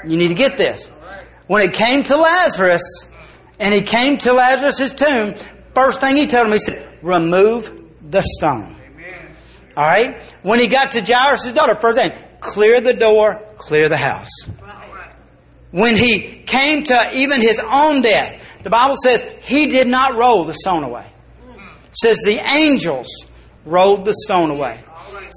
You 0.04 0.16
need 0.16 0.28
to 0.28 0.34
get 0.34 0.56
this. 0.56 0.88
When 1.46 1.62
it 1.62 1.74
came 1.74 2.02
to 2.04 2.16
Lazarus, 2.16 2.82
and 3.58 3.74
he 3.74 3.82
came 3.82 4.18
to 4.18 4.32
Lazarus' 4.32 4.94
tomb, 4.94 5.34
first 5.74 6.00
thing 6.00 6.16
he 6.16 6.26
told 6.26 6.46
him, 6.46 6.52
he 6.52 6.58
said, 6.58 6.98
remove 7.02 7.90
the 8.10 8.22
stone. 8.22 8.76
Alright? 9.76 10.20
When 10.42 10.58
he 10.58 10.66
got 10.66 10.92
to 10.92 11.02
Jairus' 11.02 11.52
daughter, 11.52 11.74
first 11.74 11.98
thing, 11.98 12.12
clear 12.40 12.80
the 12.80 12.94
door, 12.94 13.42
clear 13.56 13.88
the 13.88 13.96
house. 13.96 14.30
When 15.70 15.96
he 15.96 16.42
came 16.46 16.84
to 16.84 17.10
even 17.16 17.40
his 17.40 17.60
own 17.60 18.02
death, 18.02 18.42
the 18.62 18.70
Bible 18.70 18.96
says 19.02 19.24
he 19.42 19.68
did 19.68 19.86
not 19.86 20.16
roll 20.16 20.44
the 20.44 20.54
stone 20.54 20.82
away. 20.82 21.06
It 21.46 21.96
says 21.96 22.18
the 22.24 22.38
angels 22.52 23.08
rolled 23.64 24.04
the 24.04 24.14
stone 24.14 24.50
away. 24.50 24.82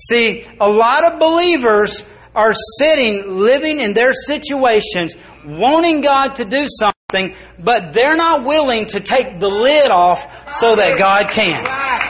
See, 0.09 0.45
a 0.59 0.69
lot 0.69 1.03
of 1.03 1.19
believers 1.19 2.11
are 2.35 2.53
sitting, 2.79 3.37
living 3.37 3.79
in 3.79 3.93
their 3.93 4.13
situations, 4.13 5.13
wanting 5.45 6.01
God 6.01 6.37
to 6.37 6.45
do 6.45 6.67
something, 6.67 7.35
but 7.59 7.93
they're 7.93 8.17
not 8.17 8.43
willing 8.45 8.87
to 8.87 8.99
take 8.99 9.39
the 9.39 9.49
lid 9.49 9.91
off 9.91 10.49
so 10.59 10.75
that 10.75 10.97
God 10.97 11.29
can. 11.29 11.63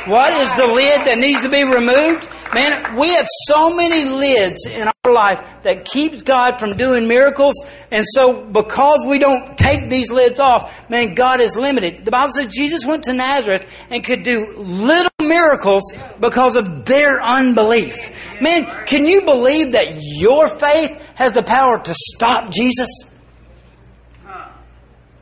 What 0.05 0.33
is 0.33 0.51
the 0.57 0.67
lid 0.67 1.07
that 1.07 1.17
needs 1.17 1.41
to 1.43 1.49
be 1.49 1.63
removed? 1.63 2.27
Man, 2.53 2.97
we 2.97 3.13
have 3.15 3.25
so 3.47 3.73
many 3.73 4.03
lids 4.09 4.65
in 4.65 4.87
our 4.87 5.13
life 5.13 5.43
that 5.63 5.85
keeps 5.85 6.21
God 6.21 6.59
from 6.59 6.75
doing 6.75 7.07
miracles. 7.07 7.55
And 7.89 8.05
so 8.07 8.43
because 8.43 9.05
we 9.07 9.17
don't 9.17 9.57
take 9.57 9.89
these 9.89 10.11
lids 10.11 10.39
off, 10.39 10.71
man, 10.89 11.15
God 11.15 11.39
is 11.39 11.55
limited. 11.55 12.03
The 12.03 12.11
Bible 12.11 12.33
says 12.33 12.53
Jesus 12.53 12.85
went 12.85 13.05
to 13.05 13.13
Nazareth 13.13 13.65
and 13.89 14.03
could 14.03 14.23
do 14.23 14.53
little 14.57 15.09
miracles 15.21 15.83
because 16.19 16.57
of 16.57 16.85
their 16.85 17.21
unbelief. 17.21 17.95
Man, 18.41 18.65
can 18.85 19.05
you 19.05 19.21
believe 19.21 19.71
that 19.71 20.01
your 20.01 20.49
faith 20.49 21.01
has 21.15 21.31
the 21.31 21.43
power 21.43 21.79
to 21.79 21.93
stop 21.95 22.51
Jesus? 22.51 22.89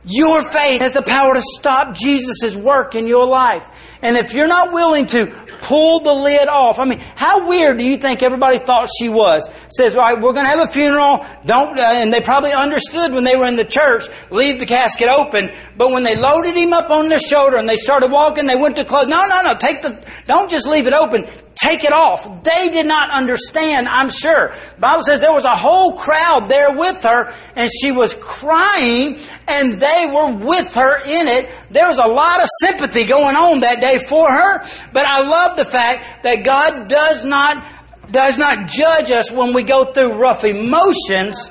Your 0.04 0.42
faith 0.42 0.80
has 0.80 0.92
the 0.92 1.02
power 1.02 1.34
to 1.34 1.42
stop 1.42 1.94
Jesus' 1.94 2.56
work 2.56 2.96
in 2.96 3.06
your 3.06 3.26
life. 3.26 3.64
And 4.02 4.16
if 4.16 4.32
you're 4.32 4.48
not 4.48 4.72
willing 4.72 5.06
to 5.06 5.26
pull 5.62 6.00
the 6.00 6.12
lid 6.12 6.48
off, 6.48 6.80
I 6.80 6.84
mean, 6.84 6.98
how 7.14 7.48
weird 7.48 7.78
do 7.78 7.84
you 7.84 7.96
think 7.96 8.22
everybody 8.22 8.58
thought 8.58 8.88
she 8.98 9.08
was? 9.08 9.48
Says, 9.68 9.94
all 9.94 10.00
right, 10.00 10.20
we're 10.20 10.32
going 10.32 10.44
to 10.44 10.50
have 10.50 10.68
a 10.68 10.70
funeral. 10.70 11.24
Don't, 11.46 11.78
uh, 11.78 11.82
and 11.82 12.12
they 12.12 12.20
probably 12.20 12.52
understood 12.52 13.12
when 13.12 13.22
they 13.22 13.36
were 13.36 13.46
in 13.46 13.54
the 13.54 13.64
church, 13.64 14.04
leave 14.30 14.58
the 14.58 14.66
casket 14.66 15.08
open. 15.08 15.50
But 15.76 15.92
when 15.92 16.02
they 16.02 16.16
loaded 16.16 16.56
him 16.56 16.72
up 16.72 16.90
on 16.90 17.08
their 17.08 17.20
shoulder 17.20 17.56
and 17.56 17.68
they 17.68 17.76
started 17.76 18.10
walking, 18.10 18.46
they 18.46 18.56
went 18.56 18.76
to 18.76 18.84
close. 18.84 19.06
No, 19.06 19.24
no, 19.24 19.42
no, 19.42 19.54
take 19.54 19.82
the, 19.82 20.04
don't 20.26 20.50
just 20.50 20.66
leave 20.66 20.88
it 20.88 20.92
open. 20.92 21.26
Take 21.62 21.84
it 21.84 21.92
off. 21.92 22.42
They 22.42 22.70
did 22.70 22.86
not 22.86 23.10
understand, 23.10 23.88
I'm 23.88 24.10
sure. 24.10 24.52
Bible 24.80 25.04
says 25.04 25.20
there 25.20 25.32
was 25.32 25.44
a 25.44 25.56
whole 25.56 25.92
crowd 25.92 26.48
there 26.48 26.76
with 26.76 27.02
her 27.04 27.32
and 27.54 27.70
she 27.70 27.92
was 27.92 28.14
crying 28.14 29.18
and 29.46 29.80
they 29.80 30.10
were 30.12 30.32
with 30.32 30.74
her 30.74 30.96
in 30.98 31.28
it. 31.28 31.50
There 31.70 31.88
was 31.88 31.98
a 31.98 32.06
lot 32.06 32.42
of 32.42 32.48
sympathy 32.60 33.04
going 33.04 33.36
on 33.36 33.60
that 33.60 33.80
day 33.80 34.04
for 34.08 34.28
her, 34.30 34.64
but 34.92 35.06
I 35.06 35.22
love 35.22 35.56
the 35.56 35.64
fact 35.64 36.24
that 36.24 36.44
God 36.44 36.88
does 36.88 37.24
not 37.24 37.64
does 38.10 38.36
not 38.36 38.68
judge 38.68 39.10
us 39.10 39.30
when 39.30 39.54
we 39.54 39.62
go 39.62 39.86
through 39.86 40.14
rough 40.14 40.44
emotions, 40.44 41.50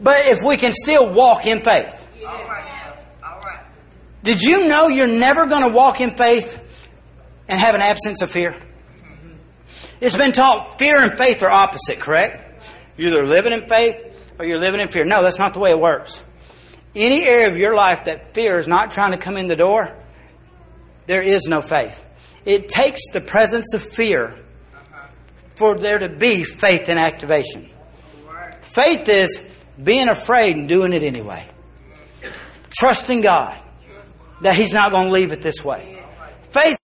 but 0.00 0.26
if 0.26 0.42
we 0.44 0.56
can 0.56 0.72
still 0.72 1.12
walk 1.12 1.46
in 1.46 1.60
faith. 1.60 1.94
Did 4.22 4.42
you 4.42 4.68
know 4.68 4.88
you're 4.88 5.06
never 5.06 5.46
going 5.46 5.62
to 5.62 5.74
walk 5.74 6.00
in 6.00 6.10
faith 6.10 6.62
and 7.48 7.58
have 7.58 7.74
an 7.74 7.80
absence 7.80 8.22
of 8.22 8.30
fear? 8.30 8.54
It's 10.00 10.16
been 10.16 10.32
taught 10.32 10.78
fear 10.78 11.02
and 11.02 11.16
faith 11.16 11.42
are 11.42 11.50
opposite, 11.50 12.00
correct? 12.00 12.64
You're 12.96 13.08
either 13.08 13.26
living 13.26 13.52
in 13.52 13.68
faith 13.68 13.96
or 14.38 14.44
you're 14.44 14.58
living 14.58 14.80
in 14.80 14.88
fear. 14.88 15.04
No, 15.04 15.22
that's 15.22 15.38
not 15.38 15.54
the 15.54 15.60
way 15.60 15.70
it 15.70 15.80
works. 15.80 16.22
Any 16.94 17.24
area 17.24 17.48
of 17.48 17.56
your 17.56 17.74
life 17.74 18.04
that 18.04 18.34
fear 18.34 18.58
is 18.58 18.66
not 18.66 18.90
trying 18.90 19.12
to 19.12 19.18
come 19.18 19.36
in 19.36 19.48
the 19.48 19.56
door, 19.56 19.94
there 21.06 21.22
is 21.22 21.44
no 21.46 21.62
faith. 21.62 22.04
It 22.44 22.68
takes 22.68 23.00
the 23.12 23.20
presence 23.20 23.74
of 23.74 23.82
fear 23.82 24.38
for 25.56 25.78
there 25.78 25.98
to 25.98 26.08
be 26.08 26.44
faith 26.44 26.88
in 26.88 26.98
activation. 26.98 27.70
Faith 28.62 29.08
is 29.08 29.42
being 29.82 30.08
afraid 30.08 30.56
and 30.56 30.68
doing 30.68 30.92
it 30.92 31.02
anyway. 31.02 31.46
Trusting 32.70 33.22
God 33.22 33.58
that 34.42 34.56
He's 34.56 34.72
not 34.72 34.90
going 34.90 35.06
to 35.06 35.12
leave 35.12 35.32
it 35.32 35.40
this 35.40 35.64
way. 35.64 36.02
Faith 36.50 36.78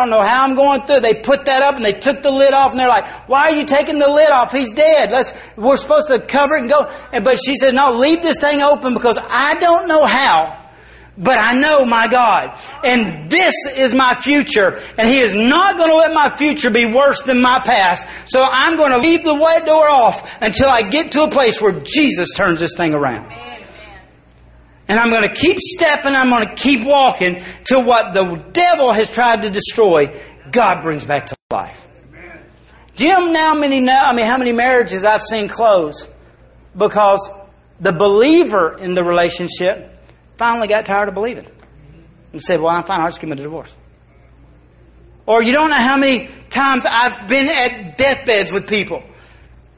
I 0.00 0.04
don't 0.04 0.10
know 0.10 0.22
how 0.24 0.44
I'm 0.44 0.54
going 0.54 0.82
through. 0.82 1.00
They 1.00 1.22
put 1.22 1.46
that 1.46 1.60
up 1.60 1.74
and 1.74 1.84
they 1.84 1.92
took 1.92 2.22
the 2.22 2.30
lid 2.30 2.52
off 2.52 2.70
and 2.70 2.78
they're 2.78 2.86
like, 2.86 3.04
why 3.28 3.50
are 3.50 3.56
you 3.56 3.66
taking 3.66 3.98
the 3.98 4.08
lid 4.08 4.30
off? 4.30 4.52
He's 4.52 4.70
dead. 4.70 5.10
Let's, 5.10 5.32
we're 5.56 5.76
supposed 5.76 6.06
to 6.06 6.20
cover 6.20 6.54
it 6.54 6.60
and 6.60 6.70
go. 6.70 6.88
But 7.10 7.40
she 7.44 7.56
said, 7.56 7.74
no, 7.74 7.94
leave 7.94 8.22
this 8.22 8.38
thing 8.38 8.62
open 8.62 8.94
because 8.94 9.18
I 9.20 9.58
don't 9.58 9.88
know 9.88 10.04
how, 10.04 10.56
but 11.16 11.36
I 11.36 11.54
know 11.54 11.84
my 11.84 12.06
God. 12.06 12.56
And 12.84 13.28
this 13.28 13.52
is 13.74 13.92
my 13.92 14.14
future. 14.14 14.80
And 14.96 15.08
He 15.08 15.18
is 15.18 15.34
not 15.34 15.76
going 15.76 15.90
to 15.90 15.96
let 15.96 16.14
my 16.14 16.30
future 16.30 16.70
be 16.70 16.86
worse 16.86 17.22
than 17.22 17.42
my 17.42 17.58
past. 17.58 18.06
So 18.30 18.46
I'm 18.48 18.76
going 18.76 18.92
to 18.92 18.98
leave 18.98 19.24
the 19.24 19.34
wet 19.34 19.66
door 19.66 19.88
off 19.88 20.40
until 20.40 20.68
I 20.68 20.82
get 20.82 21.10
to 21.12 21.24
a 21.24 21.28
place 21.28 21.60
where 21.60 21.72
Jesus 21.72 22.28
turns 22.36 22.60
this 22.60 22.76
thing 22.76 22.94
around. 22.94 23.47
And 24.88 24.98
I'm 24.98 25.10
going 25.10 25.28
to 25.28 25.34
keep 25.34 25.58
stepping, 25.60 26.14
I'm 26.14 26.30
going 26.30 26.48
to 26.48 26.54
keep 26.54 26.86
walking 26.86 27.42
to 27.66 27.80
what 27.80 28.14
the 28.14 28.36
devil 28.52 28.90
has 28.90 29.10
tried 29.10 29.42
to 29.42 29.50
destroy, 29.50 30.18
God 30.50 30.82
brings 30.82 31.04
back 31.04 31.26
to 31.26 31.36
life. 31.50 31.84
Do 32.96 33.04
you 33.06 33.32
know 33.32 33.38
how 33.38 33.54
many 33.54 33.88
I 33.88 34.12
mean 34.12 34.26
how 34.26 34.38
many 34.38 34.50
marriages 34.50 35.04
I've 35.04 35.22
seen 35.22 35.46
close 35.48 36.08
because 36.76 37.30
the 37.78 37.92
believer 37.92 38.76
in 38.76 38.94
the 38.94 39.04
relationship 39.04 39.96
finally 40.36 40.66
got 40.66 40.84
tired 40.84 41.08
of 41.08 41.14
believing 41.14 41.46
and 42.32 42.42
said, 42.42 42.60
"Well, 42.60 42.74
I'm 42.74 42.82
fine. 42.82 43.00
I'll 43.00 43.06
just 43.06 43.20
give 43.20 43.28
him 43.28 43.38
a 43.38 43.40
divorce." 43.40 43.72
Or 45.26 45.42
you 45.44 45.52
don't 45.52 45.70
know 45.70 45.76
how 45.76 45.96
many 45.96 46.28
times 46.50 46.86
I've 46.90 47.28
been 47.28 47.48
at 47.48 47.98
deathbeds 47.98 48.50
with 48.50 48.68
people, 48.68 49.04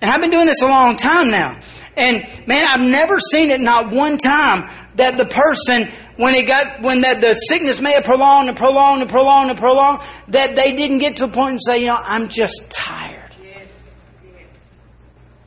and 0.01 0.11
I've 0.11 0.23
been 0.23 0.31
doing 0.31 0.47
this 0.47 0.63
a 0.63 0.69
long 0.69 0.97
time 0.97 1.31
now. 1.31 1.59
And 1.97 2.27
man, 2.47 2.65
I've 2.67 2.89
never 2.89 3.19
seen 3.19 3.51
it 3.51 3.61
not 3.61 3.91
one 3.91 4.17
time 4.17 4.71
that 5.01 5.17
the 5.17 5.25
person, 5.25 5.89
when 6.17 6.35
it 6.35 6.47
got, 6.47 6.83
when 6.83 7.01
that 7.01 7.21
the 7.21 7.35
sickness 7.35 7.81
may 7.81 7.95
have 7.95 8.05
prolonged 8.05 8.49
and 8.49 8.57
prolonged 8.57 9.01
and 9.01 9.11
prolonged 9.11 9.51
and 9.51 9.59
prolonged, 9.59 10.03
that 10.29 10.55
they 10.57 10.77
didn't 10.77 10.99
get 10.99 11.17
to 11.17 11.25
a 11.25 11.29
point 11.29 11.53
and 11.53 11.61
say, 11.63 11.81
you 11.81 11.87
know, 11.87 11.99
I'm 12.01 12.29
just 12.29 12.71
tired. 12.71 13.17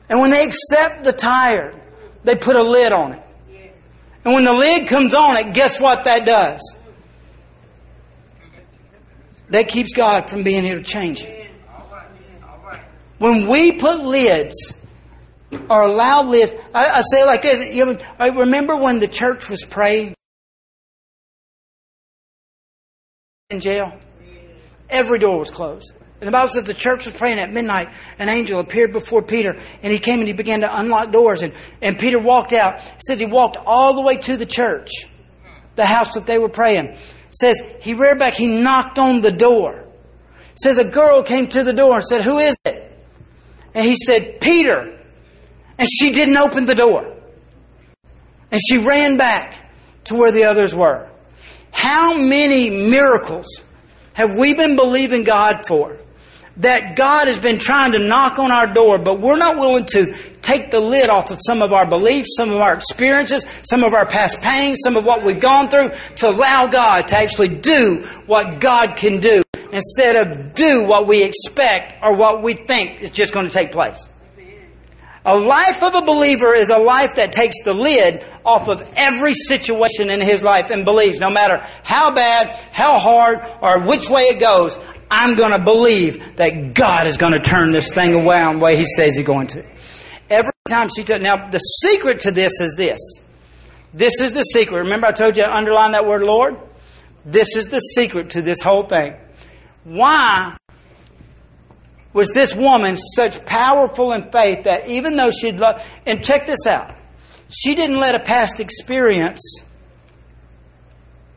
And 0.08 0.20
when 0.20 0.30
they 0.30 0.44
accept 0.44 1.04
the 1.04 1.12
tired, 1.12 1.74
they 2.24 2.36
put 2.36 2.56
a 2.56 2.62
lid 2.62 2.92
on 2.92 3.12
it. 3.12 3.22
And 4.24 4.34
when 4.34 4.44
the 4.44 4.52
lid 4.52 4.88
comes 4.88 5.14
on 5.14 5.36
it, 5.36 5.54
guess 5.54 5.80
what 5.80 6.04
that 6.04 6.26
does? 6.26 6.60
That 9.50 9.68
keeps 9.68 9.92
God 9.92 10.28
from 10.28 10.42
being 10.42 10.64
able 10.64 10.82
to 10.82 10.84
change 10.84 11.22
it. 11.22 11.50
When 13.18 13.46
we 13.46 13.72
put 13.72 14.00
lids 14.00 14.78
or 15.70 15.82
allow 15.82 16.22
lids, 16.22 16.52
I, 16.74 16.86
I 16.86 17.02
say 17.10 17.24
like 17.24 17.42
this. 17.42 17.74
You 17.74 17.98
I 18.18 18.28
remember 18.28 18.76
when 18.76 18.98
the 18.98 19.08
church 19.08 19.48
was 19.50 19.64
praying 19.64 20.14
in 23.50 23.60
jail? 23.60 23.98
Every 24.90 25.18
door 25.18 25.38
was 25.38 25.50
closed. 25.50 25.92
And 26.20 26.28
the 26.28 26.32
Bible 26.32 26.48
says 26.48 26.64
the 26.64 26.74
church 26.74 27.06
was 27.06 27.14
praying 27.14 27.38
at 27.38 27.52
midnight. 27.52 27.88
An 28.18 28.28
angel 28.28 28.60
appeared 28.60 28.92
before 28.92 29.22
Peter, 29.22 29.58
and 29.82 29.92
he 29.92 29.98
came 29.98 30.20
and 30.20 30.28
he 30.28 30.32
began 30.32 30.60
to 30.60 30.78
unlock 30.78 31.12
doors. 31.12 31.42
And, 31.42 31.52
and 31.82 31.98
Peter 31.98 32.18
walked 32.18 32.52
out. 32.52 32.76
It 32.76 33.02
says 33.06 33.18
he 33.18 33.26
walked 33.26 33.56
all 33.66 33.94
the 33.94 34.00
way 34.00 34.16
to 34.16 34.36
the 34.36 34.46
church, 34.46 34.90
the 35.74 35.84
house 35.84 36.14
that 36.14 36.26
they 36.26 36.38
were 36.38 36.48
praying. 36.48 36.86
It 36.86 36.98
says 37.30 37.60
he 37.80 37.94
reared 37.94 38.18
back, 38.18 38.34
he 38.34 38.46
knocked 38.46 38.98
on 38.98 39.20
the 39.20 39.32
door. 39.32 39.84
It 40.52 40.60
says 40.60 40.78
a 40.78 40.84
girl 40.84 41.22
came 41.22 41.48
to 41.48 41.64
the 41.64 41.72
door 41.72 41.96
and 41.96 42.04
said, 42.04 42.22
Who 42.22 42.38
is 42.38 42.56
it? 42.64 42.92
And 43.74 43.84
he 43.84 43.96
said, 43.96 44.40
Peter. 44.40 44.98
And 45.78 45.88
she 45.88 46.12
didn't 46.12 46.36
open 46.36 46.66
the 46.66 46.74
door. 46.74 47.12
And 48.50 48.60
she 48.68 48.78
ran 48.78 49.16
back 49.16 49.54
to 50.04 50.14
where 50.14 50.30
the 50.30 50.44
others 50.44 50.74
were. 50.74 51.08
How 51.70 52.16
many 52.16 52.70
miracles 52.70 53.46
have 54.12 54.36
we 54.36 54.54
been 54.54 54.76
believing 54.76 55.24
God 55.24 55.66
for? 55.66 55.98
That 56.58 56.94
God 56.94 57.26
has 57.26 57.38
been 57.38 57.58
trying 57.58 57.92
to 57.92 57.98
knock 57.98 58.38
on 58.38 58.52
our 58.52 58.72
door, 58.72 58.98
but 58.98 59.18
we're 59.18 59.36
not 59.36 59.58
willing 59.58 59.86
to 59.86 60.14
take 60.40 60.70
the 60.70 60.78
lid 60.78 61.10
off 61.10 61.32
of 61.32 61.40
some 61.44 61.62
of 61.62 61.72
our 61.72 61.84
beliefs, 61.84 62.36
some 62.36 62.52
of 62.52 62.58
our 62.58 62.74
experiences, 62.74 63.44
some 63.68 63.82
of 63.82 63.92
our 63.92 64.06
past 64.06 64.40
pains, 64.40 64.78
some 64.84 64.96
of 64.96 65.04
what 65.04 65.24
we've 65.24 65.40
gone 65.40 65.68
through 65.68 65.90
to 66.16 66.28
allow 66.28 66.68
God 66.68 67.08
to 67.08 67.16
actually 67.16 67.48
do 67.48 68.06
what 68.26 68.60
God 68.60 68.96
can 68.96 69.18
do 69.18 69.42
instead 69.72 70.14
of 70.14 70.54
do 70.54 70.84
what 70.86 71.08
we 71.08 71.24
expect 71.24 72.04
or 72.04 72.14
what 72.14 72.42
we 72.42 72.54
think 72.54 73.00
is 73.02 73.10
just 73.10 73.32
going 73.32 73.46
to 73.46 73.52
take 73.52 73.72
place. 73.72 74.08
A 75.26 75.36
life 75.36 75.82
of 75.82 75.94
a 75.94 76.02
believer 76.02 76.52
is 76.54 76.68
a 76.68 76.76
life 76.76 77.14
that 77.14 77.32
takes 77.32 77.56
the 77.64 77.72
lid 77.72 78.22
off 78.44 78.68
of 78.68 78.86
every 78.94 79.32
situation 79.32 80.10
in 80.10 80.20
his 80.20 80.42
life 80.42 80.70
and 80.70 80.84
believes 80.84 81.18
no 81.18 81.30
matter 81.30 81.64
how 81.82 82.14
bad, 82.14 82.48
how 82.72 82.98
hard, 82.98 83.40
or 83.62 83.80
which 83.86 84.10
way 84.10 84.24
it 84.24 84.38
goes, 84.38 84.78
I'm 85.10 85.36
going 85.36 85.52
to 85.52 85.58
believe 85.58 86.36
that 86.36 86.74
God 86.74 87.06
is 87.06 87.16
going 87.16 87.32
to 87.32 87.40
turn 87.40 87.72
this 87.72 87.92
thing 87.92 88.14
around 88.14 88.58
the 88.58 88.64
way 88.64 88.76
He 88.76 88.84
says 88.84 89.16
He's 89.16 89.26
going 89.26 89.46
to. 89.48 89.64
Every 90.28 90.52
time 90.68 90.88
she 90.94 91.04
took, 91.04 91.22
now 91.22 91.48
the 91.48 91.58
secret 91.58 92.20
to 92.20 92.30
this 92.30 92.52
is 92.60 92.74
this. 92.76 92.98
This 93.92 94.20
is 94.20 94.32
the 94.32 94.42
secret. 94.42 94.78
Remember 94.78 95.06
I 95.06 95.12
told 95.12 95.36
you 95.36 95.44
to 95.44 95.54
underline 95.54 95.92
that 95.92 96.06
word 96.06 96.22
Lord? 96.22 96.56
This 97.24 97.56
is 97.56 97.68
the 97.68 97.78
secret 97.78 98.30
to 98.30 98.42
this 98.42 98.60
whole 98.60 98.82
thing. 98.82 99.14
Why 99.84 100.56
was 102.14 102.30
this 102.32 102.54
woman 102.54 102.96
such 102.96 103.44
powerful 103.44 104.12
in 104.12 104.30
faith 104.30 104.64
that 104.64 104.88
even 104.88 105.16
though 105.16 105.30
she'd 105.30 105.56
love, 105.56 105.84
and 106.06 106.24
check 106.24 106.46
this 106.46 106.66
out, 106.66 106.94
she 107.48 107.74
didn't 107.74 107.98
let 107.98 108.14
a 108.14 108.20
past 108.20 108.60
experience 108.60 109.40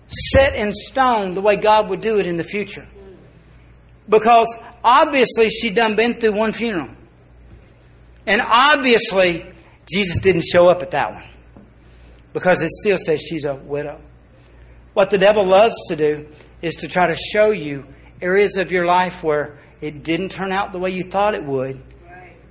set 0.07 0.55
in 0.55 0.71
stone 0.71 1.34
the 1.34 1.41
way 1.41 1.57
God 1.57 1.89
would 1.89 1.99
do 1.99 2.19
it 2.19 2.28
in 2.28 2.38
the 2.38 2.43
future. 2.43 2.88
Because 4.07 4.47
obviously 4.84 5.49
she'd 5.49 5.75
done 5.75 5.95
been 5.95 6.13
through 6.13 6.34
one 6.34 6.53
funeral. 6.53 6.89
And 8.25 8.41
obviously 8.41 9.45
Jesus 9.91 10.19
didn't 10.19 10.43
show 10.43 10.69
up 10.69 10.82
at 10.82 10.91
that 10.91 11.13
one. 11.13 11.23
Because 12.34 12.61
it 12.61 12.69
still 12.69 12.97
says 12.97 13.21
she's 13.21 13.45
a 13.45 13.55
widow. 13.55 13.99
What 14.93 15.09
the 15.09 15.17
devil 15.17 15.45
loves 15.45 15.75
to 15.89 15.95
do 15.95 16.28
is 16.61 16.75
to 16.75 16.88
try 16.88 17.07
to 17.07 17.15
show 17.15 17.51
you 17.51 17.86
areas 18.21 18.57
of 18.57 18.71
your 18.71 18.86
life 18.86 19.23
where 19.23 19.59
it 19.82 20.03
didn't 20.03 20.30
turn 20.30 20.51
out 20.51 20.71
the 20.71 20.80
way 20.80 20.91
you 20.91 21.03
thought 21.03 21.36
it 21.36 21.43
would. 21.43 21.82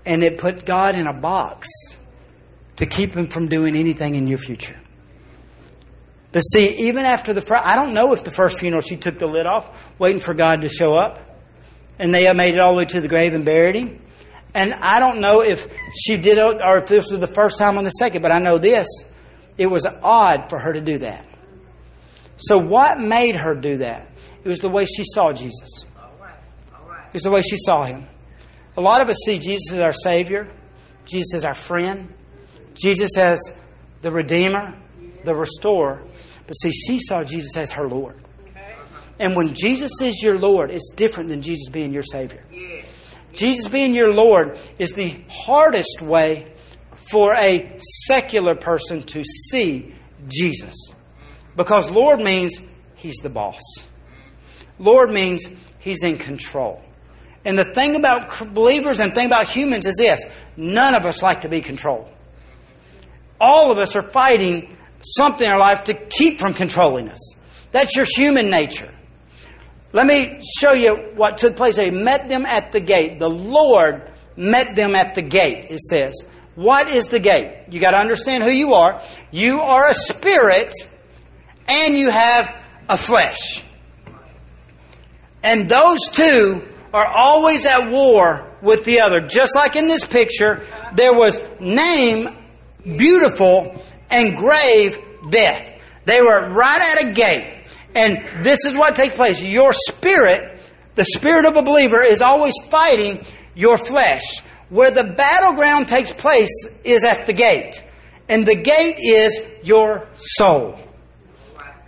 And 0.04 0.22
it 0.22 0.38
put 0.38 0.64
God 0.64 0.94
in 0.94 1.06
a 1.08 1.12
box 1.12 1.68
to 2.76 2.86
keep 2.86 3.12
him 3.14 3.26
from 3.26 3.48
doing 3.48 3.74
anything 3.74 4.14
in 4.14 4.28
your 4.28 4.38
future. 4.38 4.78
But 6.30 6.40
see, 6.40 6.88
even 6.88 7.04
after 7.04 7.32
the 7.32 7.40
first, 7.40 7.64
I 7.64 7.74
don't 7.74 7.94
know 7.94 8.12
if 8.12 8.22
the 8.22 8.30
first 8.30 8.60
funeral 8.60 8.82
she 8.82 8.96
took 8.96 9.18
the 9.18 9.26
lid 9.26 9.46
off, 9.46 9.68
waiting 9.98 10.20
for 10.20 10.34
God 10.34 10.60
to 10.62 10.68
show 10.68 10.94
up. 10.94 11.18
And 11.98 12.14
they 12.14 12.30
made 12.34 12.54
it 12.54 12.60
all 12.60 12.72
the 12.72 12.78
way 12.78 12.84
to 12.84 13.00
the 13.00 13.08
grave 13.08 13.34
and 13.34 13.44
buried 13.44 13.74
him. 13.74 14.02
And 14.54 14.74
I 14.74 15.00
don't 15.00 15.20
know 15.20 15.40
if 15.40 15.66
she 15.94 16.16
did 16.16 16.38
it 16.38 16.60
or 16.62 16.78
if 16.78 16.86
this 16.86 17.10
was 17.10 17.20
the 17.20 17.26
first 17.26 17.58
time 17.58 17.78
or 17.78 17.82
the 17.82 17.90
second, 17.90 18.22
but 18.22 18.32
I 18.32 18.38
know 18.38 18.58
this. 18.58 18.86
It 19.58 19.66
was 19.66 19.86
odd 19.86 20.50
for 20.50 20.58
her 20.58 20.72
to 20.72 20.80
do 20.80 20.98
that. 20.98 21.26
So 22.36 22.58
what 22.58 23.00
made 23.00 23.34
her 23.36 23.54
do 23.54 23.78
that? 23.78 24.08
It 24.44 24.48
was 24.48 24.58
the 24.60 24.68
way 24.68 24.84
she 24.84 25.04
saw 25.04 25.32
Jesus 25.32 25.86
is 27.12 27.22
the 27.22 27.30
way 27.30 27.42
she 27.42 27.56
saw 27.56 27.84
him. 27.84 28.06
A 28.76 28.80
lot 28.80 29.00
of 29.00 29.08
us 29.08 29.16
see 29.24 29.38
Jesus 29.38 29.72
as 29.72 29.80
our 29.80 29.92
Savior, 29.92 30.48
Jesus 31.06 31.34
as 31.34 31.44
our 31.44 31.54
friend, 31.54 32.12
Jesus 32.74 33.16
as 33.16 33.40
the 34.02 34.10
Redeemer, 34.10 34.76
the 35.24 35.34
Restorer. 35.34 36.02
But 36.46 36.52
see, 36.54 36.70
she 36.70 36.98
saw 36.98 37.24
Jesus 37.24 37.56
as 37.56 37.70
her 37.72 37.88
Lord. 37.88 38.20
And 39.18 39.34
when 39.34 39.54
Jesus 39.54 39.92
is 40.02 40.22
your 40.22 40.38
Lord, 40.38 40.70
it's 40.70 40.90
different 40.90 41.30
than 41.30 41.40
Jesus 41.40 41.70
being 41.70 41.92
your 41.92 42.02
Savior. 42.02 42.44
Jesus 43.32 43.68
being 43.68 43.94
your 43.94 44.12
Lord 44.12 44.58
is 44.78 44.92
the 44.92 45.14
hardest 45.28 46.02
way 46.02 46.52
for 47.10 47.34
a 47.34 47.78
secular 48.06 48.54
person 48.54 49.02
to 49.02 49.22
see 49.24 49.94
Jesus. 50.28 50.74
Because 51.54 51.88
Lord 51.90 52.20
means 52.20 52.60
He's 52.94 53.16
the 53.16 53.30
boss. 53.30 53.62
Lord 54.78 55.10
means 55.10 55.48
He's 55.78 56.02
in 56.02 56.18
control. 56.18 56.82
And 57.46 57.56
the 57.56 57.64
thing 57.64 57.94
about 57.94 58.52
believers 58.52 58.98
and 58.98 59.14
thing 59.14 59.26
about 59.26 59.46
humans 59.46 59.86
is 59.86 59.94
this 59.96 60.24
none 60.56 60.94
of 60.94 61.06
us 61.06 61.22
like 61.22 61.42
to 61.42 61.48
be 61.48 61.60
controlled. 61.60 62.10
All 63.40 63.70
of 63.70 63.78
us 63.78 63.94
are 63.94 64.02
fighting 64.02 64.76
something 65.00 65.46
in 65.46 65.52
our 65.52 65.58
life 65.58 65.84
to 65.84 65.94
keep 65.94 66.40
from 66.40 66.54
controlling 66.54 67.08
us. 67.08 67.36
That's 67.70 67.94
your 67.94 68.06
human 68.16 68.50
nature. 68.50 68.92
Let 69.92 70.08
me 70.08 70.42
show 70.58 70.72
you 70.72 70.96
what 71.14 71.38
took 71.38 71.54
place. 71.54 71.76
They 71.76 71.92
met 71.92 72.28
them 72.28 72.46
at 72.46 72.72
the 72.72 72.80
gate. 72.80 73.20
The 73.20 73.30
Lord 73.30 74.10
met 74.36 74.74
them 74.74 74.96
at 74.96 75.14
the 75.14 75.22
gate, 75.22 75.70
it 75.70 75.78
says. 75.78 76.14
What 76.56 76.88
is 76.88 77.08
the 77.08 77.20
gate? 77.20 77.66
You 77.70 77.78
got 77.78 77.92
to 77.92 77.98
understand 77.98 78.42
who 78.42 78.50
you 78.50 78.74
are. 78.74 79.00
You 79.30 79.60
are 79.60 79.88
a 79.88 79.94
spirit 79.94 80.74
and 81.68 81.96
you 81.96 82.10
have 82.10 82.56
a 82.88 82.98
flesh. 82.98 83.62
And 85.44 85.68
those 85.68 86.08
two 86.10 86.66
are 86.96 87.06
always 87.06 87.66
at 87.66 87.90
war 87.90 88.50
with 88.62 88.86
the 88.86 89.00
other. 89.00 89.20
Just 89.20 89.54
like 89.54 89.76
in 89.76 89.86
this 89.86 90.06
picture, 90.06 90.64
there 90.94 91.12
was 91.12 91.38
Nain, 91.60 92.34
beautiful, 92.82 93.84
and 94.10 94.34
grave 94.34 94.98
death. 95.28 95.74
They 96.06 96.22
were 96.22 96.48
right 96.48 96.80
at 96.80 97.10
a 97.10 97.12
gate. 97.12 97.64
And 97.94 98.24
this 98.42 98.64
is 98.64 98.72
what 98.72 98.96
takes 98.96 99.14
place. 99.14 99.42
Your 99.42 99.74
spirit, 99.74 100.58
the 100.94 101.04
spirit 101.04 101.44
of 101.44 101.58
a 101.58 101.62
believer, 101.62 102.00
is 102.00 102.22
always 102.22 102.54
fighting 102.70 103.26
your 103.54 103.76
flesh. 103.76 104.40
Where 104.70 104.90
the 104.90 105.04
battleground 105.04 105.88
takes 105.88 106.12
place 106.12 106.50
is 106.82 107.04
at 107.04 107.26
the 107.26 107.34
gate. 107.34 107.74
And 108.26 108.46
the 108.46 108.56
gate 108.56 108.96
is 109.00 109.38
your 109.62 110.08
soul. 110.14 110.78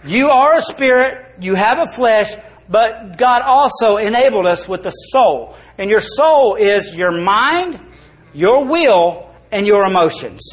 You 0.05 0.29
are 0.29 0.59
a 0.59 0.63
spirit, 0.63 1.25
you 1.41 1.55
have 1.55 1.79
a 1.79 1.91
flesh, 1.93 2.35
but 2.69 3.17
God 3.17 3.43
also 3.43 3.97
enabled 3.97 4.47
us 4.47 4.69
with 4.69 4.83
the 4.83 4.91
soul. 4.91 5.57
And 5.79 5.89
your 5.91 6.01
soul 6.01 6.57
is 6.57 6.95
your 6.95 7.13
mind, 7.13 7.81
your 8.35 8.67
will, 8.67 9.31
and 9.51 9.67
your 9.67 9.87
emotions. 9.87 10.51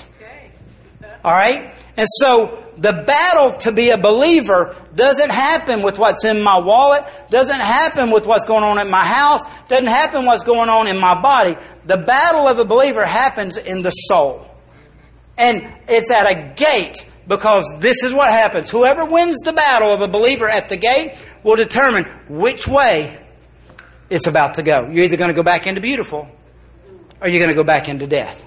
All 1.23 1.33
right? 1.33 1.73
And 1.97 2.07
so 2.19 2.63
the 2.77 3.03
battle 3.05 3.57
to 3.59 3.71
be 3.71 3.89
a 3.89 3.97
believer 3.97 4.75
doesn't 4.93 5.31
happen 5.31 5.81
with 5.81 5.97
what's 5.97 6.23
in 6.23 6.41
my 6.41 6.59
wallet, 6.59 7.03
doesn't 7.29 7.59
happen 7.59 8.11
with 8.11 8.27
what's 8.27 8.45
going 8.45 8.63
on 8.63 8.79
in 8.79 8.89
my 8.89 9.05
house, 9.05 9.43
doesn't 9.67 9.87
happen 9.87 10.25
what's 10.25 10.43
going 10.43 10.69
on 10.69 10.87
in 10.87 10.97
my 10.99 11.19
body. 11.21 11.57
The 11.85 11.97
battle 11.97 12.47
of 12.47 12.59
a 12.59 12.65
believer 12.65 13.05
happens 13.05 13.57
in 13.57 13.81
the 13.81 13.91
soul. 13.91 14.47
And 15.37 15.67
it's 15.87 16.11
at 16.11 16.29
a 16.29 16.53
gate 16.55 17.05
because 17.27 17.65
this 17.79 18.03
is 18.03 18.13
what 18.13 18.31
happens. 18.31 18.69
Whoever 18.69 19.05
wins 19.05 19.39
the 19.43 19.53
battle 19.53 19.91
of 19.91 20.01
a 20.01 20.07
believer 20.07 20.47
at 20.47 20.69
the 20.69 20.77
gate 20.77 21.13
will 21.45 21.55
determine 21.55 22.05
which 22.27 22.67
way 22.67 23.23
it's 24.09 24.25
about 24.25 24.55
to 24.55 24.63
go. 24.63 24.89
You're 24.89 25.05
either 25.05 25.15
going 25.15 25.29
to 25.29 25.35
go 25.35 25.43
back 25.43 25.67
into 25.67 25.79
beautiful 25.79 26.27
or 27.21 27.29
you're 27.29 27.37
going 27.37 27.49
to 27.49 27.55
go 27.55 27.63
back 27.63 27.87
into 27.87 28.07
death. 28.07 28.43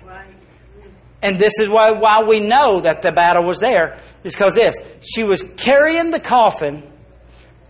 And 1.23 1.39
this 1.39 1.61
is 1.61 1.69
why, 1.69 1.93
why 1.93 2.25
we 2.25 2.41
know 2.41 2.81
that 2.81 3.03
the 3.03 3.13
battle 3.13 3.45
was 3.45 3.61
there, 3.61 4.01
is 4.25 4.35
because 4.35 4.55
this. 4.55 4.83
She 5.01 5.23
was 5.23 5.43
carrying 5.43 6.11
the 6.11 6.19
coffin 6.19 6.83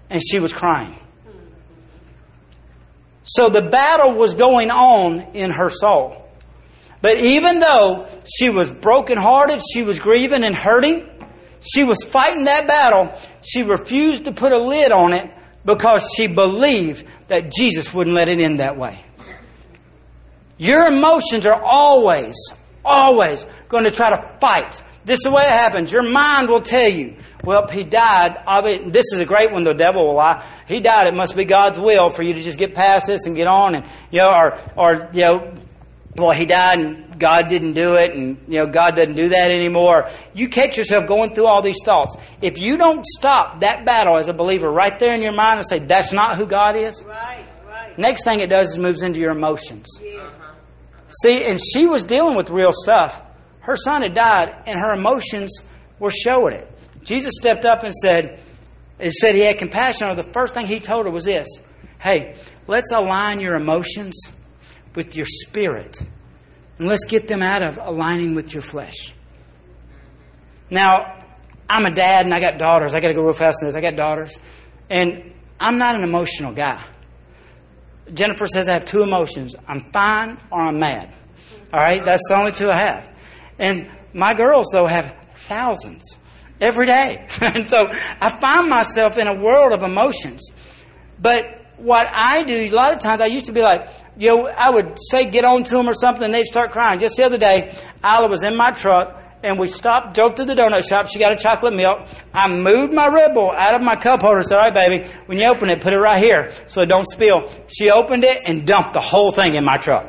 and 0.09 0.23
she 0.23 0.41
was 0.41 0.53
crying. 0.55 0.99
So 3.25 3.51
the 3.51 3.63
battle 3.63 4.15
was 4.15 4.35
going 4.35 4.71
on 4.71 5.21
in 5.35 5.51
her 5.51 5.69
soul. 5.69 6.27
But 7.03 7.19
even 7.19 7.61
though 7.61 8.09
she 8.25 8.49
was 8.49 8.71
brokenhearted, 8.71 9.61
she 9.75 9.83
was 9.83 10.01
grieving 10.01 10.43
and 10.43 10.57
hurting, 10.57 11.07
she 11.61 11.85
was 11.85 11.99
fighting 12.05 12.45
that 12.45 12.67
battle, 12.67 13.13
she 13.43 13.63
refused 13.63 14.25
to 14.27 14.33
put 14.33 14.53
a 14.53 14.59
lid 14.59 14.93
on 14.93 15.13
it 15.13 15.31
because 15.65 16.11
she 16.17 16.27
believed 16.27 17.07
that 17.29 17.53
Jesus 17.53 17.93
wouldn't 17.93 18.15
let 18.15 18.29
it 18.29 18.39
end 18.39 18.61
that 18.61 18.77
way. 18.77 19.05
Your 20.57 20.87
emotions 20.87 21.47
are 21.47 21.61
always, 21.63 22.35
always 22.85 23.47
going 23.69 23.85
to 23.85 23.91
try 23.91 24.11
to 24.11 24.39
fight. 24.41 24.83
This 25.05 25.21
is 25.21 25.25
the 25.25 25.31
way 25.31 25.43
it 25.43 25.51
happens. 25.51 25.93
Your 25.93 26.03
mind 26.03 26.49
will 26.49 26.61
tell 26.61 26.89
you, 26.89 27.17
well, 27.45 27.67
he 27.69 27.85
died. 27.85 28.43
This 28.93 29.07
is 29.13 29.21
a 29.21 29.25
great 29.25 29.53
one, 29.53 29.65
the 29.65 29.73
devil 29.73 30.07
will 30.07 30.17
lie. 30.17 30.45
He 30.67 30.81
died. 30.81 31.07
It 31.07 31.15
must 31.15 31.37
be 31.37 31.45
God's 31.45 31.79
will 31.79 32.11
for 32.11 32.23
you 32.23 32.35
to 32.35 32.43
just 32.43 32.59
get 32.59 32.75
past 32.75 33.07
this 33.07 33.25
and 33.25 33.37
get 33.37 33.47
on 33.47 33.75
and, 33.75 33.87
you 34.11 34.19
know, 34.19 34.31
or, 34.31 34.59
or, 34.77 35.09
you 35.13 35.21
know, 35.21 35.55
well, 36.19 36.33
he 36.33 36.47
died 36.47 36.79
and 36.81 37.19
God 37.19 37.49
didn't 37.49 37.75
do 37.75 37.95
it 37.97 38.15
and, 38.15 38.39
you 38.49 38.59
know, 38.59 38.67
God 38.67 38.97
doesn't 38.97 39.15
do 39.15 39.31
that 39.31 39.51
anymore. 39.51 40.09
You 40.35 40.49
catch 40.49 40.77
yourself 40.77 41.07
going 41.07 41.35
through 41.35 41.47
all 41.47 41.63
these 41.63 41.83
thoughts. 41.85 42.17
If 42.43 42.59
you 42.59 42.77
don't 42.77 43.05
stop 43.07 43.61
that 43.61 43.85
battle 43.85 44.17
as 44.17 44.29
a 44.29 44.33
believer 44.33 44.71
right 44.71 44.97
there 44.99 45.15
in 45.15 45.23
your 45.23 45.33
mind 45.33 45.61
and 45.61 45.69
say, 45.69 45.79
that's 45.79 46.13
not 46.13 46.37
who 46.37 46.47
God 46.47 46.77
is, 46.77 47.03
right, 47.07 47.45
right. 47.67 47.99
next 47.99 48.25
thing 48.25 48.41
it 48.41 48.51
does 48.51 48.71
is 48.71 48.79
moves 48.79 49.03
into 49.03 49.19
your 49.19 49.33
emotions. 49.33 49.87
Yeah. 50.03 50.23
Uh-huh. 50.23 50.53
See, 51.23 51.45
and 51.45 51.61
she 51.61 51.87
was 51.87 52.05
dealing 52.05 52.37
with 52.37 52.51
real 52.51 52.73
stuff. 52.73 53.21
Her 53.61 53.77
son 53.77 54.03
had 54.03 54.15
died 54.15 54.63
and 54.67 54.79
her 54.79 54.95
emotions 54.95 55.63
were 55.99 56.11
showing 56.11 56.55
it. 56.55 56.71
Jesus 57.03 57.35
stepped 57.39 57.65
up 57.65 57.85
and 57.85 57.95
said, 57.95 58.41
and 58.99 59.13
said 59.13 59.35
he 59.35 59.43
had 59.43 59.59
compassion 59.59 60.09
on 60.09 60.17
her. 60.17 60.23
The 60.23 60.33
first 60.33 60.55
thing 60.55 60.67
he 60.67 60.81
told 60.81 61.07
her 61.07 61.13
was 61.13 61.25
this 61.25 61.49
Hey, 62.01 62.37
let's 62.67 62.93
align 62.93 63.41
your 63.41 63.55
emotions 63.55 64.21
with 64.99 65.15
your 65.15 65.27
spirit. 65.27 66.03
And 66.77 66.89
let's 66.89 67.05
get 67.05 67.29
them 67.29 67.41
out 67.41 67.63
of 67.63 67.79
aligning 67.79 68.35
with 68.35 68.53
your 68.53 68.63
flesh. 68.63 69.15
Now, 70.71 71.25
I'm 71.69 71.87
a 71.87 71.93
dad 71.93 72.27
and 72.27 72.35
I 72.35 72.41
got 72.41 72.59
daughters. 72.59 72.95
I 72.95 73.01
got 73.01 73.07
to 73.07 73.15
go 73.15 73.23
real 73.23 73.33
fast 73.33 73.59
on 73.63 73.69
this. 73.69 73.77
I 73.77 73.81
got 73.81 73.95
daughters. 73.95 74.37
And 74.91 75.33
I'm 75.61 75.79
not 75.79 75.95
an 75.95 76.03
emotional 76.03 76.53
guy. 76.53 76.83
Jennifer 78.13 78.49
says 78.49 78.67
I 78.67 78.73
have 78.73 78.87
two 78.87 79.05
emotions 79.05 79.55
I'm 79.69 79.93
fine 79.93 80.37
or 80.51 80.63
I'm 80.63 80.81
mad. 80.81 81.15
All 81.73 81.81
right? 81.81 82.05
That's 82.05 82.25
the 82.29 82.35
only 82.35 82.51
two 82.51 82.69
I 82.69 82.77
have. 82.77 83.09
And 83.57 83.89
my 84.13 84.35
girls, 84.35 84.67
though, 84.73 84.87
have 84.87 85.15
thousands 85.43 86.19
every 86.61 86.87
day. 86.87 87.29
and 87.41 87.71
so 87.71 87.89
I 88.21 88.37
find 88.41 88.69
myself 88.69 89.17
in 89.17 89.29
a 89.29 89.35
world 89.35 89.73
of 89.73 89.85
emotions. 89.85 90.51
But 91.21 91.55
what 91.77 92.09
I 92.13 92.43
do, 92.43 92.57
a 92.57 92.71
lot 92.71 92.95
of 92.95 92.99
times 92.99 93.21
I 93.21 93.27
used 93.27 93.47
to 93.47 93.53
be 93.53 93.63
like, 93.63 93.89
you 94.19 94.29
know, 94.29 94.47
I 94.49 94.71
would 94.71 94.99
say 95.11 95.31
get 95.31 95.45
on 95.45 95.63
to 95.65 95.77
them 95.77 95.89
or 95.89 95.95
something, 95.95 96.25
and 96.25 96.35
they'd 96.35 96.45
start 96.45 96.73
crying. 96.73 96.99
Just 96.99 97.17
the 97.17 97.25
other 97.25 97.39
day, 97.39 97.73
Isla 98.05 98.27
was 98.29 98.43
in 98.43 98.57
my 98.57 98.73
truck, 98.73 99.17
and 99.45 99.61
we 99.61 99.69
stopped, 99.69 100.15
drove 100.15 100.35
to 100.35 100.45
the 100.45 100.55
donut 100.55 100.89
shop. 100.89 101.07
She 101.07 101.21
got 101.21 101.31
a 101.31 101.37
chocolate 101.37 101.73
milk. 101.73 102.05
I 102.35 102.49
moved 102.49 102.93
my 102.93 103.07
Red 103.07 103.35
Bull 103.35 103.53
out 103.53 103.77
of 103.77 103.83
my 103.83 103.95
cup 103.95 104.21
holder. 104.21 104.43
Said, 104.43 104.59
"All 104.59 104.71
right, 104.71 104.75
baby, 104.75 105.09
when 105.27 105.39
you 105.39 105.47
open 105.47 105.71
it, 105.71 105.81
put 105.81 105.93
it 105.93 105.99
right 105.99 106.21
here 106.21 106.51
so 106.67 106.81
it 106.81 106.87
don't 106.87 107.07
spill." 107.07 107.49
She 107.69 107.91
opened 107.91 108.25
it 108.25 108.39
and 108.45 108.67
dumped 108.67 108.93
the 108.93 109.01
whole 109.01 109.31
thing 109.31 109.55
in 109.55 109.65
my 109.65 109.77
truck. 109.77 110.07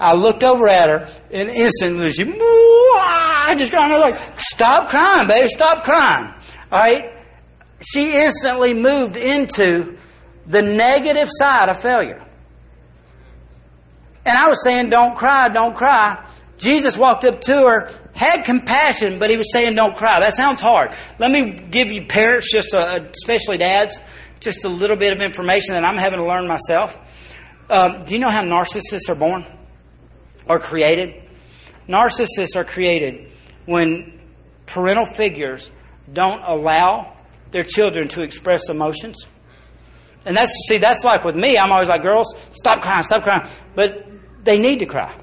I 0.00 0.14
looked 0.14 0.42
over 0.42 0.66
at 0.66 0.88
her, 0.88 1.08
and 1.30 1.48
instantly 1.48 2.10
she, 2.10 2.24
I 2.24 3.54
just 3.56 3.70
got, 3.70 3.88
I 3.88 3.98
was 3.98 4.12
like, 4.12 4.40
"Stop 4.40 4.88
crying, 4.90 5.28
baby, 5.28 5.46
stop 5.46 5.84
crying." 5.84 6.34
All 6.72 6.78
right. 6.80 7.12
She 7.80 8.16
instantly 8.16 8.74
moved 8.74 9.16
into 9.16 9.96
the 10.46 10.62
negative 10.62 11.28
side 11.30 11.68
of 11.68 11.80
failure. 11.80 12.24
And 14.24 14.38
I 14.38 14.48
was 14.48 14.62
saying, 14.62 14.90
don't 14.90 15.16
cry, 15.16 15.48
don't 15.48 15.74
cry. 15.74 16.24
Jesus 16.58 16.96
walked 16.96 17.24
up 17.24 17.40
to 17.42 17.52
her, 17.52 17.90
had 18.14 18.44
compassion, 18.44 19.18
but 19.18 19.30
he 19.30 19.36
was 19.36 19.52
saying, 19.52 19.74
don't 19.74 19.96
cry. 19.96 20.20
That 20.20 20.34
sounds 20.34 20.60
hard. 20.60 20.92
Let 21.18 21.30
me 21.30 21.50
give 21.50 21.90
you 21.90 22.06
parents, 22.06 22.52
just 22.52 22.72
a, 22.72 23.10
especially 23.10 23.58
dads, 23.58 24.00
just 24.38 24.64
a 24.64 24.68
little 24.68 24.96
bit 24.96 25.12
of 25.12 25.20
information 25.20 25.74
that 25.74 25.84
I'm 25.84 25.96
having 25.96 26.20
to 26.20 26.26
learn 26.26 26.46
myself. 26.46 26.96
Um, 27.68 28.04
do 28.04 28.14
you 28.14 28.20
know 28.20 28.30
how 28.30 28.42
narcissists 28.42 29.08
are 29.08 29.14
born 29.14 29.44
or 30.46 30.60
created? 30.60 31.22
Narcissists 31.88 32.54
are 32.54 32.64
created 32.64 33.32
when 33.66 34.20
parental 34.66 35.06
figures 35.06 35.70
don't 36.12 36.42
allow 36.42 37.16
their 37.50 37.64
children 37.64 38.08
to 38.08 38.22
express 38.22 38.68
emotions. 38.68 39.26
And 40.24 40.36
that's, 40.36 40.52
see, 40.68 40.78
that's 40.78 41.02
like 41.02 41.24
with 41.24 41.34
me. 41.34 41.58
I'm 41.58 41.72
always 41.72 41.88
like, 41.88 42.02
girls, 42.02 42.34
stop 42.52 42.82
crying, 42.82 43.02
stop 43.02 43.24
crying. 43.24 43.48
But 43.74 44.06
they 44.42 44.58
need 44.58 44.80
to 44.80 44.86
cry. 44.86 45.14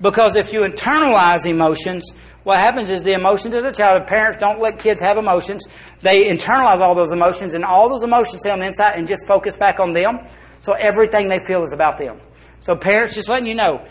Because 0.00 0.36
if 0.36 0.52
you 0.52 0.60
internalize 0.60 1.44
emotions, 1.44 2.12
what 2.44 2.58
happens 2.58 2.88
is 2.88 3.02
the 3.02 3.12
emotions 3.12 3.54
of 3.54 3.64
the 3.64 3.72
child, 3.72 4.02
if 4.02 4.08
parents 4.08 4.38
don't 4.38 4.60
let 4.60 4.78
kids 4.78 5.00
have 5.00 5.18
emotions, 5.18 5.64
they 6.02 6.30
internalize 6.30 6.80
all 6.80 6.94
those 6.94 7.12
emotions 7.12 7.54
and 7.54 7.64
all 7.64 7.88
those 7.88 8.02
emotions 8.02 8.40
stay 8.40 8.50
on 8.50 8.60
the 8.60 8.66
inside 8.66 8.94
and 8.96 9.08
just 9.08 9.26
focus 9.26 9.56
back 9.56 9.80
on 9.80 9.92
them. 9.92 10.20
So 10.60 10.72
everything 10.72 11.28
they 11.28 11.40
feel 11.40 11.62
is 11.62 11.72
about 11.72 11.98
them. 11.98 12.20
So 12.60 12.76
parents, 12.76 13.14
just 13.14 13.28
letting 13.28 13.46
you 13.46 13.54
know, 13.54 13.86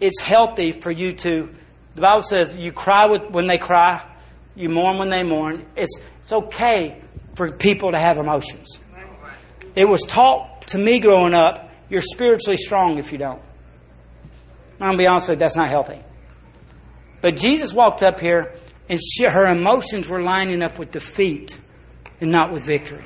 it's 0.00 0.20
healthy 0.20 0.72
for 0.72 0.90
you 0.90 1.12
to, 1.12 1.54
the 1.94 2.00
Bible 2.00 2.22
says 2.22 2.56
you 2.56 2.72
cry 2.72 3.06
with, 3.06 3.30
when 3.30 3.46
they 3.46 3.58
cry, 3.58 4.04
you 4.54 4.68
mourn 4.68 4.98
when 4.98 5.10
they 5.10 5.22
mourn. 5.22 5.66
It's, 5.76 5.98
it's 6.22 6.32
okay 6.32 7.02
for 7.34 7.50
people 7.50 7.90
to 7.90 7.98
have 7.98 8.18
emotions. 8.18 8.78
It 9.74 9.84
was 9.84 10.02
taught 10.02 10.62
to 10.68 10.78
me 10.78 11.00
growing 11.00 11.34
up, 11.34 11.70
you're 11.88 12.02
spiritually 12.02 12.56
strong 12.56 12.98
if 12.98 13.12
you 13.12 13.18
don't. 13.18 13.42
I'm 14.80 14.88
going 14.88 14.92
to 14.92 14.98
be 14.98 15.06
honest 15.06 15.28
with 15.28 15.36
you, 15.36 15.40
that's 15.40 15.56
not 15.56 15.68
healthy. 15.68 16.00
But 17.20 17.36
Jesus 17.36 17.72
walked 17.72 18.02
up 18.02 18.18
here 18.18 18.54
and 18.88 18.98
she, 19.00 19.24
her 19.24 19.46
emotions 19.46 20.08
were 20.08 20.22
lining 20.22 20.62
up 20.62 20.78
with 20.78 20.90
defeat 20.90 21.58
and 22.20 22.32
not 22.32 22.52
with 22.52 22.64
victory. 22.64 23.04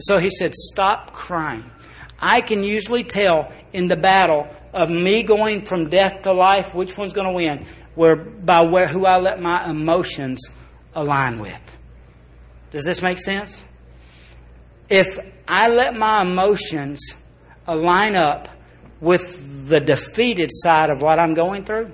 So 0.00 0.18
he 0.18 0.30
said, 0.30 0.54
Stop 0.54 1.12
crying. 1.12 1.70
I 2.18 2.40
can 2.40 2.64
usually 2.64 3.04
tell 3.04 3.52
in 3.72 3.86
the 3.88 3.96
battle 3.96 4.48
of 4.72 4.90
me 4.90 5.22
going 5.22 5.66
from 5.66 5.90
death 5.90 6.22
to 6.22 6.32
life 6.32 6.74
which 6.74 6.96
one's 6.96 7.12
going 7.12 7.26
to 7.28 7.34
win 7.34 7.66
where, 7.94 8.16
by 8.16 8.62
where, 8.62 8.88
who 8.88 9.06
I 9.06 9.18
let 9.18 9.40
my 9.40 9.68
emotions 9.68 10.40
align 10.94 11.38
with. 11.38 11.60
Does 12.70 12.84
this 12.84 13.02
make 13.02 13.18
sense? 13.18 13.62
If 14.88 15.18
I 15.46 15.68
let 15.68 15.96
my 15.96 16.22
emotions 16.22 17.00
align 17.66 18.16
up 18.16 18.48
with 19.00 19.68
the 19.68 19.80
defeated 19.80 20.50
side 20.52 20.90
of 20.90 21.02
what 21.02 21.18
I'm 21.18 21.34
going 21.34 21.64
through, 21.64 21.92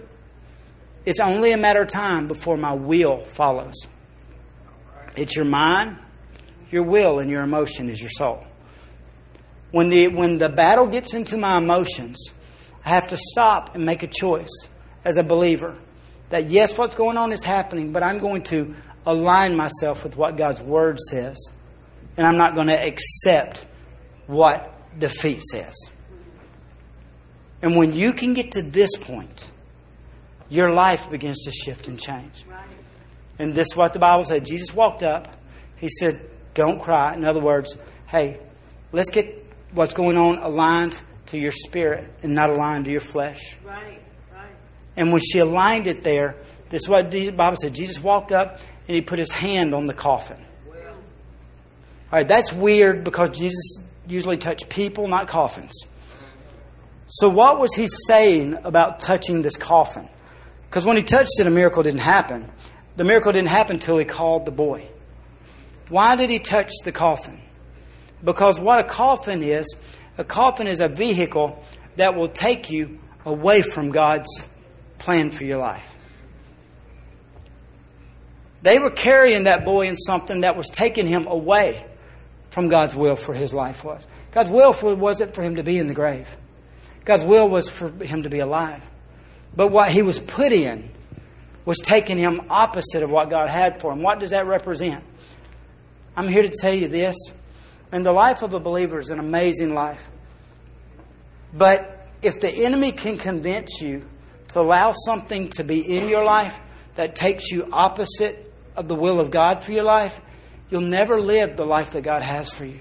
it's 1.07 1.20
only 1.20 1.53
a 1.53 1.57
matter 1.57 1.82
of 1.82 1.88
time 1.88 2.28
before 2.28 2.57
my 2.57 2.74
will 2.74 3.24
follows. 3.24 3.86
It's 5.16 5.34
your 5.34 5.44
mind, 5.44 5.98
your 6.70 6.84
will, 6.84 7.18
and 7.18 7.30
your 7.30 7.42
emotion 7.42 7.88
is 7.88 8.01
your 8.01 8.11
soul. 8.11 8.44
When 9.70 9.88
the, 9.88 10.09
when 10.09 10.38
the 10.38 10.48
battle 10.48 10.86
gets 10.86 11.14
into 11.14 11.36
my 11.36 11.59
emotions, 11.59 12.30
I 12.84 12.90
have 12.90 13.09
to 13.09 13.16
stop 13.16 13.74
and 13.74 13.84
make 13.84 14.03
a 14.03 14.07
choice 14.07 14.68
as 15.05 15.16
a 15.16 15.22
believer 15.22 15.76
that 16.30 16.51
yes, 16.51 16.76
what's 16.78 16.94
going 16.94 17.16
on 17.16 17.32
is 17.32 17.44
happening, 17.44 17.92
but 17.92 18.03
I'm 18.03 18.18
going 18.18 18.42
to 18.44 18.74
align 19.07 19.57
myself 19.57 20.05
with 20.05 20.16
what 20.16 20.36
God's 20.36 20.61
Word 20.61 20.98
says. 20.98 21.36
And 22.16 22.26
I'm 22.26 22.36
not 22.36 22.55
going 22.55 22.66
to 22.68 22.78
accept 22.78 23.66
what 24.26 24.98
defeat 24.98 25.42
says. 25.42 25.74
And 27.62 27.76
when 27.76 27.92
you 27.92 28.12
can 28.12 28.34
get 28.34 28.52
to 28.52 28.62
this 28.62 28.90
point, 28.96 29.50
your 30.48 30.72
life 30.72 31.11
begins 31.11 31.44
to 31.44 31.52
shift 31.52 31.88
and 31.88 31.98
change. 31.98 32.44
And 33.38 33.54
this 33.54 33.68
is 33.72 33.76
what 33.76 33.92
the 33.92 33.98
Bible 33.98 34.24
said. 34.24 34.44
Jesus 34.44 34.74
walked 34.74 35.02
up. 35.02 35.28
He 35.76 35.88
said, 35.88 36.28
Don't 36.54 36.80
cry. 36.80 37.14
In 37.14 37.24
other 37.24 37.40
words, 37.40 37.76
hey, 38.06 38.38
let's 38.92 39.11
get 39.11 39.46
what's 39.72 39.94
going 39.94 40.16
on 40.16 40.38
aligned 40.38 41.00
to 41.26 41.38
your 41.38 41.52
spirit 41.52 42.11
and 42.22 42.34
not 42.34 42.50
aligned 42.50 42.86
to 42.86 42.90
your 42.90 43.00
flesh. 43.00 43.56
Right, 43.64 44.02
right. 44.34 44.50
And 44.96 45.12
when 45.12 45.20
she 45.20 45.38
aligned 45.38 45.86
it 45.86 46.02
there, 46.02 46.36
this 46.68 46.82
is 46.82 46.88
what 46.88 47.11
the 47.11 47.30
Bible 47.30 47.56
said. 47.61 47.74
Jesus 47.74 48.02
walked 48.02 48.32
up 48.32 48.58
and 48.88 48.94
he 48.94 49.00
put 49.00 49.18
his 49.18 49.30
hand 49.30 49.74
on 49.74 49.86
the 49.86 49.94
coffin. 49.94 50.38
All 52.12 52.18
right, 52.18 52.26
that's 52.26 52.52
weird 52.52 53.04
because 53.04 53.38
Jesus 53.38 53.76
usually 54.08 54.36
touched 54.36 54.68
people, 54.68 55.06
not 55.06 55.28
coffins. 55.28 55.72
So, 57.12 57.28
what 57.28 57.58
was 57.58 57.74
he 57.74 57.88
saying 58.06 58.58
about 58.62 59.00
touching 59.00 59.42
this 59.42 59.56
coffin? 59.56 60.08
Because 60.68 60.86
when 60.86 60.96
he 60.96 61.02
touched 61.02 61.40
it, 61.40 61.46
a 61.46 61.50
miracle 61.50 61.82
didn't 61.82 62.00
happen. 62.00 62.48
The 62.96 63.02
miracle 63.02 63.32
didn't 63.32 63.48
happen 63.48 63.76
until 63.76 63.98
he 63.98 64.04
called 64.04 64.44
the 64.44 64.52
boy. 64.52 64.88
Why 65.88 66.14
did 66.14 66.30
he 66.30 66.38
touch 66.38 66.70
the 66.84 66.92
coffin? 66.92 67.40
Because 68.22 68.61
what 68.61 68.78
a 68.78 68.84
coffin 68.84 69.42
is, 69.42 69.74
a 70.18 70.22
coffin 70.22 70.68
is 70.68 70.80
a 70.80 70.86
vehicle 70.86 71.61
that 71.96 72.14
will 72.14 72.28
take 72.28 72.70
you 72.70 73.00
away 73.24 73.62
from 73.62 73.90
God's 73.90 74.28
plan 74.98 75.32
for 75.32 75.42
your 75.42 75.58
life. 75.58 75.92
They 78.62 78.78
were 78.78 78.90
carrying 78.90 79.44
that 79.44 79.64
boy 79.64 79.88
in 79.88 79.96
something 79.96 80.42
that 80.42 80.56
was 80.56 80.68
taking 80.68 81.08
him 81.08 81.26
away 81.26 81.84
from 82.50 82.68
God's 82.68 82.94
will 82.94 83.16
for 83.16 83.34
his 83.34 83.52
life 83.52 83.82
was. 83.82 84.06
God's 84.30 84.50
will 84.50 84.72
for, 84.72 84.94
wasn't 84.94 85.34
for 85.34 85.42
him 85.42 85.56
to 85.56 85.64
be 85.64 85.76
in 85.76 85.88
the 85.88 85.94
grave. 85.94 86.28
God's 87.11 87.24
will 87.24 87.48
was 87.48 87.68
for 87.68 87.88
him 88.04 88.22
to 88.22 88.30
be 88.30 88.38
alive. 88.38 88.84
But 89.56 89.72
what 89.72 89.90
he 89.90 90.00
was 90.00 90.20
put 90.20 90.52
in 90.52 90.92
was 91.64 91.78
taking 91.78 92.18
him 92.18 92.42
opposite 92.48 93.02
of 93.02 93.11
what 93.11 93.28
God 93.28 93.48
had 93.48 93.80
for 93.80 93.92
him. 93.92 94.00
What 94.00 94.20
does 94.20 94.30
that 94.30 94.46
represent? 94.46 95.02
I'm 96.16 96.28
here 96.28 96.42
to 96.42 96.52
tell 96.61 96.72
you 96.72 96.86
this. 96.86 97.16
And 97.90 98.06
the 98.06 98.12
life 98.12 98.42
of 98.42 98.54
a 98.54 98.61
believer 98.61 99.00
is 99.00 99.11
an 99.11 99.18
amazing 99.18 99.74
life. 99.74 100.08
But 101.52 102.06
if 102.22 102.40
the 102.40 102.48
enemy 102.48 102.92
can 102.92 103.18
convince 103.18 103.80
you 103.80 104.08
to 104.50 104.61
allow 104.61 104.92
something 104.92 105.48
to 105.56 105.64
be 105.64 105.80
in 105.80 106.08
your 106.08 106.24
life 106.24 106.56
that 106.94 107.16
takes 107.16 107.50
you 107.50 107.68
opposite 107.72 108.54
of 108.76 108.86
the 108.86 108.94
will 108.94 109.18
of 109.18 109.32
God 109.32 109.64
for 109.64 109.72
your 109.72 109.82
life, 109.82 110.14
you'll 110.70 110.82
never 110.82 111.20
live 111.20 111.56
the 111.56 111.66
life 111.66 111.90
that 111.94 112.02
God 112.02 112.22
has 112.22 112.52
for 112.52 112.64
you. 112.64 112.78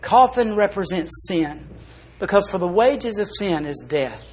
Coffin 0.00 0.54
represents 0.54 1.10
sin 1.26 1.66
because 2.18 2.48
for 2.50 2.58
the 2.58 2.68
wages 2.68 3.18
of 3.18 3.28
sin 3.38 3.66
is 3.66 3.84
death. 3.86 4.24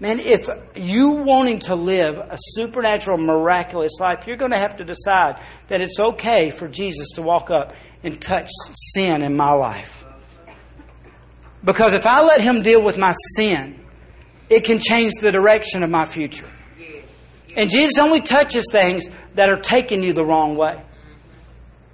Man, 0.00 0.18
if 0.18 0.48
you 0.74 1.22
wanting 1.24 1.60
to 1.60 1.76
live 1.76 2.18
a 2.18 2.36
supernatural, 2.36 3.16
miraculous 3.16 3.92
life, 4.00 4.26
you're 4.26 4.36
going 4.36 4.50
to 4.50 4.58
have 4.58 4.78
to 4.78 4.84
decide 4.84 5.40
that 5.68 5.80
it's 5.80 6.00
okay 6.00 6.50
for 6.50 6.68
Jesus 6.68 7.10
to 7.14 7.22
walk 7.22 7.48
up 7.50 7.74
and 8.02 8.20
touch 8.20 8.50
sin 8.92 9.22
in 9.22 9.36
my 9.36 9.52
life. 9.52 10.04
Because 11.62 11.94
if 11.94 12.04
I 12.04 12.22
let 12.22 12.40
Him 12.40 12.62
deal 12.62 12.82
with 12.82 12.98
my 12.98 13.14
sin, 13.36 13.80
it 14.50 14.64
can 14.64 14.78
change 14.78 15.12
the 15.20 15.32
direction 15.32 15.82
of 15.82 15.90
my 15.90 16.06
future. 16.06 16.50
And 17.56 17.70
Jesus 17.70 17.98
only 17.98 18.20
touches 18.20 18.66
things 18.70 19.06
that 19.34 19.48
are 19.48 19.60
taking 19.60 20.02
you 20.02 20.12
the 20.12 20.24
wrong 20.24 20.56
way. 20.56 20.72
And 20.72 20.82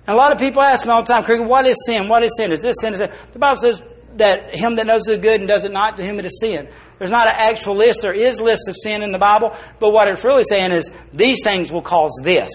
a 0.08 0.16
lot 0.16 0.32
of 0.32 0.38
people 0.38 0.62
ask 0.62 0.84
me 0.84 0.90
all 0.90 1.02
the 1.02 1.12
time, 1.12 1.46
what 1.46 1.66
is 1.66 1.76
sin? 1.86 2.08
What 2.08 2.22
is 2.22 2.32
sin? 2.36 2.50
Is 2.50 2.60
this 2.60 2.76
sin? 2.80 2.94
Is 2.94 2.98
that? 2.98 3.12
The 3.32 3.38
Bible 3.38 3.60
says 3.60 3.82
that 4.20 4.54
him 4.54 4.76
that 4.76 4.86
knows 4.86 5.02
the 5.02 5.18
good 5.18 5.40
and 5.40 5.48
does 5.48 5.64
it 5.64 5.72
not, 5.72 5.98
to 5.98 6.02
him 6.02 6.18
it 6.18 6.24
is 6.24 6.40
sin. 6.40 6.68
There's 6.98 7.10
not 7.10 7.26
an 7.26 7.34
actual 7.36 7.74
list. 7.74 8.02
There 8.02 8.14
is 8.14 8.40
lists 8.40 8.68
of 8.68 8.76
sin 8.80 9.02
in 9.02 9.12
the 9.12 9.18
Bible, 9.18 9.54
but 9.78 9.90
what 9.90 10.08
it's 10.08 10.24
really 10.24 10.44
saying 10.44 10.72
is 10.72 10.90
these 11.12 11.38
things 11.42 11.72
will 11.72 11.82
cause 11.82 12.12
this. 12.22 12.50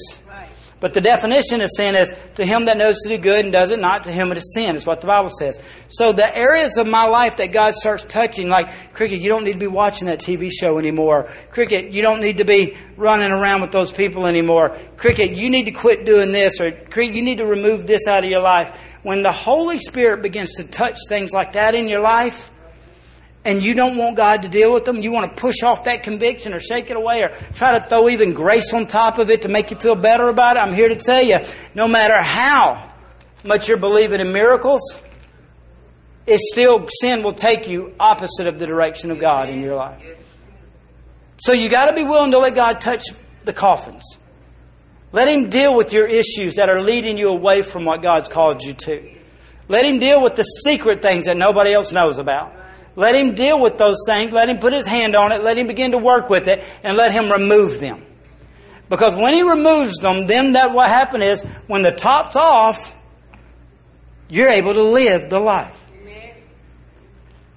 But 0.82 0.94
the 0.94 1.02
definition 1.02 1.62
of 1.62 1.70
sin 1.76 1.96
is 1.96 2.14
to 2.36 2.46
him 2.46 2.66
that 2.66 2.78
knows 2.78 2.98
to 3.02 3.10
do 3.10 3.18
good 3.18 3.46
and 3.46 3.52
does 3.52 3.72
it 3.72 3.80
not, 3.80 4.04
to 4.04 4.12
him 4.12 4.32
it 4.32 4.38
is 4.38 4.54
sin, 4.54 4.76
is 4.76 4.86
what 4.86 5.00
the 5.00 5.08
Bible 5.08 5.30
says. 5.30 5.58
So 5.88 6.12
the 6.12 6.38
areas 6.38 6.78
of 6.78 6.86
my 6.86 7.06
life 7.06 7.38
that 7.38 7.54
God 7.54 7.74
starts 7.74 8.04
touching, 8.04 8.50
like, 8.50 8.94
Cricket, 8.94 9.22
you 9.22 9.30
don't 9.30 9.46
need 9.46 9.54
to 9.54 9.60
be 9.60 9.68
watching 9.68 10.08
that 10.10 10.20
TV 10.20 10.52
show 10.52 10.78
anymore. 10.78 11.30
Cricket, 11.50 11.92
you 11.92 12.02
don't 12.02 12.20
need 12.20 12.38
to 12.38 12.46
be 12.46 12.78
running 12.98 13.32
around 13.32 13.62
with 13.62 13.72
those 13.72 13.92
people 13.92 14.28
anymore. 14.28 14.78
Cricket, 14.98 15.32
you 15.32 15.50
need 15.50 15.66
to 15.66 15.72
quit 15.72 16.06
doing 16.06 16.32
this, 16.32 16.60
or 16.60 16.72
Cricket, 16.72 17.16
you 17.16 17.24
need 17.24 17.38
to 17.38 17.48
remove 17.48 17.88
this 17.88 18.06
out 18.06 18.24
of 18.24 18.30
your 18.30 18.42
life. 18.42 18.78
When 19.06 19.22
the 19.22 19.32
Holy 19.32 19.78
Spirit 19.78 20.24
begins 20.24 20.54
to 20.54 20.64
touch 20.64 20.98
things 21.08 21.30
like 21.32 21.54
that 21.54 21.76
in 21.76 21.88
your 21.88 22.00
life, 22.00 22.50
and 23.44 23.62
you 23.62 23.76
don't 23.76 23.98
want 23.98 24.18
God 24.18 24.42
to 24.42 24.50
deal 24.50 24.74
with 24.74 24.84
them, 24.84 24.98
you 24.98 25.12
want 25.12 25.30
to 25.30 25.40
push 25.40 25.62
off 25.62 25.84
that 25.84 26.02
conviction 26.02 26.56
or 26.56 26.60
shake 26.60 26.90
it 26.90 26.98
away 26.98 27.22
or 27.22 27.30
try 27.54 27.78
to 27.78 27.86
throw 27.86 28.10
even 28.10 28.34
grace 28.34 28.74
on 28.74 28.88
top 28.88 29.20
of 29.20 29.30
it 29.30 29.44
to 29.44 29.48
make 29.48 29.70
you 29.70 29.78
feel 29.78 29.94
better 29.94 30.28
about 30.28 30.58
it, 30.58 30.62
I'm 30.62 30.74
here 30.74 30.90
to 30.90 30.96
tell 30.96 31.22
you, 31.22 31.38
no 31.76 31.88
matter 31.88 32.20
how 32.20 32.94
much 33.44 33.68
you're 33.68 33.78
believing 33.78 34.22
in 34.22 34.34
miracles, 34.34 34.82
it's 36.26 36.52
still, 36.52 36.90
sin 36.90 37.22
will 37.22 37.34
take 37.34 37.68
you 37.68 37.94
opposite 38.00 38.48
of 38.48 38.58
the 38.58 38.66
direction 38.66 39.12
of 39.12 39.20
God 39.20 39.50
in 39.50 39.62
your 39.62 39.76
life. 39.76 40.04
So 41.38 41.52
you 41.52 41.70
got 41.70 41.92
to 41.92 41.94
be 41.96 42.04
willing 42.04 42.32
to 42.32 42.40
let 42.40 42.56
God 42.56 42.82
touch 42.82 43.04
the 43.44 43.54
coffins. 43.54 44.18
Let 45.16 45.30
Him 45.30 45.50
deal 45.50 45.74
with 45.78 45.94
your 45.94 46.06
issues 46.06 46.56
that 46.56 46.68
are 46.68 46.82
leading 46.82 47.18
you 47.18 47.30
away 47.30 47.62
from 47.62 47.86
what 47.86 48.02
God's 48.02 48.28
called 48.28 48.62
you 48.62 48.74
to. 48.74 49.16
Let 49.70 49.86
Him 49.86 50.00
deal 50.00 50.22
with 50.22 50.36
the 50.36 50.44
secret 50.44 51.02
things 51.02 51.24
that 51.26 51.38
nobody 51.38 51.72
else 51.72 51.94
knows 51.94 52.20
about. 52.20 52.52
Let 52.98 53.16
him 53.16 53.36
deal 53.36 53.60
with 53.60 53.78
those 53.78 53.98
things. 54.08 54.32
Let 54.32 54.50
him 54.50 54.60
put 54.60 54.72
his 54.74 54.88
hand 54.88 55.16
on 55.16 55.32
it. 55.32 55.44
Let 55.44 55.58
him 55.58 55.68
begin 55.68 55.92
to 55.92 55.98
work 55.98 56.30
with 56.30 56.48
it 56.48 56.64
and 56.84 56.96
let 56.96 57.12
him 57.12 57.30
remove 57.32 57.80
them. 57.80 58.06
Because 58.90 59.16
when 59.16 59.34
he 59.34 59.42
removes 59.42 59.98
them, 59.98 60.28
then 60.28 60.54
that 60.54 60.74
what 60.74 60.90
happened 60.90 61.24
is 61.24 61.42
when 61.68 61.82
the 61.82 61.92
top's 61.92 62.36
off, 62.36 62.94
you're 64.30 64.50
able 64.50 64.74
to 64.74 64.84
live 64.84 65.30
the 65.30 65.40
life. 65.40 65.82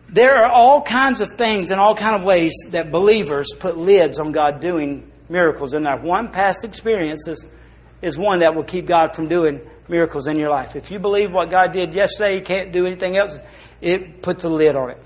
There 0.08 0.36
are 0.36 0.50
all 0.50 0.82
kinds 0.82 1.20
of 1.20 1.32
things 1.32 1.70
and 1.70 1.80
all 1.80 1.94
kinds 1.94 2.20
of 2.20 2.24
ways 2.24 2.54
that 2.70 2.90
believers 2.90 3.48
put 3.58 3.76
lids 3.76 4.18
on 4.18 4.32
God 4.32 4.60
doing 4.60 5.07
miracles 5.28 5.74
in 5.74 5.82
their 5.82 5.96
one 5.96 6.28
past 6.28 6.64
experiences 6.64 7.46
is 8.02 8.16
one 8.16 8.40
that 8.40 8.54
will 8.54 8.64
keep 8.64 8.86
God 8.86 9.14
from 9.14 9.28
doing 9.28 9.60
miracles 9.88 10.26
in 10.26 10.36
your 10.36 10.50
life. 10.50 10.76
If 10.76 10.90
you 10.90 10.98
believe 10.98 11.32
what 11.32 11.50
God 11.50 11.72
did 11.72 11.94
yesterday, 11.94 12.36
you 12.36 12.42
can't 12.42 12.72
do 12.72 12.86
anything 12.86 13.16
else, 13.16 13.36
it 13.80 14.22
puts 14.22 14.44
a 14.44 14.48
lid 14.48 14.76
on 14.76 14.90
it. 14.90 15.02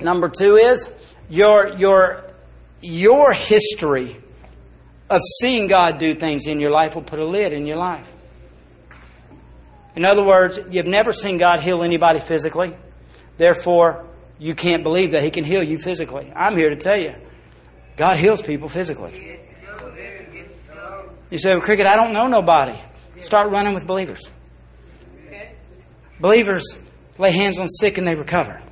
Number 0.00 0.28
two 0.28 0.56
is 0.56 0.88
your, 1.28 1.76
your, 1.76 2.30
your 2.80 3.32
history 3.32 4.16
of 5.08 5.20
seeing 5.40 5.68
God 5.68 5.98
do 5.98 6.14
things 6.14 6.46
in 6.46 6.60
your 6.60 6.70
life 6.70 6.94
will 6.94 7.02
put 7.02 7.18
a 7.18 7.24
lid 7.24 7.52
in 7.52 7.66
your 7.66 7.76
life. 7.76 8.10
In 9.94 10.04
other 10.04 10.24
words, 10.24 10.60
you've 10.70 10.86
never 10.86 11.12
seen 11.12 11.38
God 11.38 11.60
heal 11.60 11.82
anybody 11.82 12.18
physically. 12.18 12.76
Therefore, 13.38 14.04
you 14.38 14.54
can't 14.54 14.82
believe 14.82 15.12
that 15.12 15.22
He 15.22 15.30
can 15.30 15.44
heal 15.44 15.62
you 15.62 15.78
physically. 15.78 16.30
I'm 16.34 16.56
here 16.56 16.68
to 16.68 16.76
tell 16.76 16.98
you, 16.98 17.14
God 17.96 18.18
heals 18.18 18.42
people 18.42 18.68
physically. 18.68 19.38
You 21.30 21.38
say, 21.38 21.54
well, 21.54 21.60
Cricket, 21.60 21.86
I 21.86 21.96
don't 21.96 22.12
know 22.12 22.28
nobody. 22.28 22.78
Start 23.18 23.50
running 23.50 23.74
with 23.74 23.86
believers. 23.86 24.30
Believers 26.20 26.64
lay 27.18 27.32
hands 27.32 27.58
on 27.58 27.68
sick 27.68 27.98
and 27.98 28.06
they 28.06 28.14
recover. 28.14 28.62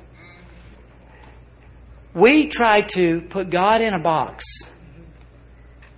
We 2.13 2.47
try 2.47 2.81
to 2.81 3.21
put 3.21 3.49
God 3.49 3.81
in 3.81 3.93
a 3.93 3.99
box 3.99 4.45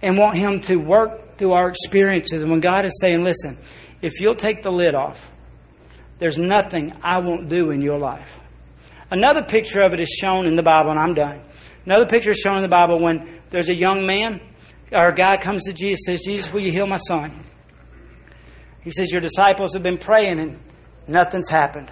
and 0.01 0.17
want 0.17 0.35
Him 0.35 0.61
to 0.61 0.77
work 0.77 1.37
through 1.37 1.53
our 1.53 1.69
experiences. 1.69 2.41
And 2.41 2.49
when 2.49 2.59
God 2.59 2.85
is 2.85 2.99
saying, 2.99 3.23
listen, 3.23 3.57
if 4.01 4.19
you'll 4.19 4.35
take 4.35 4.63
the 4.63 4.71
lid 4.71 4.95
off, 4.95 5.31
there's 6.19 6.37
nothing 6.37 6.93
I 7.03 7.19
won't 7.19 7.49
do 7.49 7.69
in 7.69 7.81
your 7.81 7.99
life. 7.99 8.39
Another 9.11 9.43
picture 9.43 9.81
of 9.81 9.93
it 9.93 9.99
is 9.99 10.09
shown 10.09 10.47
in 10.47 10.55
the 10.55 10.63
Bible, 10.63 10.89
and 10.89 10.99
I'm 10.99 11.13
done. 11.13 11.41
Another 11.87 12.05
picture 12.05 12.31
is 12.31 12.39
shown 12.39 12.57
in 12.57 12.63
the 12.63 12.67
Bible 12.67 12.99
when 12.99 13.39
there's 13.49 13.69
a 13.69 13.73
young 13.73 14.05
man 14.05 14.41
or 14.91 15.07
a 15.07 15.15
guy 15.15 15.37
comes 15.37 15.63
to 15.63 15.71
Jesus 15.71 16.01
says, 16.05 16.19
Jesus, 16.19 16.51
will 16.51 16.59
you 16.59 16.69
heal 16.73 16.85
my 16.85 16.97
son? 16.97 17.45
He 18.81 18.91
says, 18.91 19.09
Your 19.09 19.21
disciples 19.21 19.71
have 19.71 19.83
been 19.83 19.97
praying 19.97 20.37
and 20.41 20.59
nothing's 21.07 21.47
happened. 21.47 21.89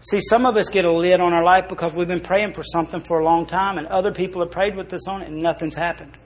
See, 0.00 0.18
some 0.20 0.44
of 0.44 0.56
us 0.56 0.70
get 0.70 0.84
a 0.84 0.90
lid 0.90 1.20
on 1.20 1.32
our 1.32 1.44
life 1.44 1.68
because 1.68 1.94
we've 1.94 2.08
been 2.08 2.18
praying 2.18 2.54
for 2.54 2.64
something 2.64 2.98
for 2.98 3.20
a 3.20 3.24
long 3.24 3.46
time, 3.46 3.78
and 3.78 3.86
other 3.86 4.10
people 4.10 4.42
have 4.42 4.50
prayed 4.50 4.74
with 4.74 4.92
us 4.92 5.06
on 5.06 5.22
it, 5.22 5.28
and 5.28 5.40
nothing's 5.40 5.76
happened. 5.76 6.18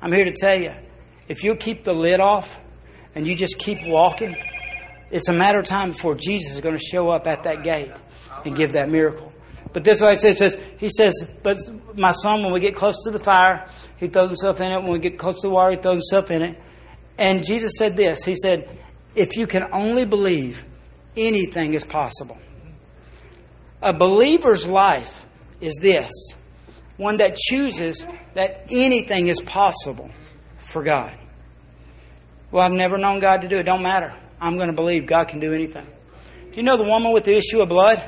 I'm 0.00 0.10
here 0.10 0.24
to 0.24 0.32
tell 0.32 0.60
you 0.60 0.72
if 1.28 1.44
you 1.44 1.54
keep 1.54 1.84
the 1.84 1.94
lid 1.94 2.18
off 2.18 2.58
and 3.14 3.24
you 3.24 3.36
just 3.36 3.56
keep 3.56 3.86
walking, 3.86 4.34
it's 5.12 5.28
a 5.28 5.32
matter 5.32 5.60
of 5.60 5.66
time 5.66 5.90
before 5.90 6.16
Jesus 6.16 6.54
is 6.54 6.60
going 6.60 6.76
to 6.76 6.84
show 6.84 7.08
up 7.08 7.28
at 7.28 7.44
that 7.44 7.62
gate 7.62 7.92
and 8.44 8.56
give 8.56 8.72
that 8.72 8.90
miracle. 8.90 9.31
But 9.72 9.84
this 9.84 10.00
way 10.00 10.14
it 10.14 10.20
says, 10.20 10.38
says, 10.38 10.58
he 10.78 10.90
says, 10.90 11.14
but 11.42 11.58
my 11.96 12.12
son, 12.12 12.42
when 12.42 12.52
we 12.52 12.60
get 12.60 12.74
close 12.74 12.96
to 13.04 13.10
the 13.10 13.18
fire, 13.18 13.66
he 13.96 14.08
throws 14.08 14.28
himself 14.28 14.60
in 14.60 14.72
it. 14.72 14.82
When 14.82 14.92
we 14.92 14.98
get 14.98 15.18
close 15.18 15.40
to 15.40 15.48
the 15.48 15.54
water, 15.54 15.72
he 15.72 15.76
throws 15.78 16.02
himself 16.10 16.30
in 16.30 16.42
it. 16.42 16.60
And 17.16 17.44
Jesus 17.44 17.72
said 17.78 17.96
this. 17.96 18.24
He 18.24 18.36
said, 18.36 18.78
if 19.14 19.36
you 19.36 19.46
can 19.46 19.68
only 19.72 20.04
believe, 20.04 20.64
anything 21.16 21.74
is 21.74 21.84
possible. 21.84 22.38
A 23.80 23.92
believer's 23.92 24.66
life 24.66 25.26
is 25.60 25.78
this 25.80 26.10
one 26.96 27.16
that 27.16 27.36
chooses 27.36 28.06
that 28.34 28.66
anything 28.70 29.28
is 29.28 29.40
possible 29.40 30.10
for 30.58 30.82
God. 30.82 31.16
Well, 32.50 32.64
I've 32.64 32.72
never 32.72 32.98
known 32.98 33.20
God 33.20 33.42
to 33.42 33.48
do 33.48 33.58
it. 33.58 33.64
Don't 33.64 33.82
matter. 33.82 34.14
I'm 34.40 34.56
going 34.56 34.68
to 34.68 34.74
believe 34.74 35.06
God 35.06 35.28
can 35.28 35.40
do 35.40 35.52
anything. 35.52 35.86
Do 36.50 36.56
you 36.56 36.62
know 36.62 36.76
the 36.76 36.84
woman 36.84 37.12
with 37.12 37.24
the 37.24 37.36
issue 37.36 37.62
of 37.62 37.68
blood? 37.68 38.02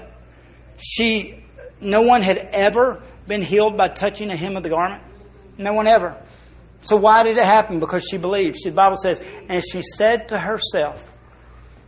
She 0.76 1.43
no 1.84 2.02
one 2.02 2.22
had 2.22 2.38
ever 2.52 3.02
been 3.26 3.42
healed 3.42 3.76
by 3.76 3.88
touching 3.88 4.30
a 4.30 4.36
hem 4.36 4.56
of 4.56 4.62
the 4.62 4.68
garment. 4.68 5.02
No 5.58 5.72
one 5.72 5.86
ever. 5.86 6.16
So 6.82 6.96
why 6.96 7.22
did 7.22 7.36
it 7.38 7.44
happen? 7.44 7.80
Because 7.80 8.04
she 8.04 8.18
believed. 8.18 8.58
She, 8.62 8.68
the 8.68 8.74
Bible 8.74 8.96
says, 8.96 9.20
and 9.48 9.62
she 9.64 9.80
said 9.82 10.28
to 10.28 10.38
herself, 10.38 11.04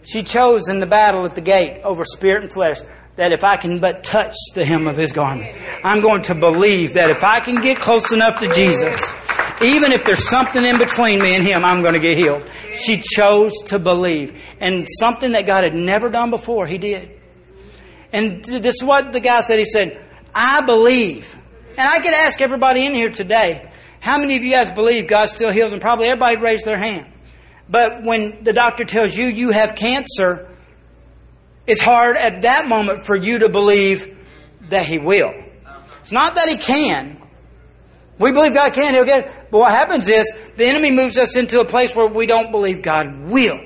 she 0.02 0.22
chose 0.22 0.68
in 0.68 0.80
the 0.80 0.86
battle 0.86 1.24
at 1.24 1.34
the 1.34 1.40
gate 1.40 1.82
over 1.82 2.04
spirit 2.04 2.44
and 2.44 2.52
flesh 2.52 2.78
that 3.16 3.32
if 3.32 3.42
I 3.42 3.56
can 3.56 3.78
but 3.78 4.04
touch 4.04 4.34
the 4.54 4.64
hem 4.64 4.86
of 4.86 4.96
his 4.96 5.12
garment, 5.12 5.56
I'm 5.82 6.00
going 6.00 6.22
to 6.22 6.34
believe 6.34 6.94
that 6.94 7.10
if 7.10 7.24
I 7.24 7.40
can 7.40 7.60
get 7.60 7.78
close 7.78 8.12
enough 8.12 8.38
to 8.40 8.52
Jesus, 8.52 9.12
even 9.62 9.92
if 9.92 10.04
there's 10.04 10.28
something 10.28 10.64
in 10.64 10.78
between 10.78 11.20
me 11.20 11.34
and 11.34 11.42
him, 11.42 11.64
I'm 11.64 11.82
going 11.82 11.94
to 11.94 12.00
get 12.00 12.16
healed. 12.16 12.48
She 12.74 12.98
chose 12.98 13.52
to 13.66 13.78
believe. 13.78 14.38
And 14.60 14.86
something 14.98 15.32
that 15.32 15.46
God 15.46 15.64
had 15.64 15.74
never 15.74 16.10
done 16.10 16.30
before, 16.30 16.66
he 16.66 16.78
did. 16.78 17.15
And 18.16 18.42
this 18.42 18.76
is 18.76 18.82
what 18.82 19.12
the 19.12 19.20
guy 19.20 19.42
said. 19.42 19.58
He 19.58 19.66
said, 19.66 20.02
I 20.34 20.64
believe. 20.64 21.30
And 21.76 21.86
I 21.86 21.98
could 21.98 22.14
ask 22.14 22.40
everybody 22.40 22.86
in 22.86 22.94
here 22.94 23.10
today, 23.10 23.70
how 24.00 24.16
many 24.16 24.36
of 24.36 24.42
you 24.42 24.52
guys 24.52 24.72
believe 24.72 25.06
God 25.06 25.26
still 25.26 25.50
heals? 25.50 25.72
And 25.72 25.82
probably 25.82 26.06
everybody 26.06 26.38
raised 26.38 26.64
their 26.64 26.78
hand. 26.78 27.04
But 27.68 28.04
when 28.04 28.42
the 28.42 28.54
doctor 28.54 28.86
tells 28.86 29.14
you 29.14 29.26
you 29.26 29.50
have 29.50 29.74
cancer, 29.74 30.48
it's 31.66 31.82
hard 31.82 32.16
at 32.16 32.40
that 32.40 32.66
moment 32.68 33.04
for 33.04 33.14
you 33.14 33.40
to 33.40 33.50
believe 33.50 34.16
that 34.70 34.86
He 34.86 34.96
will. 34.96 35.34
It's 36.00 36.10
not 36.12 36.36
that 36.36 36.48
He 36.48 36.56
can. 36.56 37.20
We 38.18 38.32
believe 38.32 38.54
God 38.54 38.72
can, 38.72 38.94
He'll 38.94 39.04
get 39.04 39.26
it. 39.26 39.32
But 39.50 39.58
what 39.58 39.72
happens 39.72 40.08
is 40.08 40.32
the 40.56 40.64
enemy 40.64 40.90
moves 40.90 41.18
us 41.18 41.36
into 41.36 41.60
a 41.60 41.66
place 41.66 41.94
where 41.94 42.06
we 42.06 42.24
don't 42.24 42.50
believe 42.50 42.80
God 42.80 43.28
will. 43.28 43.60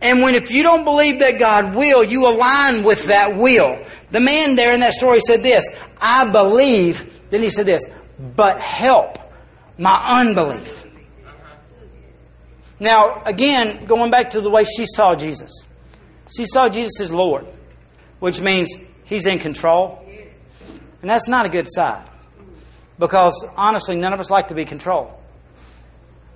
And 0.00 0.22
when 0.22 0.34
if 0.34 0.50
you 0.50 0.62
don't 0.62 0.84
believe 0.84 1.18
that 1.20 1.38
God 1.38 1.74
will, 1.74 2.02
you 2.02 2.26
align 2.26 2.84
with 2.84 3.06
that 3.06 3.36
will. 3.36 3.78
The 4.10 4.20
man 4.20 4.56
there 4.56 4.72
in 4.72 4.80
that 4.80 4.94
story 4.94 5.20
said 5.20 5.42
this, 5.42 5.66
I 6.00 6.30
believe, 6.30 7.20
then 7.30 7.42
he 7.42 7.50
said 7.50 7.66
this, 7.66 7.84
but 8.18 8.60
help 8.60 9.18
my 9.78 10.20
unbelief. 10.20 10.86
Now, 12.78 13.22
again, 13.26 13.84
going 13.84 14.10
back 14.10 14.30
to 14.30 14.40
the 14.40 14.48
way 14.48 14.64
she 14.64 14.86
saw 14.86 15.14
Jesus. 15.14 15.50
She 16.34 16.46
saw 16.46 16.68
Jesus 16.68 17.00
as 17.00 17.12
Lord, 17.12 17.46
which 18.20 18.40
means 18.40 18.72
He's 19.04 19.26
in 19.26 19.38
control. 19.38 20.02
And 21.02 21.10
that's 21.10 21.28
not 21.28 21.44
a 21.44 21.48
good 21.48 21.66
side. 21.68 22.08
Because 22.98 23.34
honestly, 23.56 23.96
none 23.96 24.12
of 24.12 24.20
us 24.20 24.30
like 24.30 24.48
to 24.48 24.54
be 24.54 24.64
controlled. 24.64 25.12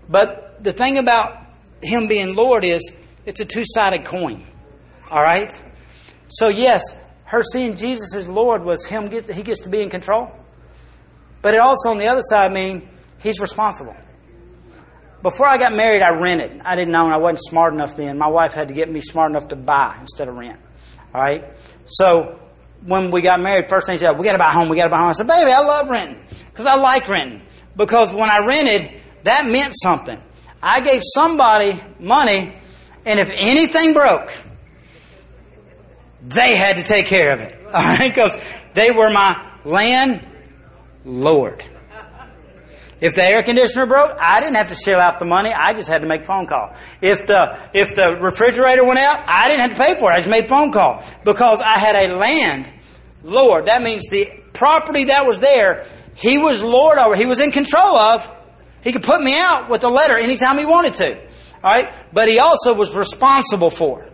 But 0.08 0.62
the 0.62 0.72
thing 0.72 0.98
about 0.98 1.46
Him 1.82 2.08
being 2.08 2.34
Lord 2.34 2.64
is 2.64 2.92
it's 3.26 3.40
a 3.40 3.44
two 3.44 3.64
sided 3.66 4.04
coin. 4.04 4.44
All 5.10 5.22
right? 5.22 5.58
So, 6.28 6.48
yes, 6.48 6.82
her 7.24 7.42
seeing 7.42 7.76
Jesus 7.76 8.14
as 8.14 8.28
Lord 8.28 8.64
was 8.64 8.86
him, 8.86 9.08
get, 9.08 9.32
he 9.32 9.42
gets 9.42 9.60
to 9.62 9.68
be 9.68 9.80
in 9.80 9.90
control. 9.90 10.30
But 11.42 11.54
it 11.54 11.60
also, 11.60 11.90
on 11.90 11.98
the 11.98 12.06
other 12.06 12.22
side, 12.22 12.52
mean 12.52 12.88
he's 13.18 13.40
responsible. 13.40 13.96
Before 15.22 15.46
I 15.46 15.56
got 15.56 15.74
married, 15.74 16.02
I 16.02 16.10
rented. 16.10 16.60
I 16.64 16.76
didn't 16.76 16.94
and 16.94 17.12
I 17.12 17.16
wasn't 17.16 17.40
smart 17.48 17.72
enough 17.72 17.96
then. 17.96 18.18
My 18.18 18.26
wife 18.26 18.52
had 18.52 18.68
to 18.68 18.74
get 18.74 18.90
me 18.90 19.00
smart 19.00 19.30
enough 19.30 19.48
to 19.48 19.56
buy 19.56 19.96
instead 20.00 20.28
of 20.28 20.36
rent. 20.36 20.60
All 21.14 21.20
right? 21.20 21.44
So, 21.86 22.40
when 22.84 23.10
we 23.10 23.22
got 23.22 23.40
married, 23.40 23.68
first 23.68 23.86
thing 23.86 23.96
she 23.96 24.04
said, 24.04 24.18
we 24.18 24.24
got 24.24 24.32
to 24.32 24.38
buy 24.38 24.50
a 24.50 24.52
home, 24.52 24.68
we 24.68 24.76
got 24.76 24.84
to 24.84 24.90
buy 24.90 24.98
a 24.98 25.00
home. 25.00 25.08
I 25.08 25.12
said, 25.12 25.26
baby, 25.26 25.50
I 25.50 25.60
love 25.60 25.88
renting. 25.88 26.22
Because 26.50 26.66
I 26.66 26.76
like 26.76 27.08
renting. 27.08 27.42
Because 27.76 28.12
when 28.12 28.28
I 28.28 28.44
rented, 28.46 28.90
that 29.22 29.46
meant 29.46 29.74
something. 29.82 30.20
I 30.62 30.80
gave 30.80 31.00
somebody 31.14 31.80
money 31.98 32.54
and 33.04 33.20
if 33.20 33.28
anything 33.30 33.92
broke, 33.92 34.32
they 36.22 36.56
had 36.56 36.78
to 36.78 36.82
take 36.82 37.06
care 37.06 37.32
of 37.32 37.40
it. 37.40 37.58
All 37.66 37.82
right? 37.82 38.08
Because 38.08 38.36
they 38.74 38.90
were 38.90 39.10
my 39.10 39.50
landlord. 39.64 40.22
If 43.00 43.14
the 43.16 43.24
air 43.24 43.42
conditioner 43.42 43.86
broke, 43.86 44.16
I 44.18 44.40
didn't 44.40 44.54
have 44.56 44.68
to 44.68 44.76
shell 44.76 45.00
out 45.00 45.18
the 45.18 45.24
money. 45.26 45.52
I 45.52 45.74
just 45.74 45.88
had 45.88 46.00
to 46.00 46.06
make 46.06 46.22
a 46.22 46.24
phone 46.24 46.46
call. 46.46 46.74
If 47.02 47.26
the, 47.26 47.58
if 47.74 47.94
the 47.94 48.16
refrigerator 48.16 48.84
went 48.84 48.98
out, 48.98 49.22
I 49.26 49.48
didn't 49.48 49.60
have 49.60 49.70
to 49.72 49.76
pay 49.76 50.00
for 50.00 50.10
it. 50.10 50.14
I 50.14 50.18
just 50.18 50.30
made 50.30 50.48
phone 50.48 50.72
call. 50.72 51.04
Because 51.24 51.60
I 51.60 51.78
had 51.78 51.96
a 51.96 52.14
land 52.16 52.66
lord. 53.22 53.66
That 53.66 53.82
means 53.82 54.04
the 54.08 54.30
property 54.52 55.04
that 55.04 55.26
was 55.26 55.40
there, 55.40 55.86
he 56.14 56.38
was 56.38 56.62
lord 56.62 56.98
over. 56.98 57.14
He 57.16 57.26
was 57.26 57.40
in 57.40 57.50
control 57.50 57.96
of. 57.96 58.30
He 58.82 58.92
could 58.92 59.02
put 59.02 59.20
me 59.20 59.34
out 59.36 59.68
with 59.68 59.82
a 59.84 59.88
letter 59.88 60.16
anytime 60.16 60.58
he 60.58 60.66
wanted 60.66 60.94
to. 60.94 61.20
Right? 61.64 61.90
But 62.12 62.28
he 62.28 62.38
also 62.38 62.74
was 62.74 62.94
responsible 62.94 63.70
for. 63.70 64.06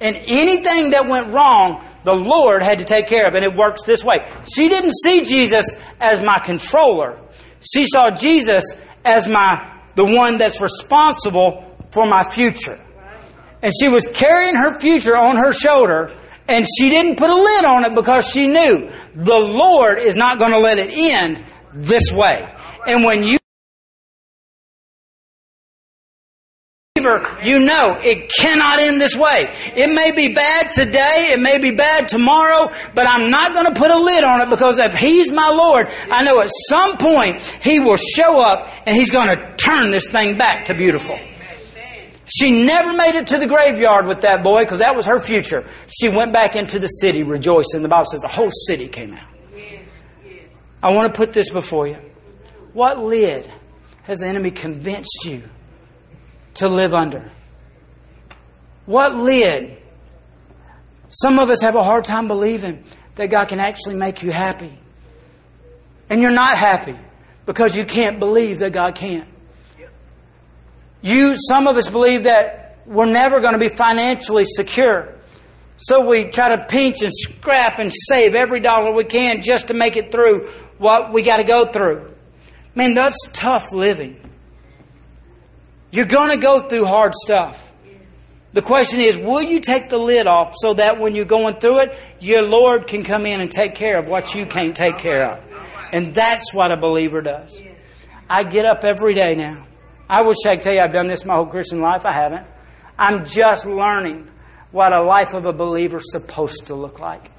And 0.00 0.16
anything 0.16 0.90
that 0.90 1.06
went 1.06 1.28
wrong, 1.28 1.84
the 2.04 2.14
Lord 2.14 2.62
had 2.62 2.78
to 2.78 2.86
take 2.86 3.08
care 3.08 3.28
of. 3.28 3.34
And 3.34 3.44
it 3.44 3.54
works 3.54 3.84
this 3.84 4.02
way. 4.02 4.26
She 4.54 4.70
didn't 4.70 4.94
see 5.04 5.22
Jesus 5.24 5.76
as 6.00 6.22
my 6.24 6.38
controller. 6.38 7.20
She 7.60 7.86
saw 7.86 8.10
Jesus 8.10 8.64
as 9.04 9.28
my, 9.28 9.70
the 9.96 10.04
one 10.04 10.38
that's 10.38 10.62
responsible 10.62 11.76
for 11.90 12.06
my 12.06 12.24
future. 12.24 12.80
And 13.60 13.70
she 13.78 13.88
was 13.88 14.06
carrying 14.06 14.56
her 14.56 14.80
future 14.80 15.16
on 15.16 15.36
her 15.36 15.52
shoulder 15.52 16.12
and 16.48 16.66
she 16.78 16.88
didn't 16.88 17.16
put 17.16 17.28
a 17.28 17.34
lid 17.34 17.64
on 17.66 17.84
it 17.84 17.94
because 17.94 18.26
she 18.30 18.46
knew 18.46 18.90
the 19.14 19.38
Lord 19.38 19.98
is 19.98 20.16
not 20.16 20.38
going 20.38 20.52
to 20.52 20.58
let 20.58 20.78
it 20.78 20.90
end 20.96 21.44
this 21.74 22.10
way. 22.10 22.48
And 22.86 23.04
when 23.04 23.24
you 23.24 23.38
you 27.42 27.60
know 27.60 27.98
it 28.02 28.30
cannot 28.38 28.80
end 28.80 29.00
this 29.00 29.16
way. 29.16 29.50
It 29.74 29.92
may 29.92 30.12
be 30.12 30.34
bad 30.34 30.70
today, 30.70 31.30
it 31.32 31.40
may 31.40 31.58
be 31.58 31.70
bad 31.70 32.08
tomorrow, 32.08 32.70
but 32.94 33.06
I'm 33.06 33.30
not 33.30 33.54
going 33.54 33.72
to 33.72 33.78
put 33.78 33.90
a 33.90 33.98
lid 33.98 34.24
on 34.24 34.40
it 34.40 34.50
because 34.50 34.78
if 34.78 34.94
He's 34.94 35.30
my 35.30 35.48
Lord, 35.48 35.88
I 36.10 36.22
know 36.24 36.40
at 36.40 36.50
some 36.68 36.98
point 36.98 37.40
He 37.62 37.80
will 37.80 37.96
show 37.96 38.40
up 38.40 38.68
and 38.86 38.96
He's 38.96 39.10
going 39.10 39.36
to 39.36 39.56
turn 39.56 39.90
this 39.90 40.06
thing 40.08 40.38
back 40.38 40.66
to 40.66 40.74
beautiful. 40.74 41.18
She 42.26 42.64
never 42.64 42.92
made 42.92 43.14
it 43.14 43.28
to 43.28 43.38
the 43.38 43.46
graveyard 43.46 44.06
with 44.06 44.20
that 44.20 44.42
boy 44.42 44.64
because 44.64 44.80
that 44.80 44.94
was 44.94 45.06
her 45.06 45.18
future. 45.18 45.64
She 45.86 46.10
went 46.10 46.32
back 46.32 46.56
into 46.56 46.78
the 46.78 46.86
city 46.86 47.22
rejoicing. 47.22 47.82
The 47.82 47.88
Bible 47.88 48.04
says 48.10 48.20
the 48.20 48.28
whole 48.28 48.50
city 48.66 48.88
came 48.88 49.14
out. 49.14 49.26
I 50.82 50.92
want 50.92 51.12
to 51.12 51.16
put 51.16 51.32
this 51.32 51.48
before 51.48 51.86
you. 51.86 51.96
What 52.74 52.98
lid 52.98 53.50
has 54.02 54.18
the 54.18 54.26
enemy 54.26 54.50
convinced 54.50 55.24
you 55.24 55.42
to 56.58 56.68
live 56.68 56.94
under? 56.94 57.30
What 58.86 59.16
lid? 59.16 59.76
Some 61.08 61.38
of 61.38 61.50
us 61.50 61.62
have 61.62 61.74
a 61.74 61.82
hard 61.82 62.04
time 62.04 62.28
believing 62.28 62.84
that 63.16 63.28
God 63.28 63.48
can 63.48 63.60
actually 63.60 63.96
make 63.96 64.22
you 64.22 64.30
happy. 64.30 64.78
And 66.08 66.20
you're 66.20 66.30
not 66.30 66.56
happy 66.56 66.96
because 67.46 67.76
you 67.76 67.84
can't 67.84 68.18
believe 68.18 68.60
that 68.60 68.72
God 68.72 68.94
can. 68.94 69.26
You, 71.00 71.36
some 71.36 71.66
of 71.66 71.76
us 71.76 71.88
believe 71.88 72.24
that 72.24 72.78
we're 72.86 73.06
never 73.06 73.40
going 73.40 73.52
to 73.52 73.58
be 73.58 73.68
financially 73.68 74.44
secure. 74.44 75.14
So 75.76 76.06
we 76.06 76.24
try 76.30 76.56
to 76.56 76.64
pinch 76.64 77.02
and 77.02 77.12
scrap 77.14 77.78
and 77.78 77.92
save 78.08 78.34
every 78.34 78.60
dollar 78.60 78.92
we 78.92 79.04
can 79.04 79.42
just 79.42 79.68
to 79.68 79.74
make 79.74 79.96
it 79.96 80.10
through 80.10 80.48
what 80.78 81.12
we 81.12 81.22
got 81.22 81.36
to 81.36 81.44
go 81.44 81.66
through. 81.66 82.14
Man, 82.74 82.94
that's 82.94 83.16
tough 83.32 83.72
living. 83.72 84.27
You're 85.90 86.06
going 86.06 86.30
to 86.30 86.42
go 86.42 86.68
through 86.68 86.84
hard 86.84 87.14
stuff. 87.14 87.62
The 88.52 88.62
question 88.62 89.00
is, 89.00 89.16
will 89.16 89.42
you 89.42 89.60
take 89.60 89.88
the 89.90 89.98
lid 89.98 90.26
off 90.26 90.54
so 90.56 90.74
that 90.74 90.98
when 90.98 91.14
you're 91.14 91.24
going 91.24 91.54
through 91.54 91.80
it, 91.80 91.96
your 92.18 92.42
Lord 92.42 92.86
can 92.86 93.04
come 93.04 93.26
in 93.26 93.40
and 93.40 93.50
take 93.50 93.74
care 93.74 93.98
of 93.98 94.08
what 94.08 94.34
you 94.34 94.46
can't 94.46 94.74
take 94.74 94.98
care 94.98 95.24
of? 95.24 95.44
And 95.92 96.14
that's 96.14 96.52
what 96.52 96.72
a 96.72 96.76
believer 96.76 97.20
does. 97.20 97.60
I 98.28 98.44
get 98.44 98.64
up 98.64 98.84
every 98.84 99.14
day 99.14 99.34
now. 99.34 99.66
I 100.08 100.22
wish 100.22 100.38
I 100.46 100.56
could 100.56 100.62
tell 100.62 100.74
you 100.74 100.80
I've 100.80 100.92
done 100.92 101.06
this 101.06 101.24
my 101.24 101.34
whole 101.34 101.46
Christian 101.46 101.80
life. 101.80 102.06
I 102.06 102.12
haven't. 102.12 102.46
I'm 102.98 103.24
just 103.24 103.66
learning 103.66 104.28
what 104.70 104.92
a 104.92 105.02
life 105.02 105.34
of 105.34 105.46
a 105.46 105.52
believer 105.52 105.98
is 105.98 106.10
supposed 106.10 106.66
to 106.66 106.74
look 106.74 106.98
like. 106.98 107.30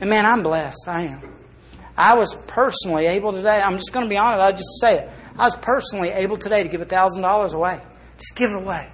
And 0.00 0.10
man, 0.10 0.26
I'm 0.26 0.42
blessed. 0.42 0.86
I 0.86 1.02
am. 1.02 1.22
I 1.96 2.14
was 2.14 2.32
personally 2.46 3.06
able 3.06 3.32
today, 3.32 3.60
I'm 3.60 3.76
just 3.76 3.92
going 3.92 4.04
to 4.04 4.08
be 4.08 4.16
honest, 4.16 4.40
I'll 4.40 4.52
just 4.52 4.80
say 4.80 4.98
it. 4.98 5.10
I 5.38 5.44
was 5.44 5.56
personally 5.56 6.10
able 6.10 6.36
today 6.36 6.64
to 6.64 6.68
give 6.68 6.80
$1,000 6.80 7.54
away. 7.54 7.80
Just 8.18 8.34
give 8.34 8.50
it 8.50 8.56
away. 8.56 8.90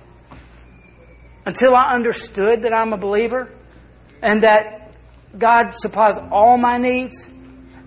Until 1.47 1.75
I 1.75 1.95
understood 1.95 2.63
that 2.63 2.75
I'm 2.75 2.93
a 2.93 2.99
believer 2.99 3.51
and 4.21 4.43
that 4.43 4.93
God 5.37 5.73
supplies 5.73 6.19
all 6.31 6.59
my 6.59 6.79
needs 6.79 7.29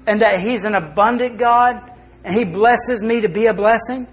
and 0.07 0.21
that 0.21 0.39
He's 0.39 0.65
an 0.65 0.73
abundant 0.73 1.37
God 1.37 1.91
and 2.23 2.33
He 2.33 2.45
blesses 2.45 3.03
me 3.03 3.21
to 3.21 3.29
be 3.29 3.45
a 3.45 3.53
blessing. 3.53 4.07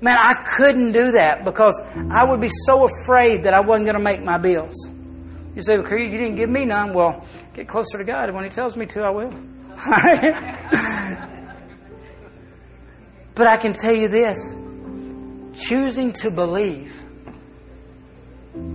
Man, 0.00 0.16
I 0.18 0.34
couldn't 0.34 0.92
do 0.92 1.12
that 1.12 1.44
because 1.44 1.80
I 2.10 2.24
would 2.24 2.40
be 2.40 2.50
so 2.66 2.88
afraid 2.88 3.44
that 3.44 3.54
I 3.54 3.60
wasn't 3.60 3.86
going 3.86 3.96
to 3.96 4.02
make 4.02 4.22
my 4.22 4.38
bills. 4.38 4.74
You 5.54 5.62
say, 5.62 5.78
well, 5.78 5.92
you 5.92 6.10
didn't 6.10 6.36
give 6.36 6.48
me 6.48 6.64
none. 6.64 6.94
Well, 6.94 7.24
get 7.54 7.68
closer 7.68 7.98
to 7.98 8.04
God. 8.04 8.28
And 8.28 8.36
when 8.36 8.44
He 8.44 8.50
tells 8.50 8.76
me 8.76 8.86
to, 8.86 9.02
I 9.02 9.10
will. 9.10 9.32
But 13.34 13.46
I 13.46 13.56
can 13.56 13.72
tell 13.72 13.92
you 13.94 14.08
this 14.08 14.54
choosing 15.54 16.12
to 16.12 16.30
believe 16.30 17.06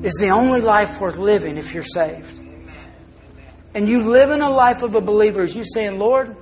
is 0.04 0.14
the 0.20 0.30
only 0.30 0.62
life 0.62 1.00
worth 1.00 1.18
living 1.18 1.58
if 1.58 1.74
you're 1.74 1.84
saved. 1.84 2.42
And 3.74 3.88
you 3.88 4.02
live 4.02 4.32
in 4.32 4.42
a 4.42 4.50
life 4.50 4.82
of 4.82 4.96
a 4.96 5.02
believer 5.02 5.44
as 5.44 5.56
you 5.56 5.64
saying, 5.64 6.00
Lord, 6.00 6.36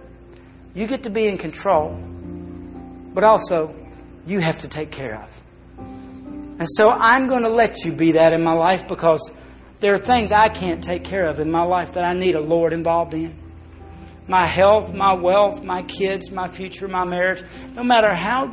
you 0.73 0.87
get 0.87 1.03
to 1.03 1.09
be 1.09 1.27
in 1.27 1.37
control, 1.37 1.93
but 3.13 3.23
also 3.23 3.75
you 4.25 4.39
have 4.39 4.59
to 4.59 4.67
take 4.67 4.91
care 4.91 5.21
of. 5.21 5.29
And 5.77 6.67
so 6.69 6.89
I'm 6.89 7.27
going 7.27 7.43
to 7.43 7.49
let 7.49 7.83
you 7.83 7.91
be 7.91 8.13
that 8.13 8.31
in 8.31 8.43
my 8.43 8.53
life 8.53 8.87
because 8.87 9.29
there 9.81 9.93
are 9.93 9.99
things 9.99 10.31
I 10.31 10.47
can't 10.47 10.81
take 10.81 11.03
care 11.03 11.27
of 11.27 11.39
in 11.39 11.51
my 11.51 11.63
life 11.63 11.93
that 11.93 12.05
I 12.05 12.13
need 12.13 12.35
a 12.35 12.39
Lord 12.39 12.71
involved 12.71 13.13
in 13.13 13.44
my 14.27 14.45
health, 14.45 14.93
my 14.93 15.13
wealth, 15.13 15.63
my 15.63 15.83
kids, 15.83 16.31
my 16.31 16.47
future, 16.47 16.87
my 16.87 17.05
marriage. 17.05 17.43
No 17.75 17.83
matter 17.83 18.13
how 18.13 18.45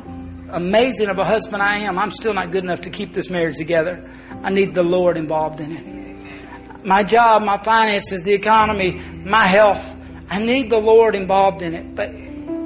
amazing 0.49 1.09
of 1.09 1.17
a 1.17 1.25
husband 1.25 1.63
I 1.63 1.77
am, 1.77 1.97
I'm 1.97 2.11
still 2.11 2.33
not 2.33 2.51
good 2.51 2.63
enough 2.63 2.81
to 2.81 2.89
keep 2.89 3.13
this 3.13 3.29
marriage 3.29 3.57
together. 3.57 4.09
I 4.43 4.51
need 4.51 4.75
the 4.75 4.83
Lord 4.83 5.17
involved 5.17 5.59
in 5.59 5.71
it. 5.71 6.85
My 6.85 7.03
job, 7.03 7.43
my 7.43 7.57
finances, 7.57 8.23
the 8.23 8.33
economy, 8.33 8.93
my 8.93 9.45
health. 9.45 9.83
I 10.29 10.43
need 10.43 10.69
the 10.69 10.79
Lord 10.79 11.15
involved 11.15 11.61
in 11.61 11.73
it. 11.73 11.95
But 11.95 12.09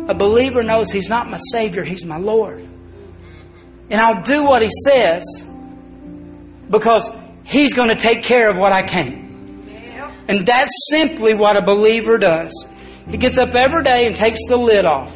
a 0.10 0.14
believer 0.14 0.64
knows 0.64 0.92
He's 0.92 1.10
not 1.10 1.30
my 1.30 1.40
Savior, 1.52 1.84
He's 1.84 2.06
my 2.06 2.18
Lord. 2.18 2.60
And 3.90 4.02
I'll 4.02 4.24
do 4.24 4.46
what 4.46 4.62
He 4.62 4.70
says 4.86 5.24
because 6.70 7.10
He's 7.46 7.74
going 7.74 7.90
to 7.90 7.96
take 7.96 8.24
care 8.24 8.50
of 8.50 8.58
what 8.58 8.74
I 8.74 8.84
can't. 8.84 9.28
And 10.28 10.46
that's 10.46 10.72
simply 10.92 11.34
what 11.34 11.56
a 11.56 11.62
believer 11.62 12.18
does. 12.18 12.52
He 13.10 13.18
gets 13.18 13.38
up 13.38 13.56
every 13.56 13.84
day 13.84 14.08
and 14.08 14.16
takes 14.16 14.40
the 14.48 14.58
lid 14.58 14.86
off. 14.86 15.14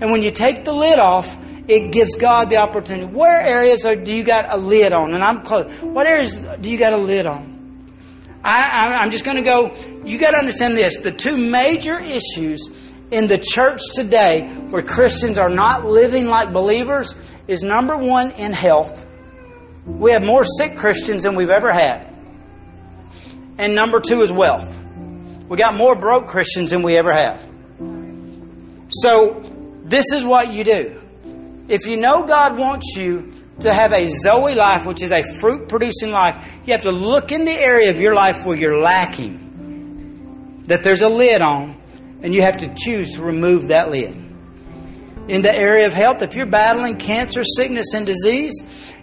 And 0.00 0.10
when 0.10 0.22
you 0.22 0.30
take 0.30 0.64
the 0.64 0.72
lid 0.72 0.98
off, 0.98 1.36
it 1.68 1.90
gives 1.90 2.14
God 2.14 2.50
the 2.50 2.58
opportunity. 2.58 3.06
Where 3.06 3.40
areas 3.40 3.84
are, 3.84 3.96
do 3.96 4.12
you 4.12 4.22
got 4.22 4.54
a 4.54 4.56
lid 4.56 4.92
on? 4.92 5.14
And 5.14 5.24
I'm 5.24 5.42
close. 5.42 5.70
What 5.82 6.06
areas 6.06 6.36
do 6.36 6.70
you 6.70 6.78
got 6.78 6.92
a 6.92 6.98
lid 6.98 7.26
on? 7.26 7.56
I, 8.44 9.02
am 9.02 9.10
just 9.10 9.24
going 9.24 9.38
to 9.38 9.42
go. 9.42 9.74
You 10.04 10.18
got 10.18 10.30
to 10.30 10.36
understand 10.36 10.76
this. 10.76 10.98
The 10.98 11.10
two 11.10 11.36
major 11.36 11.98
issues 11.98 12.70
in 13.10 13.26
the 13.26 13.38
church 13.38 13.80
today 13.94 14.46
where 14.46 14.82
Christians 14.82 15.38
are 15.38 15.48
not 15.48 15.84
living 15.84 16.26
like 16.26 16.52
believers 16.52 17.16
is 17.48 17.62
number 17.62 17.96
one, 17.96 18.30
in 18.32 18.52
health. 18.52 19.04
We 19.84 20.12
have 20.12 20.24
more 20.24 20.44
sick 20.44 20.76
Christians 20.76 21.24
than 21.24 21.34
we've 21.34 21.50
ever 21.50 21.72
had. 21.72 22.12
And 23.58 23.74
number 23.74 24.00
two 24.00 24.20
is 24.22 24.30
wealth. 24.30 24.76
We 25.48 25.56
got 25.56 25.76
more 25.76 25.94
broke 25.94 26.28
Christians 26.28 26.70
than 26.70 26.82
we 26.82 26.96
ever 26.96 27.12
have. 27.12 27.40
So, 28.88 29.42
this 29.84 30.06
is 30.12 30.24
what 30.24 30.52
you 30.52 30.64
do. 30.64 31.00
If 31.68 31.86
you 31.86 31.96
know 31.96 32.26
God 32.26 32.56
wants 32.56 32.96
you 32.96 33.32
to 33.60 33.72
have 33.72 33.92
a 33.92 34.08
Zoe 34.08 34.54
life, 34.54 34.84
which 34.84 35.02
is 35.02 35.12
a 35.12 35.22
fruit 35.22 35.68
producing 35.68 36.10
life, 36.10 36.36
you 36.64 36.72
have 36.72 36.82
to 36.82 36.92
look 36.92 37.32
in 37.32 37.44
the 37.44 37.52
area 37.52 37.90
of 37.90 38.00
your 38.00 38.14
life 38.14 38.44
where 38.44 38.56
you're 38.56 38.80
lacking, 38.80 40.64
that 40.66 40.82
there's 40.82 41.02
a 41.02 41.08
lid 41.08 41.40
on, 41.40 41.76
and 42.22 42.34
you 42.34 42.42
have 42.42 42.58
to 42.58 42.74
choose 42.76 43.14
to 43.14 43.22
remove 43.22 43.68
that 43.68 43.90
lid. 43.90 44.14
In 45.28 45.42
the 45.42 45.52
area 45.52 45.86
of 45.86 45.92
health, 45.92 46.22
if 46.22 46.34
you're 46.34 46.46
battling 46.46 46.98
cancer, 46.98 47.42
sickness, 47.44 47.94
and 47.94 48.06
disease, 48.06 48.54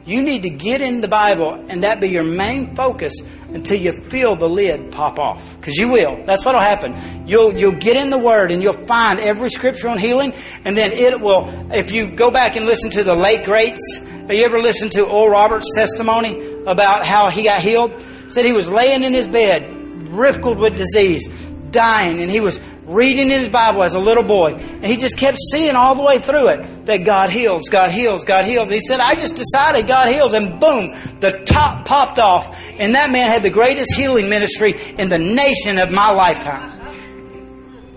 you 0.06 0.22
need 0.22 0.44
to 0.44 0.50
get 0.50 0.82
in 0.82 1.02
the 1.02 1.08
Bible 1.08 1.66
and 1.70 1.84
that 1.84 2.02
be 2.02 2.10
your 2.10 2.24
main 2.24 2.76
focus 2.76 3.14
until 3.54 3.80
you 3.80 3.94
feel 4.10 4.36
the 4.36 4.50
lid 4.50 4.92
pop 4.92 5.20
off. 5.20 5.42
Because 5.58 5.76
you 5.78 5.90
will. 5.90 6.24
That's 6.26 6.44
what'll 6.44 6.62
happen. 6.62 7.28
You'll 7.28 7.56
you'll 7.56 7.80
get 7.80 7.96
in 7.96 8.10
the 8.10 8.18
Word 8.18 8.52
and 8.52 8.62
you'll 8.62 8.74
find 8.74 9.20
every 9.20 9.50
scripture 9.50 9.90
on 9.90 9.98
healing, 9.98 10.34
and 10.66 10.78
then 10.78 10.92
it 10.92 11.20
will. 11.22 11.72
If 11.72 11.92
you 11.92 12.08
go 12.12 12.32
back 12.32 12.56
and 12.56 12.66
listen 12.66 12.92
to 12.92 13.04
the 13.04 13.16
late 13.16 13.46
greats, 13.46 13.82
have 13.98 14.34
you 14.34 14.44
ever 14.46 14.60
listened 14.60 14.94
to 14.94 15.06
Oral 15.06 15.30
Roberts' 15.30 15.68
testimony 15.76 16.64
about 16.66 17.06
how 17.06 17.30
he 17.30 17.44
got 17.44 17.62
healed? 17.62 17.94
Said 18.28 18.46
he 18.46 18.54
was 18.54 18.70
laying 18.70 19.04
in 19.04 19.14
his 19.14 19.28
bed, 19.28 19.70
riddled 20.10 20.58
with 20.58 20.78
disease, 20.78 21.28
dying, 21.74 22.22
and 22.22 22.32
he 22.32 22.40
was 22.40 22.62
reading 22.86 23.32
in 23.32 23.40
his 23.40 23.50
Bible 23.50 23.84
as 23.84 23.94
a 23.94 24.00
little 24.00 24.24
boy, 24.24 24.54
and 24.54 24.86
he 24.86 24.96
just 24.96 25.18
kept 25.18 25.38
seeing 25.52 25.76
all 25.76 25.96
the 25.96 26.04
way 26.04 26.20
through 26.20 26.50
it 26.50 26.86
that 26.86 26.98
God 26.98 27.30
heals, 27.30 27.68
God 27.70 27.92
heals, 27.92 28.24
God 28.24 28.46
heals. 28.46 28.68
And 28.70 28.76
he 28.76 28.82
said, 28.82 29.02
I 29.02 29.16
just 29.16 29.36
decided 29.36 29.88
God 29.88 30.08
heals, 30.10 30.34
and 30.34 30.60
boom, 30.60 30.96
the 31.20 31.44
top 31.46 31.86
popped 31.86 32.20
off, 32.20 32.58
and 32.80 32.96
that 32.96 33.12
man 33.12 33.30
had 33.30 33.44
the 33.44 33.50
greatest 33.50 33.94
healing 33.96 34.30
ministry 34.30 34.76
in 34.98 35.10
the 35.10 35.20
nation 35.20 35.80
of 35.80 35.92
my 35.92 36.12
lifetime. 36.12 36.80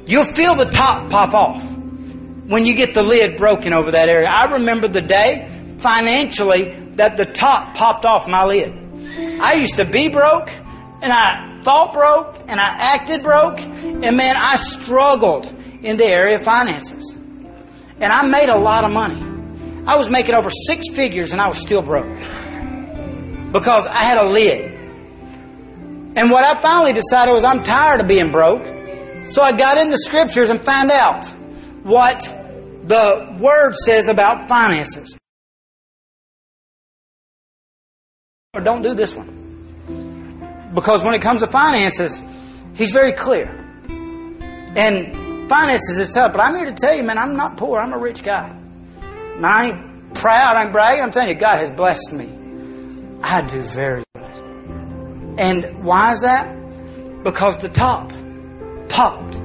You'll 0.07 0.25
feel 0.25 0.55
the 0.55 0.67
top 0.67 1.11
pop 1.11 1.35
off 1.35 1.63
when 1.63 2.65
you 2.65 2.75
get 2.75 2.95
the 2.95 3.03
lid 3.03 3.37
broken 3.37 3.73
over 3.73 3.93
that 3.93 4.09
area. 4.09 4.29
I 4.29 4.53
remember 4.53 4.89
the 4.89 5.03
day 5.03 5.49
financially 5.79 6.71
that 6.95 7.17
the 7.17 7.27
top 7.27 7.75
popped 7.75 8.05
off 8.05 8.29
my 8.29 8.45
lid. 8.45 8.73
I 9.41 9.55
used 9.55 9.77
to 9.77 9.85
be 9.85 10.09
broke, 10.09 10.51
and 11.03 11.13
I 11.13 11.56
thought 11.67 11.93
broke, 11.93 12.37
and 12.47 12.61
I 12.61 12.95
acted 12.95 13.25
broke, 13.25 13.59
and 13.59 14.17
man, 14.17 14.37
I 14.39 14.55
struggled 14.55 15.53
in 15.83 15.97
the 15.97 16.07
area 16.07 16.37
of 16.37 16.45
finances. 16.45 17.13
And 17.99 18.13
I 18.13 18.25
made 18.25 18.49
a 18.49 18.57
lot 18.57 18.85
of 18.85 18.93
money. 18.93 19.21
I 19.85 19.97
was 19.97 20.09
making 20.09 20.37
over 20.37 20.49
six 20.49 20.89
figures 20.95 21.33
and 21.33 21.41
I 21.41 21.49
was 21.49 21.59
still 21.59 21.83
broke. 21.83 22.07
Because 23.53 23.85
I 23.89 24.03
had 24.05 24.19
a 24.19 24.29
lid. 24.29 24.73
And 26.17 26.31
what 26.31 26.45
I 26.45 26.55
finally 26.61 26.93
decided 26.93 27.33
was 27.33 27.43
I'm 27.43 27.65
tired 27.65 28.01
of 28.01 28.07
being 28.07 28.31
broke. 28.31 28.63
So 29.27 29.43
I 29.43 29.51
got 29.51 29.79
in 29.79 29.91
the 29.91 29.99
scriptures 29.99 30.51
and 30.51 30.61
found 30.61 30.93
out 30.93 31.27
what 31.83 32.21
the 32.85 33.37
word 33.41 33.75
says 33.75 34.07
about 34.07 34.47
finances. 34.47 35.19
Or 38.55 38.61
don't 38.61 38.83
do 38.83 38.95
this 38.95 39.17
one. 39.17 39.46
Because 40.77 41.03
when 41.03 41.15
it 41.15 41.23
comes 41.23 41.41
to 41.41 41.47
finances, 41.47 42.21
he's 42.75 42.93
very 42.93 43.13
clear. 43.13 43.49
And 44.77 45.49
finances 45.49 45.97
is 45.97 46.13
tough, 46.13 46.35
but 46.35 46.41
I'm 46.43 46.55
here 46.55 46.67
to 46.67 46.75
tell 46.75 46.95
you, 46.95 47.03
man, 47.03 47.17
I'm 47.17 47.35
not 47.35 47.57
poor. 47.57 47.81
I'm 47.81 47.95
a 47.95 47.99
rich 47.99 48.23
guy. 48.23 48.55
And 49.01 49.47
I 49.47 49.71
ain't 49.71 50.15
proud, 50.15 50.59
I 50.59 50.65
ain't 50.65 50.73
bragging. 50.73 51.03
I'm 51.03 51.11
telling 51.11 51.31
you, 51.31 51.35
God 51.35 51.57
has 51.61 51.73
blessed 51.73 52.13
me. 52.13 52.29
I 53.23 53.41
do 53.41 53.63
very 53.63 54.05
good. 54.15 54.45
And 55.39 55.83
why 55.83 56.13
is 56.13 56.21
that? 56.21 56.55
Because 57.25 57.57
the 57.57 57.71
top 57.71 58.13
popped 58.91 59.37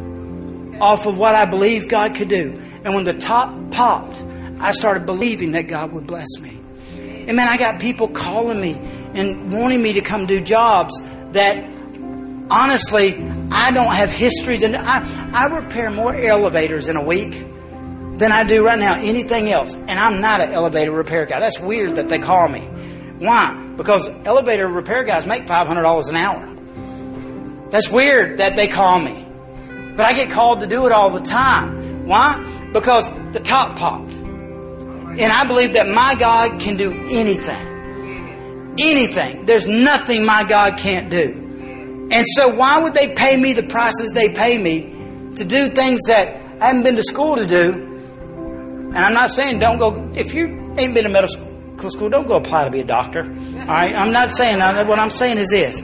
off 0.82 1.06
of 1.06 1.18
what 1.18 1.34
I 1.34 1.46
believed 1.46 1.88
God 1.88 2.14
could 2.14 2.28
do. 2.28 2.54
And 2.84 2.94
when 2.94 3.06
the 3.06 3.14
top 3.14 3.72
popped, 3.72 4.22
I 4.60 4.72
started 4.72 5.06
believing 5.06 5.52
that 5.52 5.70
God 5.70 5.94
would 5.94 6.08
bless 6.08 6.28
me. 6.42 6.60
And 6.98 7.38
man, 7.38 7.48
I 7.48 7.56
got 7.56 7.80
people 7.80 8.10
calling 8.10 8.60
me 8.60 8.74
and 9.14 9.54
wanting 9.54 9.82
me 9.82 9.94
to 9.94 10.02
come 10.02 10.26
do 10.26 10.42
jobs 10.42 11.02
that 11.34 11.64
honestly, 12.50 13.16
I 13.52 13.72
don't 13.72 13.94
have 13.94 14.10
histories, 14.10 14.64
and 14.64 14.76
I, 14.76 15.32
I 15.34 15.46
repair 15.48 15.90
more 15.90 16.14
elevators 16.14 16.88
in 16.90 16.98
a 16.98 17.04
week 17.04 17.32
than 18.18 18.32
I 18.32 18.44
do 18.44 18.64
right 18.64 18.78
now 18.78 18.96
anything 18.96 19.52
else. 19.52 19.74
And 19.74 19.92
I'm 19.92 20.22
not 20.22 20.42
an 20.42 20.52
elevator 20.52 20.92
repair 20.92 21.26
guy. 21.26 21.40
That's 21.40 21.60
weird 21.60 21.96
that 21.96 22.10
they 22.10 22.20
call 22.20 22.48
me. 22.48 22.62
Why? 23.18 23.74
Because 23.78 24.08
elevator 24.26 24.68
repair 24.68 25.04
guys 25.04 25.26
make 25.26 25.46
$500 25.46 26.10
an 26.10 26.16
hour. 26.16 27.70
That's 27.72 27.90
weird 27.90 28.40
that 28.40 28.56
they 28.56 28.68
call 28.68 29.00
me. 29.00 29.26
But 29.96 30.06
I 30.06 30.14
get 30.14 30.30
called 30.30 30.60
to 30.60 30.68
do 30.68 30.86
it 30.86 30.92
all 30.92 31.10
the 31.10 31.22
time. 31.22 32.06
Why? 32.06 32.70
Because 32.74 33.10
the 33.32 33.40
top 33.40 33.78
popped. 33.78 34.16
And 34.16 35.22
I 35.22 35.46
believe 35.46 35.74
that 35.74 35.88
my 35.88 36.16
God 36.16 36.60
can 36.62 36.78
do 36.78 36.92
anything. 36.92 37.71
Anything. 38.78 39.46
There's 39.46 39.68
nothing 39.68 40.26
my 40.26 40.44
God 40.44 40.78
can't 40.78 41.10
do. 41.10 42.10
And 42.12 42.26
so 42.36 42.50
why 42.50 42.82
would 42.82 42.94
they 42.94 43.14
pay 43.16 43.38
me 43.38 43.54
the 43.54 43.64
prices 43.64 44.12
they 44.12 44.30
pay 44.30 44.58
me 44.58 45.34
to 45.36 45.46
do 45.46 45.70
things 45.70 46.02
that 46.08 46.28
I 46.62 46.68
haven't 46.68 46.84
been 46.84 46.96
to 46.96 47.04
school 47.04 47.38
to 47.38 47.46
do? 47.46 47.72
And 47.72 48.98
I'm 48.98 49.14
not 49.14 49.32
saying 49.32 49.60
don't 49.60 49.78
go, 49.78 50.12
if 50.14 50.34
you 50.34 50.76
ain't 50.78 50.94
been 50.94 51.04
to 51.04 51.10
medical 51.10 51.90
school, 51.90 52.10
don't 52.10 52.28
go 52.28 52.36
apply 52.36 52.66
to 52.66 52.70
be 52.70 52.82
a 52.82 52.86
doctor. 52.86 53.24
All 53.24 53.66
right? 53.66 53.96
I'm 53.96 54.12
not 54.12 54.32
saying 54.32 54.60
that. 54.60 54.86
What 54.88 55.00
I'm 55.00 55.10
saying 55.10 55.38
is 55.38 55.50
this 55.50 55.80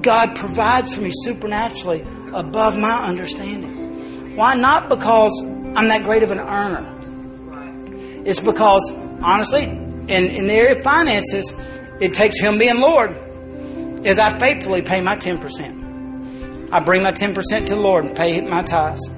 God 0.00 0.34
provides 0.34 0.94
for 0.94 1.02
me 1.02 1.10
supernaturally 1.12 2.00
above 2.32 2.78
my 2.78 3.04
understanding. 3.04 4.34
Why? 4.36 4.54
Not 4.54 4.88
because 4.88 5.42
I'm 5.42 5.88
that 5.88 6.04
great 6.04 6.22
of 6.22 6.30
an 6.30 6.38
earner. 6.38 6.96
It's 8.24 8.40
because, 8.40 8.90
honestly, 9.22 9.66
in, 10.08 10.26
in 10.26 10.46
the 10.46 10.54
area 10.54 10.78
of 10.78 10.84
finances, 10.84 11.52
it 12.00 12.14
takes 12.14 12.38
Him 12.38 12.58
being 12.58 12.80
Lord 12.80 13.10
as 14.06 14.18
I 14.18 14.38
faithfully 14.38 14.82
pay 14.82 15.00
my 15.00 15.16
10%. 15.16 16.72
I 16.72 16.80
bring 16.80 17.02
my 17.02 17.12
10% 17.12 17.66
to 17.66 17.74
the 17.74 17.80
Lord 17.80 18.04
and 18.04 18.16
pay 18.16 18.40
my 18.40 18.62
tithes. 18.62 19.08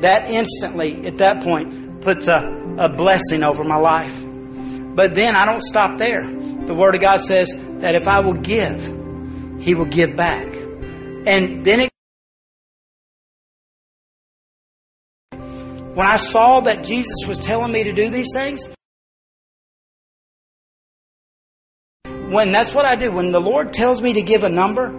That 0.00 0.30
instantly, 0.30 1.06
at 1.06 1.18
that 1.18 1.42
point, 1.42 2.00
puts 2.00 2.26
a, 2.26 2.76
a 2.78 2.88
blessing 2.88 3.42
over 3.42 3.62
my 3.64 3.76
life. 3.76 4.24
But 4.94 5.14
then 5.14 5.36
I 5.36 5.44
don't 5.44 5.62
stop 5.62 5.98
there. 5.98 6.22
The 6.22 6.74
Word 6.74 6.94
of 6.94 7.00
God 7.00 7.20
says 7.20 7.52
that 7.80 7.94
if 7.94 8.08
I 8.08 8.20
will 8.20 8.34
give, 8.34 8.84
He 9.60 9.74
will 9.74 9.84
give 9.84 10.16
back. 10.16 10.46
And 11.26 11.64
then 11.64 11.80
it 11.80 11.90
When 15.94 16.08
I 16.08 16.16
saw 16.16 16.60
that 16.62 16.82
Jesus 16.82 17.14
was 17.28 17.38
telling 17.38 17.70
me 17.70 17.84
to 17.84 17.92
do 17.92 18.10
these 18.10 18.30
things, 18.34 18.68
when 22.30 22.52
that's 22.52 22.74
what 22.74 22.84
I 22.84 22.96
do, 22.96 23.12
when 23.12 23.32
the 23.32 23.40
Lord 23.40 23.72
tells 23.72 24.00
me 24.02 24.14
to 24.14 24.22
give 24.22 24.44
a 24.44 24.48
number, 24.48 24.92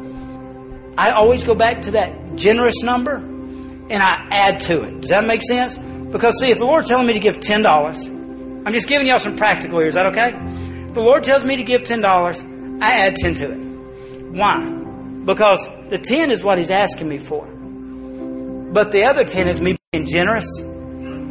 I 0.98 1.12
always 1.12 1.44
go 1.44 1.56
back 1.56 1.84
to 1.84 1.92
that 1.92 2.36
generous 2.36 2.82
number 2.84 3.16
and 3.16 4.02
I 4.02 4.28
add 4.32 4.62
to 4.62 4.84
it. 4.84 5.02
Does 5.02 5.10
that 5.10 5.26
make 5.26 5.42
sense? 5.42 5.78
Because 5.78 6.40
see, 6.40 6.52
if 6.52 6.58
the 6.58 6.66
Lord's 6.66 6.88
telling 6.88 7.08
me 7.08 7.14
to 7.14 7.20
give 7.20 7.40
ten 7.40 7.62
dollars, 7.62 8.06
I'm 8.06 8.74
just 8.74 8.88
giving 8.88 9.08
y'all 9.08 9.20
some 9.20 9.38
practical 9.38 9.80
here. 9.80 9.88
Is 9.88 9.96
that 9.96 10.08
okay? 10.08 10.34
If 10.88 10.94
the 10.94 11.02
Lord 11.02 11.24
tells 11.24 11.44
me 11.44 11.58
to 11.58 11.64
give 11.64 11.84
ten 11.84 12.02
dollars, 12.02 12.44
I 12.44 13.08
add 13.08 13.16
ten 13.16 13.36
to 13.36 13.52
it. 13.52 14.32
Why? 14.32 14.64
Because 15.26 15.60
the 15.90 15.98
ten 15.98 16.32
is 16.32 16.44
what 16.44 16.58
He's 16.58 16.72
asking 16.72 17.10
me 17.10 17.18
for. 17.18 17.46
But 17.46 18.92
the 18.92 19.06
other 19.06 19.26
ten 19.26 19.48
is 19.48 19.60
me 19.60 19.78
being 19.92 20.06
generous 20.06 20.48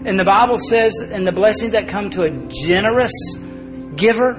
and 0.07 0.21
the 0.21 0.25
Bible 0.25 0.59
says, 0.59 0.93
and 1.01 1.27
the 1.27 1.33
blessings 1.33 1.73
that 1.73 1.89
come 1.89 2.11
to 2.11 2.25
a 2.25 2.31
generous 2.49 3.11
giver 3.97 4.35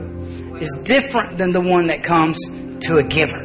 is 0.61 0.71
different 0.83 1.37
than 1.37 1.51
the 1.51 1.61
one 1.61 1.87
that 1.87 2.03
comes 2.03 2.39
to 2.81 2.97
a 2.97 3.03
giver. 3.03 3.39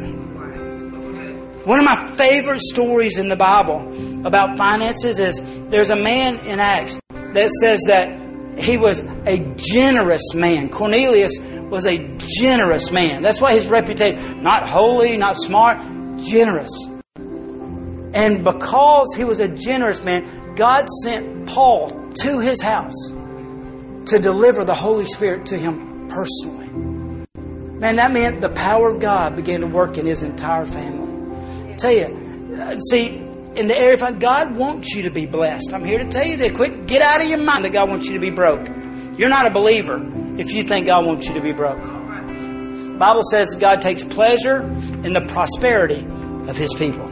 One 1.64 1.78
of 1.78 1.84
my 1.84 2.16
favorite 2.16 2.60
stories 2.60 3.18
in 3.18 3.28
the 3.28 3.36
Bible 3.36 4.26
about 4.26 4.56
finances 4.56 5.18
is 5.18 5.40
there's 5.68 5.90
a 5.90 5.96
man 5.96 6.38
in 6.46 6.58
Acts 6.58 6.98
that 7.10 7.50
says 7.62 7.80
that 7.86 8.58
he 8.58 8.76
was 8.76 9.00
a 9.26 9.54
generous 9.56 10.34
man. 10.34 10.68
Cornelius 10.68 11.38
was 11.38 11.86
a 11.86 11.98
generous 12.18 12.90
man. 12.90 13.22
That's 13.22 13.40
why 13.40 13.54
his 13.54 13.68
reputation, 13.68 14.42
not 14.42 14.68
holy, 14.68 15.16
not 15.16 15.36
smart, 15.36 15.78
generous. 16.18 16.70
And 18.12 18.42
because 18.42 19.14
he 19.16 19.24
was 19.24 19.40
a 19.40 19.48
generous 19.48 20.02
man, 20.02 20.54
God 20.56 20.88
sent 21.04 21.46
Paul 21.46 22.10
to 22.22 22.40
his 22.40 22.60
house 22.60 23.10
to 24.06 24.18
deliver 24.18 24.64
the 24.64 24.74
Holy 24.74 25.06
Spirit 25.06 25.46
to 25.46 25.56
him 25.56 26.08
personally. 26.08 26.59
Man, 27.80 27.96
that 27.96 28.12
meant 28.12 28.42
the 28.42 28.50
power 28.50 28.88
of 28.88 29.00
God 29.00 29.36
began 29.36 29.60
to 29.60 29.66
work 29.66 29.96
in 29.96 30.04
his 30.04 30.22
entire 30.22 30.66
family. 30.66 31.72
I 31.72 31.76
tell 31.76 31.90
you, 31.90 32.56
uh, 32.60 32.78
see, 32.78 33.16
in 33.16 33.68
the 33.68 33.76
area 33.76 34.04
of 34.06 34.18
God 34.18 34.54
wants 34.54 34.94
you 34.94 35.02
to 35.04 35.10
be 35.10 35.26
blessed. 35.26 35.72
I'm 35.72 35.84
here 35.84 35.98
to 35.98 36.08
tell 36.08 36.26
you 36.26 36.36
that. 36.36 36.54
Quit, 36.54 36.86
get 36.86 37.00
out 37.00 37.22
of 37.22 37.26
your 37.26 37.38
mind 37.38 37.64
that 37.64 37.72
God 37.72 37.88
wants 37.88 38.06
you 38.06 38.12
to 38.12 38.20
be 38.20 38.30
broke. 38.30 38.68
You're 39.16 39.30
not 39.30 39.46
a 39.46 39.50
believer 39.50 39.98
if 40.38 40.52
you 40.52 40.62
think 40.62 40.86
God 40.86 41.06
wants 41.06 41.26
you 41.26 41.34
to 41.34 41.40
be 41.40 41.52
broke. 41.52 41.82
Bible 42.98 43.22
says 43.30 43.54
God 43.54 43.80
takes 43.80 44.04
pleasure 44.04 44.60
in 44.60 45.14
the 45.14 45.22
prosperity 45.22 46.06
of 46.48 46.56
His 46.56 46.72
people. 46.74 47.08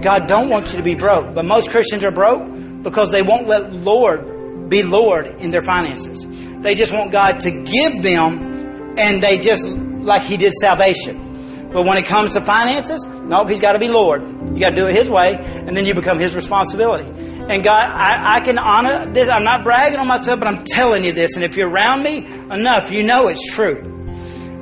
God 0.00 0.26
don't 0.26 0.48
want 0.48 0.72
you 0.72 0.78
to 0.78 0.82
be 0.82 0.96
broke, 0.96 1.36
but 1.36 1.44
most 1.44 1.70
Christians 1.70 2.02
are 2.02 2.10
broke 2.10 2.82
because 2.82 3.12
they 3.12 3.22
won't 3.22 3.46
let 3.46 3.72
Lord 3.72 4.68
be 4.68 4.82
Lord 4.82 5.26
in 5.26 5.52
their 5.52 5.62
finances. 5.62 6.26
They 6.62 6.74
just 6.74 6.92
want 6.92 7.12
God 7.12 7.40
to 7.40 7.50
give 7.50 8.02
them, 8.02 8.51
and 8.96 9.22
they 9.22 9.38
just 9.38 9.66
like 9.66 10.22
He 10.22 10.36
did 10.36 10.52
salvation. 10.54 11.70
But 11.72 11.86
when 11.86 11.96
it 11.96 12.04
comes 12.04 12.34
to 12.34 12.40
finances, 12.40 13.06
nope, 13.06 13.48
He's 13.48 13.60
got 13.60 13.72
to 13.72 13.78
be 13.78 13.88
Lord. 13.88 14.22
You 14.22 14.58
got 14.60 14.70
to 14.70 14.76
do 14.76 14.86
it 14.86 14.94
His 14.94 15.08
way, 15.08 15.36
and 15.36 15.76
then 15.76 15.86
you 15.86 15.94
become 15.94 16.18
His 16.18 16.34
responsibility. 16.34 17.08
And 17.48 17.64
God, 17.64 17.90
I, 17.90 18.36
I 18.36 18.40
can 18.40 18.58
honor 18.58 19.10
this. 19.12 19.28
I'm 19.28 19.44
not 19.44 19.64
bragging 19.64 19.98
on 19.98 20.06
myself, 20.06 20.38
but 20.38 20.48
I'm 20.48 20.64
telling 20.64 21.04
you 21.04 21.12
this. 21.12 21.34
And 21.34 21.44
if 21.44 21.56
you're 21.56 21.68
around 21.68 22.02
me 22.02 22.24
enough, 22.24 22.90
you 22.90 23.02
know 23.02 23.28
it's 23.28 23.54
true. 23.54 23.88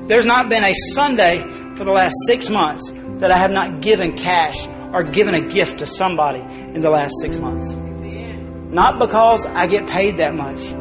There's 0.06 0.26
not 0.26 0.48
been 0.48 0.64
a 0.64 0.72
Sunday 0.94 1.42
for 1.76 1.84
the 1.84 1.92
last 1.92 2.14
six 2.26 2.48
months 2.48 2.90
that 3.20 3.30
I 3.30 3.36
have 3.36 3.50
not 3.50 3.80
given 3.80 4.16
cash 4.16 4.66
or 4.92 5.04
given 5.04 5.34
a 5.34 5.40
gift 5.40 5.80
to 5.80 5.86
somebody 5.86 6.40
in 6.40 6.80
the 6.80 6.90
last 6.90 7.12
six 7.20 7.36
months. 7.36 7.70
Not 7.70 8.98
because 8.98 9.46
I 9.46 9.66
get 9.66 9.88
paid 9.88 10.16
that 10.18 10.34
much. 10.34 10.72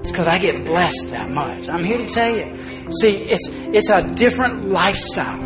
It's 0.00 0.10
because 0.10 0.26
I 0.26 0.38
get 0.38 0.64
blessed 0.64 1.10
that 1.10 1.30
much. 1.30 1.68
I'm 1.68 1.84
here 1.84 1.98
to 1.98 2.06
tell 2.06 2.34
you. 2.34 2.58
See, 3.00 3.16
it's 3.16 3.48
it's 3.48 3.90
a 3.90 4.02
different 4.14 4.68
lifestyle. 4.68 5.42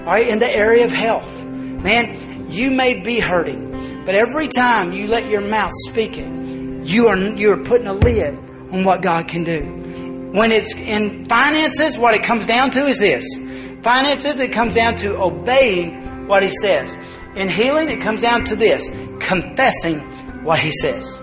All 0.00 0.06
right, 0.06 0.28
in 0.28 0.38
the 0.38 0.50
area 0.50 0.84
of 0.84 0.90
health. 0.90 1.44
Man, 1.44 2.50
you 2.50 2.70
may 2.70 3.00
be 3.00 3.20
hurting, 3.20 4.04
but 4.04 4.14
every 4.14 4.48
time 4.48 4.92
you 4.92 5.06
let 5.06 5.30
your 5.30 5.40
mouth 5.40 5.72
speak 5.88 6.18
it, 6.18 6.86
you 6.86 7.08
are 7.08 7.16
you 7.16 7.52
are 7.52 7.64
putting 7.64 7.86
a 7.86 7.94
lid 7.94 8.34
on 8.72 8.84
what 8.84 9.02
God 9.02 9.28
can 9.28 9.44
do. 9.44 9.62
When 10.32 10.52
it's 10.52 10.74
in 10.74 11.24
finances, 11.26 11.98
what 11.98 12.14
it 12.14 12.22
comes 12.22 12.46
down 12.46 12.70
to 12.72 12.86
is 12.86 12.98
this. 12.98 13.24
Finances, 13.82 14.40
it 14.40 14.52
comes 14.52 14.74
down 14.74 14.94
to 14.96 15.16
obeying 15.18 16.26
what 16.26 16.42
He 16.42 16.48
says. 16.48 16.94
In 17.34 17.48
healing, 17.48 17.90
it 17.90 18.00
comes 18.00 18.20
down 18.20 18.44
to 18.46 18.56
this 18.56 18.88
confessing 19.20 20.00
what 20.44 20.58
He 20.58 20.70
says. 20.70 21.18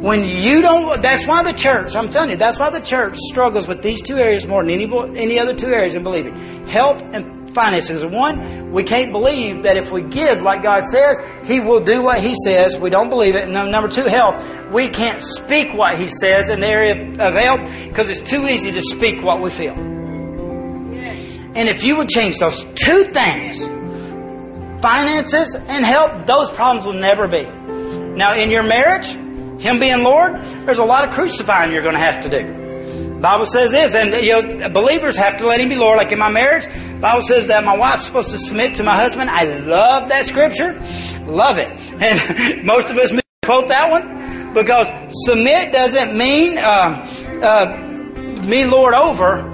When 0.00 0.24
you 0.26 0.62
don't, 0.62 1.02
that's 1.02 1.26
why 1.26 1.42
the 1.42 1.52
church, 1.52 1.94
I'm 1.94 2.08
telling 2.08 2.30
you, 2.30 2.36
that's 2.36 2.58
why 2.58 2.70
the 2.70 2.80
church 2.80 3.16
struggles 3.18 3.68
with 3.68 3.82
these 3.82 4.00
two 4.00 4.16
areas 4.16 4.46
more 4.46 4.62
than 4.64 4.70
any, 4.70 4.86
any 5.18 5.38
other 5.38 5.54
two 5.54 5.68
areas 5.68 5.94
in 5.94 6.02
believing. 6.02 6.66
Health 6.66 7.02
and 7.12 7.54
finances. 7.54 8.04
One, 8.06 8.70
we 8.72 8.82
can't 8.82 9.12
believe 9.12 9.64
that 9.64 9.76
if 9.76 9.92
we 9.92 10.00
give 10.00 10.40
like 10.40 10.62
God 10.62 10.84
says, 10.84 11.20
He 11.44 11.60
will 11.60 11.80
do 11.80 12.02
what 12.02 12.20
He 12.20 12.34
says. 12.46 12.78
We 12.78 12.88
don't 12.88 13.10
believe 13.10 13.36
it. 13.36 13.48
And 13.48 13.52
number 13.70 13.88
two, 13.88 14.06
health. 14.06 14.42
We 14.70 14.88
can't 14.88 15.20
speak 15.20 15.74
what 15.74 15.98
He 15.98 16.08
says 16.08 16.48
in 16.48 16.60
the 16.60 16.68
area 16.68 16.94
of 17.20 17.34
health 17.34 17.60
because 17.86 18.08
it's 18.08 18.20
too 18.20 18.46
easy 18.48 18.72
to 18.72 18.80
speak 18.80 19.22
what 19.22 19.42
we 19.42 19.50
feel. 19.50 19.74
And 21.52 21.68
if 21.68 21.84
you 21.84 21.96
would 21.96 22.08
change 22.08 22.38
those 22.38 22.64
two 22.74 23.04
things, 23.04 23.66
finances 24.80 25.54
and 25.54 25.84
health, 25.84 26.26
those 26.26 26.50
problems 26.52 26.86
will 26.86 26.94
never 26.94 27.28
be. 27.28 27.42
Now, 27.42 28.34
in 28.34 28.50
your 28.50 28.62
marriage, 28.62 29.14
him 29.60 29.78
being 29.78 30.02
Lord, 30.02 30.34
there's 30.66 30.78
a 30.78 30.84
lot 30.84 31.06
of 31.06 31.14
crucifying 31.14 31.72
you're 31.72 31.82
going 31.82 31.94
to 31.94 32.00
have 32.00 32.22
to 32.24 32.28
do. 32.28 33.20
Bible 33.20 33.44
says 33.46 33.70
this, 33.70 33.94
and 33.94 34.24
you 34.24 34.42
know, 34.42 34.70
believers 34.70 35.16
have 35.16 35.36
to 35.38 35.46
let 35.46 35.60
him 35.60 35.68
be 35.68 35.74
Lord. 35.76 35.98
Like 35.98 36.10
in 36.10 36.18
my 36.18 36.30
marriage, 36.30 36.66
Bible 37.00 37.22
says 37.22 37.48
that 37.48 37.64
my 37.64 37.76
wife's 37.76 38.06
supposed 38.06 38.30
to 38.30 38.38
submit 38.38 38.76
to 38.76 38.82
my 38.82 38.96
husband. 38.96 39.28
I 39.28 39.44
love 39.44 40.08
that 40.08 40.24
scripture, 40.24 40.72
love 41.26 41.58
it, 41.58 41.68
and 42.00 42.64
most 42.64 42.90
of 42.90 42.96
us 42.96 43.12
quote 43.42 43.68
that 43.68 43.90
one 43.90 44.54
because 44.54 44.88
submit 45.24 45.72
doesn't 45.72 46.16
mean 46.16 46.56
uh, 46.58 47.06
uh, 47.42 48.42
me 48.44 48.64
Lord 48.64 48.94
over. 48.94 49.48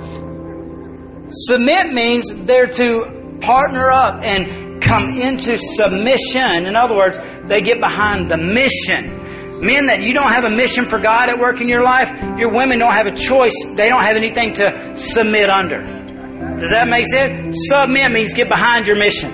Submit 1.28 1.92
means 1.92 2.32
they're 2.44 2.68
to 2.68 3.38
partner 3.40 3.90
up 3.90 4.22
and 4.22 4.82
come 4.82 5.10
into 5.14 5.58
submission. 5.58 6.66
In 6.66 6.76
other 6.76 6.94
words, 6.96 7.18
they 7.44 7.62
get 7.62 7.80
behind 7.80 8.30
the 8.30 8.36
mission. 8.36 9.25
Men 9.60 9.86
that 9.86 10.02
you 10.02 10.12
don't 10.12 10.30
have 10.30 10.44
a 10.44 10.50
mission 10.50 10.84
for 10.84 10.98
God 10.98 11.28
at 11.28 11.38
work 11.38 11.60
in 11.60 11.68
your 11.68 11.82
life, 11.82 12.10
your 12.38 12.50
women 12.50 12.78
don't 12.78 12.92
have 12.92 13.06
a 13.06 13.16
choice. 13.16 13.54
They 13.74 13.88
don't 13.88 14.02
have 14.02 14.16
anything 14.16 14.54
to 14.54 14.94
submit 14.96 15.48
under. 15.48 15.82
Does 16.58 16.70
that 16.70 16.88
make 16.88 17.06
sense? 17.06 17.56
Submit 17.68 18.12
means 18.12 18.32
get 18.32 18.48
behind 18.48 18.86
your 18.86 18.96
mission. 18.96 19.30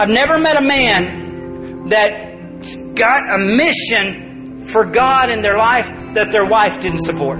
I've 0.00 0.08
never 0.08 0.38
met 0.38 0.56
a 0.56 0.60
man 0.60 1.88
that 1.88 2.94
got 2.94 3.34
a 3.34 3.38
mission 3.38 4.64
for 4.64 4.84
God 4.84 5.30
in 5.30 5.42
their 5.42 5.56
life 5.56 5.86
that 6.14 6.32
their 6.32 6.44
wife 6.44 6.80
didn't 6.80 7.00
support. 7.00 7.38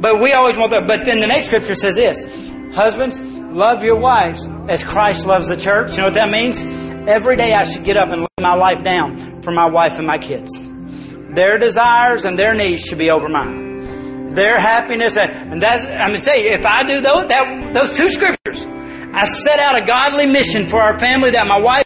But 0.00 0.20
we 0.20 0.32
always 0.32 0.56
want 0.56 0.70
that. 0.70 0.86
But 0.86 1.04
then 1.04 1.20
the 1.20 1.26
next 1.26 1.46
scripture 1.46 1.74
says 1.74 1.96
this 1.96 2.24
Husbands, 2.74 3.20
love 3.20 3.82
your 3.82 3.96
wives 3.96 4.48
as 4.68 4.82
Christ 4.82 5.26
loves 5.26 5.48
the 5.48 5.56
church. 5.56 5.92
You 5.92 5.98
know 5.98 6.04
what 6.04 6.14
that 6.14 6.30
means? 6.30 6.60
Every 7.08 7.36
day 7.36 7.54
I 7.54 7.64
should 7.64 7.84
get 7.84 7.96
up 7.96 8.10
and 8.10 8.22
lay 8.22 8.28
my 8.40 8.54
life 8.54 8.84
down 8.84 9.42
for 9.42 9.50
my 9.52 9.66
wife 9.66 9.94
and 9.94 10.06
my 10.06 10.18
kids. 10.18 10.50
Their 11.34 11.58
desires 11.58 12.24
and 12.24 12.38
their 12.38 12.54
needs 12.54 12.82
should 12.82 12.98
be 12.98 13.10
over 13.10 13.28
mine. 13.28 14.34
Their 14.34 14.60
happiness 14.60 15.16
and 15.16 15.62
that 15.62 16.00
I'm 16.00 16.12
gonna 16.12 16.22
tell 16.22 16.38
you, 16.38 16.50
if 16.50 16.66
I 16.66 16.84
do 16.84 17.00
those 17.00 17.26
that 17.28 17.74
those 17.74 17.96
two 17.96 18.10
scriptures, 18.10 18.64
I 19.12 19.24
set 19.24 19.58
out 19.58 19.76
a 19.76 19.84
godly 19.84 20.26
mission 20.26 20.68
for 20.68 20.80
our 20.80 20.98
family 20.98 21.30
that 21.30 21.46
my 21.46 21.58
wife 21.58 21.84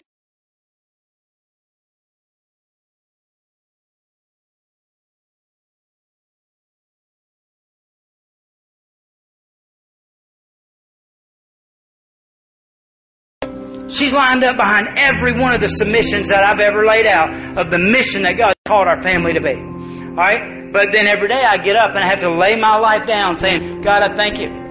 She's 13.95 14.13
lined 14.13 14.43
up 14.43 14.57
behind 14.57 14.89
every 14.97 15.33
one 15.33 15.53
of 15.53 15.61
the 15.61 15.67
submissions 15.67 16.29
that 16.29 16.43
I've 16.43 16.59
ever 16.59 16.85
laid 16.85 17.05
out 17.05 17.57
of 17.57 17.71
the 17.71 17.79
mission 17.79 18.23
that 18.23 18.33
God 18.33 18.53
called 18.65 18.87
our 18.87 19.01
family 19.01 19.33
to 19.33 19.41
be. 19.41 19.53
All 19.53 20.15
right? 20.15 20.71
But 20.71 20.91
then 20.91 21.07
every 21.07 21.29
day 21.29 21.41
I 21.41 21.57
get 21.57 21.77
up 21.77 21.91
and 21.91 21.99
I 21.99 22.07
have 22.07 22.19
to 22.19 22.29
lay 22.29 22.55
my 22.59 22.75
life 22.77 23.07
down 23.07 23.39
saying, 23.39 23.81
God, 23.81 24.03
I 24.03 24.15
thank 24.15 24.39
you. 24.39 24.65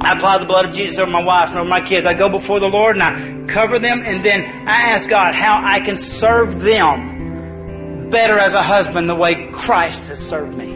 I 0.00 0.12
apply 0.12 0.38
the 0.38 0.46
blood 0.46 0.66
of 0.66 0.74
Jesus 0.74 0.98
over 0.98 1.10
my 1.10 1.22
wife 1.22 1.48
and 1.48 1.58
over 1.58 1.68
my 1.68 1.80
kids. 1.80 2.06
I 2.06 2.14
go 2.14 2.28
before 2.28 2.60
the 2.60 2.68
Lord 2.68 2.96
and 2.96 3.02
I 3.02 3.52
cover 3.52 3.78
them 3.78 4.02
and 4.04 4.24
then 4.24 4.44
I 4.68 4.90
ask 4.90 5.08
God 5.08 5.34
how 5.34 5.60
I 5.64 5.80
can 5.80 5.96
serve 5.96 6.60
them 6.60 8.10
better 8.10 8.38
as 8.38 8.54
a 8.54 8.62
husband 8.62 9.08
the 9.08 9.14
way 9.14 9.48
Christ 9.50 10.04
has 10.06 10.18
served 10.18 10.56
me. 10.56 10.72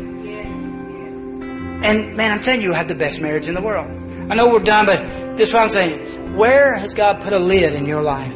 And 1.84 2.16
man, 2.16 2.32
I'm 2.32 2.40
telling 2.40 2.62
you, 2.62 2.72
I 2.72 2.76
have 2.76 2.88
the 2.88 2.94
best 2.94 3.20
marriage 3.20 3.48
in 3.48 3.54
the 3.54 3.62
world. 3.62 3.90
I 4.30 4.34
know 4.34 4.48
we're 4.48 4.60
done, 4.60 4.86
but 4.86 5.36
this 5.36 5.48
is 5.48 5.54
what 5.54 5.64
I'm 5.64 5.68
saying. 5.68 6.11
Where 6.34 6.74
has 6.74 6.94
God 6.94 7.20
put 7.22 7.32
a 7.34 7.38
lid 7.38 7.74
in 7.74 7.84
your 7.84 8.02
life? 8.02 8.32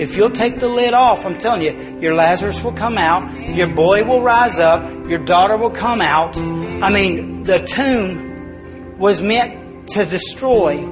If 0.00 0.16
you'll 0.16 0.30
take 0.30 0.58
the 0.58 0.68
lid 0.68 0.94
off, 0.94 1.26
I'm 1.26 1.36
telling 1.36 1.62
you, 1.62 1.98
your 2.00 2.14
Lazarus 2.14 2.62
will 2.62 2.72
come 2.72 2.96
out, 2.96 3.54
your 3.54 3.68
boy 3.68 4.02
will 4.04 4.22
rise 4.22 4.58
up, 4.58 4.82
your 5.06 5.18
daughter 5.18 5.56
will 5.56 5.70
come 5.70 6.00
out. 6.00 6.38
I 6.38 6.90
mean, 6.90 7.44
the 7.44 7.58
tomb 7.58 8.98
was 8.98 9.20
meant 9.20 9.88
to 9.88 10.06
destroy, 10.06 10.84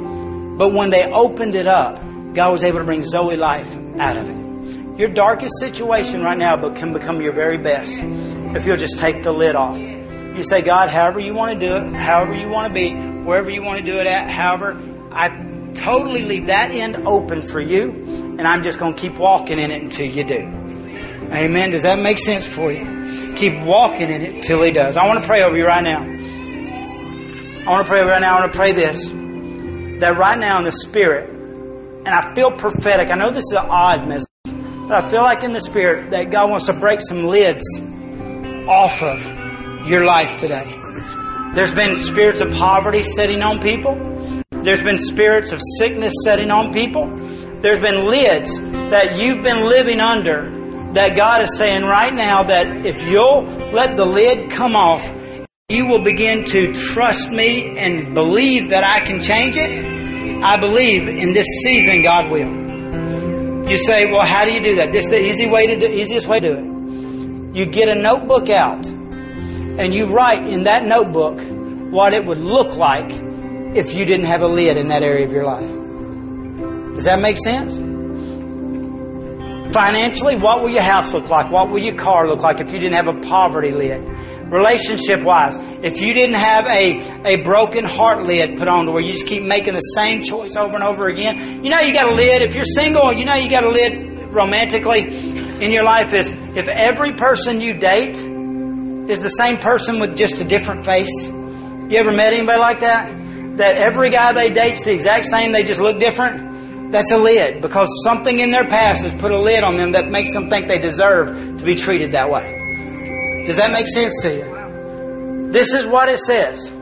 but 0.56 0.72
when 0.72 0.90
they 0.90 1.04
opened 1.04 1.54
it 1.54 1.66
up, 1.66 2.02
God 2.34 2.52
was 2.52 2.62
able 2.62 2.80
to 2.80 2.84
bring 2.84 3.02
Zoe 3.02 3.36
life 3.36 3.70
out 3.98 4.18
of 4.18 4.28
it. 4.28 4.98
Your 4.98 5.08
darkest 5.08 5.54
situation 5.58 6.22
right 6.22 6.36
now 6.36 6.56
but 6.56 6.76
can 6.76 6.92
become 6.92 7.20
your 7.20 7.32
very 7.32 7.58
best 7.58 7.98
if 7.98 8.66
you'll 8.66 8.76
just 8.76 8.98
take 8.98 9.22
the 9.22 9.32
lid 9.32 9.56
off. 9.56 9.78
You 9.78 10.44
say, 10.44 10.62
God, 10.62 10.90
however 10.90 11.18
you 11.18 11.32
want 11.32 11.58
to 11.58 11.66
do 11.66 11.76
it, 11.76 11.94
however 11.94 12.34
you 12.34 12.48
want 12.48 12.68
to 12.68 12.74
be, 12.74 12.94
wherever 12.94 13.50
you 13.50 13.62
want 13.62 13.84
to 13.84 13.84
do 13.84 13.98
it 14.00 14.06
at, 14.06 14.30
however, 14.30 14.80
I 15.10 15.53
totally 15.74 16.22
leave 16.22 16.46
that 16.46 16.70
end 16.70 17.06
open 17.06 17.42
for 17.42 17.60
you, 17.60 17.90
and 18.38 18.42
I'm 18.42 18.62
just 18.62 18.78
going 18.78 18.94
to 18.94 19.00
keep 19.00 19.16
walking 19.18 19.58
in 19.58 19.70
it 19.70 19.82
until 19.82 20.06
you 20.06 20.24
do. 20.24 20.64
Amen. 21.32 21.70
Does 21.70 21.82
that 21.82 21.98
make 21.98 22.18
sense 22.18 22.46
for 22.46 22.70
you? 22.70 23.34
Keep 23.34 23.64
walking 23.64 24.10
in 24.10 24.22
it 24.22 24.42
till 24.42 24.62
He 24.62 24.70
does. 24.70 24.96
I 24.96 25.06
want 25.06 25.20
to 25.22 25.26
pray 25.26 25.42
over 25.42 25.56
you 25.56 25.66
right 25.66 25.82
now. 25.82 26.02
I 26.02 27.70
want 27.70 27.86
to 27.86 27.90
pray 27.90 28.02
right 28.02 28.20
now. 28.20 28.36
I 28.36 28.40
want 28.40 28.52
to 28.52 28.56
pray 28.56 28.72
this. 28.72 29.08
That 30.00 30.16
right 30.16 30.38
now 30.38 30.58
in 30.58 30.64
the 30.64 30.72
Spirit, 30.72 31.30
and 31.30 32.08
I 32.08 32.34
feel 32.34 32.50
prophetic. 32.50 33.10
I 33.10 33.14
know 33.14 33.30
this 33.30 33.44
is 33.44 33.52
an 33.52 33.66
odd 33.68 34.06
message, 34.06 34.28
but 34.44 35.04
I 35.04 35.08
feel 35.08 35.22
like 35.22 35.42
in 35.42 35.52
the 35.52 35.60
Spirit 35.60 36.10
that 36.10 36.30
God 36.30 36.50
wants 36.50 36.66
to 36.66 36.72
break 36.72 37.00
some 37.00 37.24
lids 37.24 37.64
off 38.68 39.02
of 39.02 39.88
your 39.88 40.04
life 40.04 40.38
today. 40.38 40.72
There's 41.54 41.70
been 41.70 41.96
spirits 41.96 42.40
of 42.40 42.52
poverty 42.52 43.02
sitting 43.02 43.42
on 43.42 43.60
people. 43.60 44.13
There's 44.64 44.82
been 44.82 44.96
spirits 44.96 45.52
of 45.52 45.60
sickness 45.78 46.14
setting 46.24 46.50
on 46.50 46.72
people. 46.72 47.04
There's 47.60 47.80
been 47.80 48.06
lids 48.06 48.58
that 48.58 49.18
you've 49.18 49.42
been 49.42 49.66
living 49.68 50.00
under 50.00 50.92
that 50.94 51.16
God 51.16 51.42
is 51.42 51.58
saying 51.58 51.82
right 51.82 52.14
now 52.14 52.44
that 52.44 52.86
if 52.86 53.02
you'll 53.02 53.42
let 53.42 53.98
the 53.98 54.06
lid 54.06 54.50
come 54.50 54.74
off, 54.74 55.02
you 55.68 55.86
will 55.86 56.02
begin 56.02 56.46
to 56.46 56.72
trust 56.72 57.30
me 57.30 57.76
and 57.76 58.14
believe 58.14 58.70
that 58.70 58.84
I 58.84 59.00
can 59.00 59.20
change 59.20 59.58
it. 59.58 60.42
I 60.42 60.56
believe 60.58 61.08
in 61.08 61.34
this 61.34 61.46
season 61.62 62.00
God 62.00 62.30
will. 62.30 63.68
You 63.70 63.76
say, 63.76 64.10
well, 64.10 64.24
how 64.24 64.46
do 64.46 64.52
you 64.52 64.62
do 64.62 64.76
that? 64.76 64.92
This 64.92 65.04
is 65.04 65.10
the 65.10 65.22
easy 65.22 65.46
way 65.46 65.66
to 65.66 65.78
do, 65.78 65.86
easiest 65.86 66.26
way 66.26 66.40
to 66.40 66.54
do 66.54 67.50
it. 67.50 67.56
You 67.56 67.66
get 67.66 67.90
a 67.90 67.94
notebook 67.94 68.48
out 68.48 68.86
and 68.86 69.92
you 69.92 70.06
write 70.06 70.46
in 70.46 70.64
that 70.64 70.86
notebook 70.86 71.38
what 71.92 72.14
it 72.14 72.24
would 72.24 72.38
look 72.38 72.78
like 72.78 73.33
if 73.74 73.92
you 73.92 74.04
didn't 74.04 74.26
have 74.26 74.42
a 74.42 74.48
lid 74.48 74.76
in 74.76 74.88
that 74.88 75.02
area 75.02 75.26
of 75.26 75.32
your 75.32 75.44
life. 75.44 75.68
Does 76.94 77.04
that 77.04 77.20
make 77.20 77.36
sense? 77.36 77.74
Financially, 79.74 80.36
what 80.36 80.60
will 80.62 80.68
your 80.68 80.82
house 80.82 81.12
look 81.12 81.28
like? 81.28 81.50
What 81.50 81.68
will 81.70 81.80
your 81.80 81.96
car 81.96 82.28
look 82.28 82.40
like 82.40 82.60
if 82.60 82.70
you 82.70 82.78
didn't 82.78 82.94
have 82.94 83.08
a 83.08 83.20
poverty 83.20 83.72
lid? 83.72 84.00
Relationship 84.48 85.22
wise, 85.22 85.56
if 85.82 86.00
you 86.00 86.14
didn't 86.14 86.36
have 86.36 86.66
a, 86.66 87.24
a 87.24 87.42
broken 87.42 87.84
heart 87.84 88.24
lid 88.24 88.56
put 88.56 88.68
on 88.68 88.86
to 88.86 88.92
where 88.92 89.02
you 89.02 89.10
just 89.10 89.26
keep 89.26 89.42
making 89.42 89.74
the 89.74 89.80
same 89.80 90.22
choice 90.22 90.54
over 90.56 90.74
and 90.76 90.84
over 90.84 91.08
again, 91.08 91.64
you 91.64 91.70
know 91.70 91.80
you 91.80 91.92
got 91.92 92.08
a 92.08 92.14
lid. 92.14 92.42
If 92.42 92.54
you're 92.54 92.64
single, 92.64 93.12
you 93.12 93.24
know 93.24 93.34
you 93.34 93.50
got 93.50 93.64
a 93.64 93.70
lid 93.70 94.30
romantically 94.30 95.02
in 95.64 95.72
your 95.72 95.82
life 95.82 96.12
is 96.12 96.28
if 96.28 96.68
every 96.68 97.14
person 97.14 97.60
you 97.60 97.74
date 97.74 98.16
is 99.10 99.20
the 99.20 99.30
same 99.30 99.56
person 99.56 99.98
with 99.98 100.16
just 100.16 100.40
a 100.40 100.44
different 100.44 100.84
face. 100.84 101.26
You 101.26 101.96
ever 101.96 102.12
met 102.12 102.32
anybody 102.32 102.58
like 102.58 102.80
that? 102.80 103.23
That 103.56 103.76
every 103.76 104.10
guy 104.10 104.32
they 104.32 104.50
date's 104.50 104.82
the 104.82 104.92
exact 104.92 105.26
same, 105.26 105.52
they 105.52 105.62
just 105.62 105.80
look 105.80 105.98
different, 105.98 106.90
that's 106.92 107.10
a 107.12 107.18
lid 107.18 107.60
because 107.60 107.88
something 108.04 108.38
in 108.38 108.50
their 108.50 108.64
past 108.64 109.02
has 109.02 109.20
put 109.20 109.32
a 109.32 109.38
lid 109.38 109.64
on 109.64 109.76
them 109.76 109.92
that 109.92 110.10
makes 110.10 110.32
them 110.32 110.48
think 110.48 110.68
they 110.68 110.78
deserve 110.78 111.58
to 111.58 111.64
be 111.64 111.74
treated 111.74 112.12
that 112.12 112.30
way. 112.30 113.44
Does 113.46 113.56
that 113.56 113.72
make 113.72 113.88
sense 113.88 114.14
to 114.22 114.34
you? 114.34 115.50
This 115.52 115.74
is 115.74 115.86
what 115.86 116.08
it 116.08 116.18
says. 116.20 116.72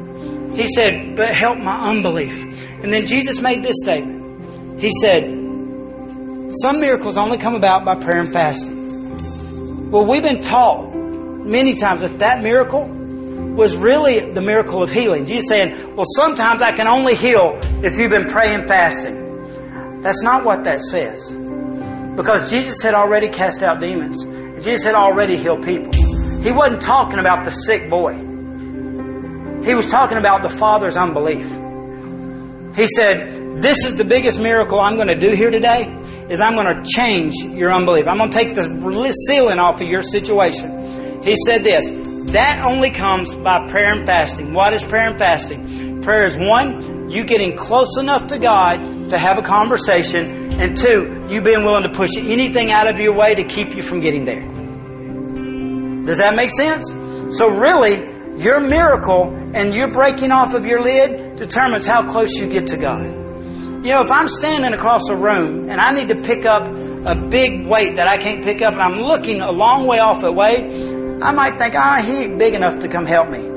He 0.54 0.66
said, 0.66 1.16
But 1.16 1.34
help 1.34 1.58
my 1.58 1.90
unbelief. 1.90 2.34
And 2.82 2.92
then 2.92 3.06
Jesus 3.06 3.40
made 3.40 3.62
this 3.62 3.76
statement. 3.82 4.80
He 4.80 4.90
said, 5.00 5.24
Some 6.60 6.80
miracles 6.80 7.16
only 7.16 7.38
come 7.38 7.54
about 7.54 7.84
by 7.84 7.96
prayer 7.96 8.20
and 8.20 8.32
fasting. 8.32 9.90
Well, 9.90 10.06
we've 10.06 10.22
been 10.22 10.42
taught 10.42 10.94
many 10.94 11.74
times 11.74 12.02
that 12.02 12.18
that 12.18 12.42
miracle 12.42 12.86
was 13.54 13.76
really 13.76 14.32
the 14.32 14.40
miracle 14.40 14.82
of 14.82 14.90
healing. 14.90 15.26
Jesus 15.26 15.48
saying, 15.48 15.96
Well, 15.96 16.06
sometimes 16.16 16.62
I 16.62 16.72
can 16.72 16.86
only 16.86 17.14
heal 17.14 17.60
if 17.82 17.98
you've 17.98 18.10
been 18.10 18.28
praying 18.28 18.66
fasting. 18.66 20.00
That's 20.00 20.22
not 20.22 20.44
what 20.44 20.64
that 20.64 20.80
says. 20.80 21.30
Because 22.16 22.50
Jesus 22.50 22.82
had 22.82 22.94
already 22.94 23.28
cast 23.28 23.62
out 23.62 23.80
demons. 23.80 24.24
Jesus 24.64 24.84
had 24.84 24.94
already 24.94 25.36
healed 25.36 25.64
people. 25.64 25.92
He 26.42 26.50
wasn't 26.50 26.82
talking 26.82 27.18
about 27.18 27.44
the 27.44 27.50
sick 27.50 27.88
boy. 27.88 28.14
He 29.64 29.74
was 29.74 29.86
talking 29.86 30.18
about 30.18 30.42
the 30.42 30.50
father's 30.50 30.96
unbelief. 30.96 31.46
He 32.74 32.86
said, 32.88 33.62
This 33.62 33.84
is 33.84 33.96
the 33.96 34.04
biggest 34.04 34.40
miracle 34.40 34.80
I'm 34.80 34.96
going 34.96 35.08
to 35.08 35.18
do 35.18 35.30
here 35.30 35.50
today 35.50 35.98
is 36.28 36.40
I'm 36.40 36.54
going 36.54 36.82
to 36.82 36.90
change 36.90 37.34
your 37.42 37.72
unbelief. 37.72 38.08
I'm 38.08 38.16
going 38.16 38.30
to 38.30 38.36
take 38.36 38.54
the 38.54 39.12
ceiling 39.26 39.58
off 39.58 39.80
of 39.80 39.86
your 39.86 40.02
situation. 40.02 41.22
He 41.22 41.36
said 41.46 41.62
this, 41.62 41.90
that 42.32 42.64
only 42.64 42.90
comes 42.90 43.34
by 43.34 43.68
prayer 43.68 43.92
and 43.92 44.06
fasting. 44.06 44.54
What 44.54 44.72
is 44.72 44.84
prayer 44.84 45.08
and 45.08 45.18
fasting? 45.18 46.02
Prayer 46.02 46.24
is 46.24 46.36
one, 46.36 47.10
you 47.10 47.24
getting 47.24 47.56
close 47.56 47.98
enough 47.98 48.28
to 48.28 48.38
God 48.38 49.10
to 49.10 49.18
have 49.18 49.38
a 49.38 49.42
conversation, 49.42 50.52
and 50.60 50.76
two, 50.76 51.26
you 51.30 51.40
being 51.40 51.64
willing 51.64 51.82
to 51.84 51.90
push 51.90 52.10
anything 52.18 52.70
out 52.70 52.88
of 52.88 52.98
your 52.98 53.12
way 53.12 53.34
to 53.34 53.44
keep 53.44 53.76
you 53.76 53.82
from 53.82 54.00
getting 54.00 54.24
there. 54.24 54.42
Does 56.06 56.18
that 56.18 56.34
make 56.34 56.50
sense? 56.50 56.88
So 57.36 57.48
really, 57.48 58.10
your 58.42 58.60
miracle 58.60 59.34
and 59.54 59.74
your 59.74 59.88
breaking 59.88 60.32
off 60.32 60.54
of 60.54 60.66
your 60.66 60.82
lid 60.82 61.36
determines 61.36 61.86
how 61.86 62.10
close 62.10 62.32
you 62.32 62.48
get 62.48 62.68
to 62.68 62.76
God. 62.76 63.04
You 63.04 63.90
know, 63.90 64.02
if 64.02 64.10
I'm 64.10 64.28
standing 64.28 64.72
across 64.72 65.08
a 65.08 65.16
room 65.16 65.68
and 65.68 65.80
I 65.80 65.92
need 65.92 66.08
to 66.08 66.14
pick 66.14 66.44
up 66.46 66.64
a 66.64 67.14
big 67.14 67.66
weight 67.66 67.96
that 67.96 68.06
I 68.06 68.16
can't 68.16 68.44
pick 68.44 68.62
up 68.62 68.72
and 68.72 68.82
I'm 68.82 68.98
looking 68.98 69.40
a 69.40 69.50
long 69.50 69.86
way 69.86 69.98
off 69.98 70.22
that 70.22 70.32
weight, 70.32 70.91
I 71.22 71.32
might 71.32 71.56
think, 71.56 71.74
ah, 71.76 72.02
he 72.04 72.24
ain't 72.24 72.38
big 72.38 72.54
enough 72.54 72.80
to 72.80 72.88
come 72.88 73.06
help 73.06 73.30
me. 73.30 73.48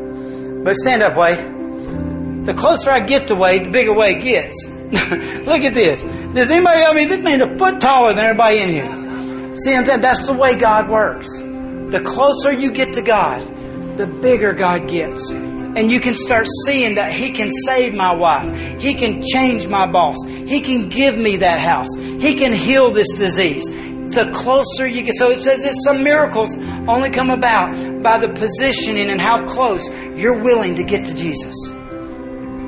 But 0.64 0.76
stand 0.76 1.02
up, 1.02 1.18
Wade. 1.18 2.46
The 2.46 2.54
closer 2.54 2.92
I 2.92 3.00
get 3.00 3.28
to 3.28 3.36
Wade, 3.36 3.66
the 3.66 3.72
bigger 3.72 3.94
Wade 3.94 4.22
gets. 4.22 4.70
Look 4.70 5.62
at 5.62 5.74
this. 5.74 6.04
Does 6.04 6.52
anybody, 6.52 6.82
I 6.82 6.94
mean, 6.94 7.10
this 7.10 7.22
man's 7.22 7.42
a 7.42 7.58
foot 7.58 7.82
taller 7.82 8.14
than 8.14 8.24
everybody 8.24 8.60
in 8.60 8.70
here. 8.70 9.56
See, 9.58 9.74
I'm 9.74 9.86
saying 9.86 10.02
that's 10.02 10.28
the 10.28 10.34
way 10.34 10.56
God 10.56 10.90
works. 10.90 11.28
The 11.40 12.02
closer 12.06 12.52
you 12.52 12.72
get 12.72 12.94
to 12.94 13.02
God, 13.02 13.98
the 13.98 14.06
bigger 14.06 14.54
God 14.54 14.88
gets. 14.88 15.32
And 15.32 15.92
you 15.92 16.00
can 16.00 16.14
start 16.14 16.48
seeing 16.66 16.96
that 16.96 17.12
He 17.12 17.32
can 17.32 17.50
save 17.50 17.96
my 17.96 18.14
wife. 18.14 18.80
He 18.80 18.94
can 18.94 19.24
change 19.24 19.68
my 19.68 19.88
boss. 19.92 20.18
He 20.26 20.62
can 20.62 20.90
give 20.90 21.18
me 21.18 21.38
that 21.38 21.60
house. 21.60 21.96
He 21.96 22.36
can 22.36 22.54
heal 22.54 22.92
this 22.92 23.12
disease 23.14 23.66
the 24.14 24.32
closer 24.32 24.88
you 24.88 25.04
get. 25.04 25.16
So 25.16 25.32
it 25.32 25.42
says 25.42 25.64
it's 25.64 25.84
some 25.84 26.04
miracles 26.04 26.56
only 26.88 27.10
come 27.10 27.30
about 27.30 28.04
by 28.04 28.20
the 28.20 28.30
positioning 28.30 29.10
and 29.10 29.20
how 29.20 29.46
close 29.48 29.90
you're 30.16 30.42
willing 30.42 30.76
to 30.76 30.84
get 30.84 31.06
to 31.06 31.16
Jesus. 31.16 31.56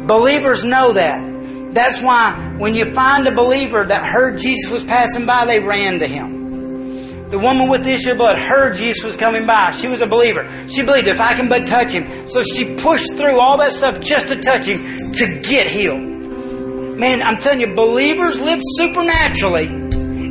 Believers 0.08 0.64
know 0.64 0.94
that. 0.94 1.74
That's 1.74 2.02
why 2.02 2.56
when 2.58 2.76
you 2.76 2.94
find 2.94 3.28
a 3.28 3.32
believer 3.32 3.86
that 3.86 4.06
heard 4.06 4.40
Jesus 4.40 4.72
was 4.72 4.84
passing 4.84 5.26
by, 5.26 5.46
they 5.46 5.60
ran 5.60 6.00
to 6.00 6.08
him. 6.08 7.30
The 7.30 7.38
woman 7.38 7.68
with 7.68 7.84
the 7.84 7.92
issue 7.92 8.12
of 8.12 8.18
blood 8.18 8.40
heard 8.40 8.76
Jesus 8.76 9.04
was 9.04 9.18
coming 9.18 9.46
by. 9.46 9.72
She 9.72 9.90
was 9.90 10.02
a 10.02 10.08
believer. 10.08 10.50
She 10.70 10.84
believed 10.84 11.10
if 11.10 11.20
I 11.20 11.34
can 11.34 11.50
but 11.50 11.68
touch 11.68 11.92
him. 11.92 12.30
So 12.30 12.42
she 12.42 12.76
pushed 12.76 13.16
through 13.18 13.38
all 13.38 13.58
that 13.58 13.74
stuff 13.74 14.00
just 14.00 14.30
to 14.30 14.40
touch 14.40 14.66
him 14.66 15.12
to 15.12 15.42
get 15.42 15.68
healed. 15.68 16.00
Man, 16.00 17.22
I'm 17.22 17.38
telling 17.38 17.60
you, 17.60 17.76
believers 17.76 18.40
live 18.40 18.60
supernaturally 18.64 19.68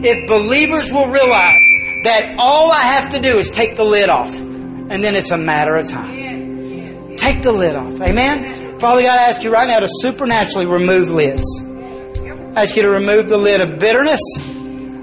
if 0.09 0.27
believers 0.27 0.91
will 0.91 1.09
realize 1.09 1.63
that 2.05 2.37
all 2.39 2.71
I 2.71 2.81
have 2.81 3.11
to 3.13 3.21
do 3.21 3.39
is 3.39 3.51
take 3.51 3.77
the 3.77 3.85
lid 3.85 4.09
off. 4.09 4.33
And 4.33 5.03
then 5.03 5.17
it's 5.17 5.31
a 5.31 5.39
matter 5.39 5.75
of 5.75 5.89
time. 5.89 7.17
Take 7.17 7.43
the 7.43 7.53
lid 7.53 7.75
off. 7.75 8.01
Amen? 8.01 8.79
Father 8.79 9.03
God, 9.03 9.19
I 9.19 9.29
ask 9.29 9.43
you 9.43 9.51
right 9.51 9.67
now 9.67 9.81
to 9.81 9.89
supernaturally 9.91 10.67
remove 10.67 11.11
lids. 11.11 11.43
I 11.61 12.63
ask 12.63 12.77
you 12.77 12.83
to 12.83 12.91
remove 12.91 13.29
the 13.29 13.39
lid 13.39 13.61
of 13.61 13.79
bitterness, 13.79 14.21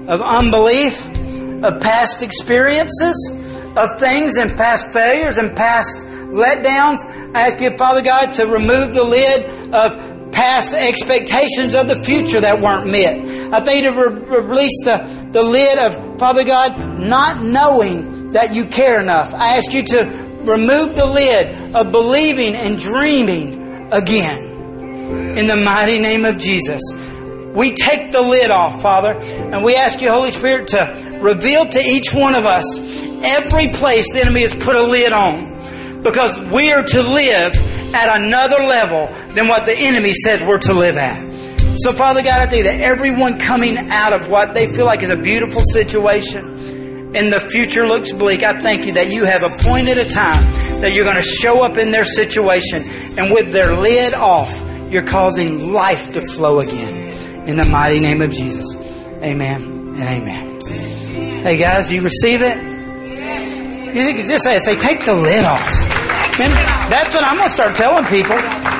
of 0.08 0.20
unbelief, 0.22 1.04
of 1.04 1.80
past 1.82 2.22
experiences, 2.22 3.16
of 3.76 3.98
things 3.98 4.36
and 4.36 4.56
past 4.56 4.92
failures 4.92 5.38
and 5.38 5.56
past 5.56 6.06
letdowns. 6.06 7.04
I 7.34 7.46
ask 7.46 7.60
you, 7.60 7.76
Father 7.76 8.02
God, 8.02 8.34
to 8.34 8.46
remove 8.46 8.94
the 8.94 9.04
lid 9.04 9.74
of 9.74 10.32
past 10.32 10.74
expectations 10.74 11.74
of 11.74 11.88
the 11.88 12.02
future 12.02 12.40
that 12.40 12.60
weren't 12.60 12.86
met. 12.86 13.52
I 13.52 13.60
think 13.64 13.84
to 13.84 13.90
re- 13.90 14.38
release 14.40 14.84
the, 14.84 14.98
the 15.34 15.42
lid 15.42 15.78
of, 15.78 16.20
Father 16.20 16.44
God, 16.44 17.00
not 17.00 17.42
knowing 17.42 18.30
that 18.30 18.54
you 18.54 18.66
care 18.66 19.00
enough. 19.00 19.34
I 19.34 19.56
ask 19.56 19.72
you 19.72 19.82
to 19.82 20.04
remove 20.42 20.94
the 20.94 21.06
lid 21.06 21.74
of 21.74 21.90
believing 21.90 22.54
and 22.54 22.78
dreaming 22.78 23.92
again. 23.92 25.36
In 25.36 25.48
the 25.48 25.56
mighty 25.56 25.98
name 25.98 26.24
of 26.24 26.38
Jesus. 26.38 26.80
We 26.92 27.74
take 27.74 28.12
the 28.12 28.22
lid 28.22 28.52
off, 28.52 28.80
Father, 28.80 29.14
and 29.14 29.64
we 29.64 29.74
ask 29.74 30.00
you, 30.00 30.10
Holy 30.10 30.30
Spirit, 30.30 30.68
to 30.68 31.18
reveal 31.20 31.66
to 31.66 31.80
each 31.80 32.14
one 32.14 32.36
of 32.36 32.44
us 32.46 32.78
every 33.24 33.68
place 33.68 34.06
the 34.12 34.20
enemy 34.20 34.42
has 34.42 34.54
put 34.54 34.76
a 34.76 34.84
lid 34.84 35.12
on. 35.12 36.02
Because 36.02 36.38
we 36.54 36.70
are 36.70 36.84
to 36.84 37.02
live 37.02 37.56
at 37.92 38.20
another 38.20 38.64
level 38.64 39.08
than 39.34 39.48
what 39.48 39.66
the 39.66 39.74
enemy 39.74 40.12
said 40.12 40.46
we're 40.46 40.58
to 40.58 40.74
live 40.74 40.96
at. 40.96 41.33
So, 41.76 41.92
Father 41.92 42.22
God, 42.22 42.40
I 42.40 42.46
thank 42.46 42.58
you 42.58 42.62
that 42.64 42.80
everyone 42.80 43.40
coming 43.40 43.76
out 43.76 44.12
of 44.12 44.28
what 44.28 44.54
they 44.54 44.72
feel 44.72 44.84
like 44.84 45.02
is 45.02 45.10
a 45.10 45.16
beautiful 45.16 45.60
situation 45.72 47.14
and 47.16 47.32
the 47.32 47.40
future 47.40 47.86
looks 47.86 48.12
bleak, 48.12 48.42
I 48.44 48.58
thank 48.58 48.86
you 48.86 48.92
that 48.92 49.12
you 49.12 49.24
have 49.24 49.42
appointed 49.42 49.98
a 49.98 50.08
time 50.08 50.42
that 50.80 50.92
you're 50.92 51.04
going 51.04 51.16
to 51.16 51.22
show 51.22 51.62
up 51.62 51.76
in 51.76 51.90
their 51.90 52.04
situation 52.04 52.82
and 53.18 53.32
with 53.32 53.50
their 53.50 53.74
lid 53.74 54.14
off, 54.14 54.52
you're 54.90 55.02
causing 55.06 55.72
life 55.72 56.12
to 56.12 56.20
flow 56.22 56.60
again. 56.60 57.48
In 57.48 57.56
the 57.56 57.64
mighty 57.64 57.98
name 57.98 58.22
of 58.22 58.30
Jesus. 58.30 58.76
Amen 59.22 59.62
and 59.62 60.02
amen. 60.02 60.60
Hey 61.42 61.56
guys, 61.56 61.92
you 61.92 62.02
receive 62.02 62.40
it? 62.40 62.56
You 62.56 64.04
think 64.04 64.26
just 64.26 64.44
say, 64.44 64.58
say, 64.60 64.76
take 64.76 65.04
the 65.04 65.14
lid 65.14 65.44
off. 65.44 65.60
Man, 66.38 66.50
that's 66.88 67.14
what 67.14 67.24
I'm 67.24 67.36
going 67.36 67.48
to 67.48 67.54
start 67.54 67.76
telling 67.76 68.04
people. 68.06 68.73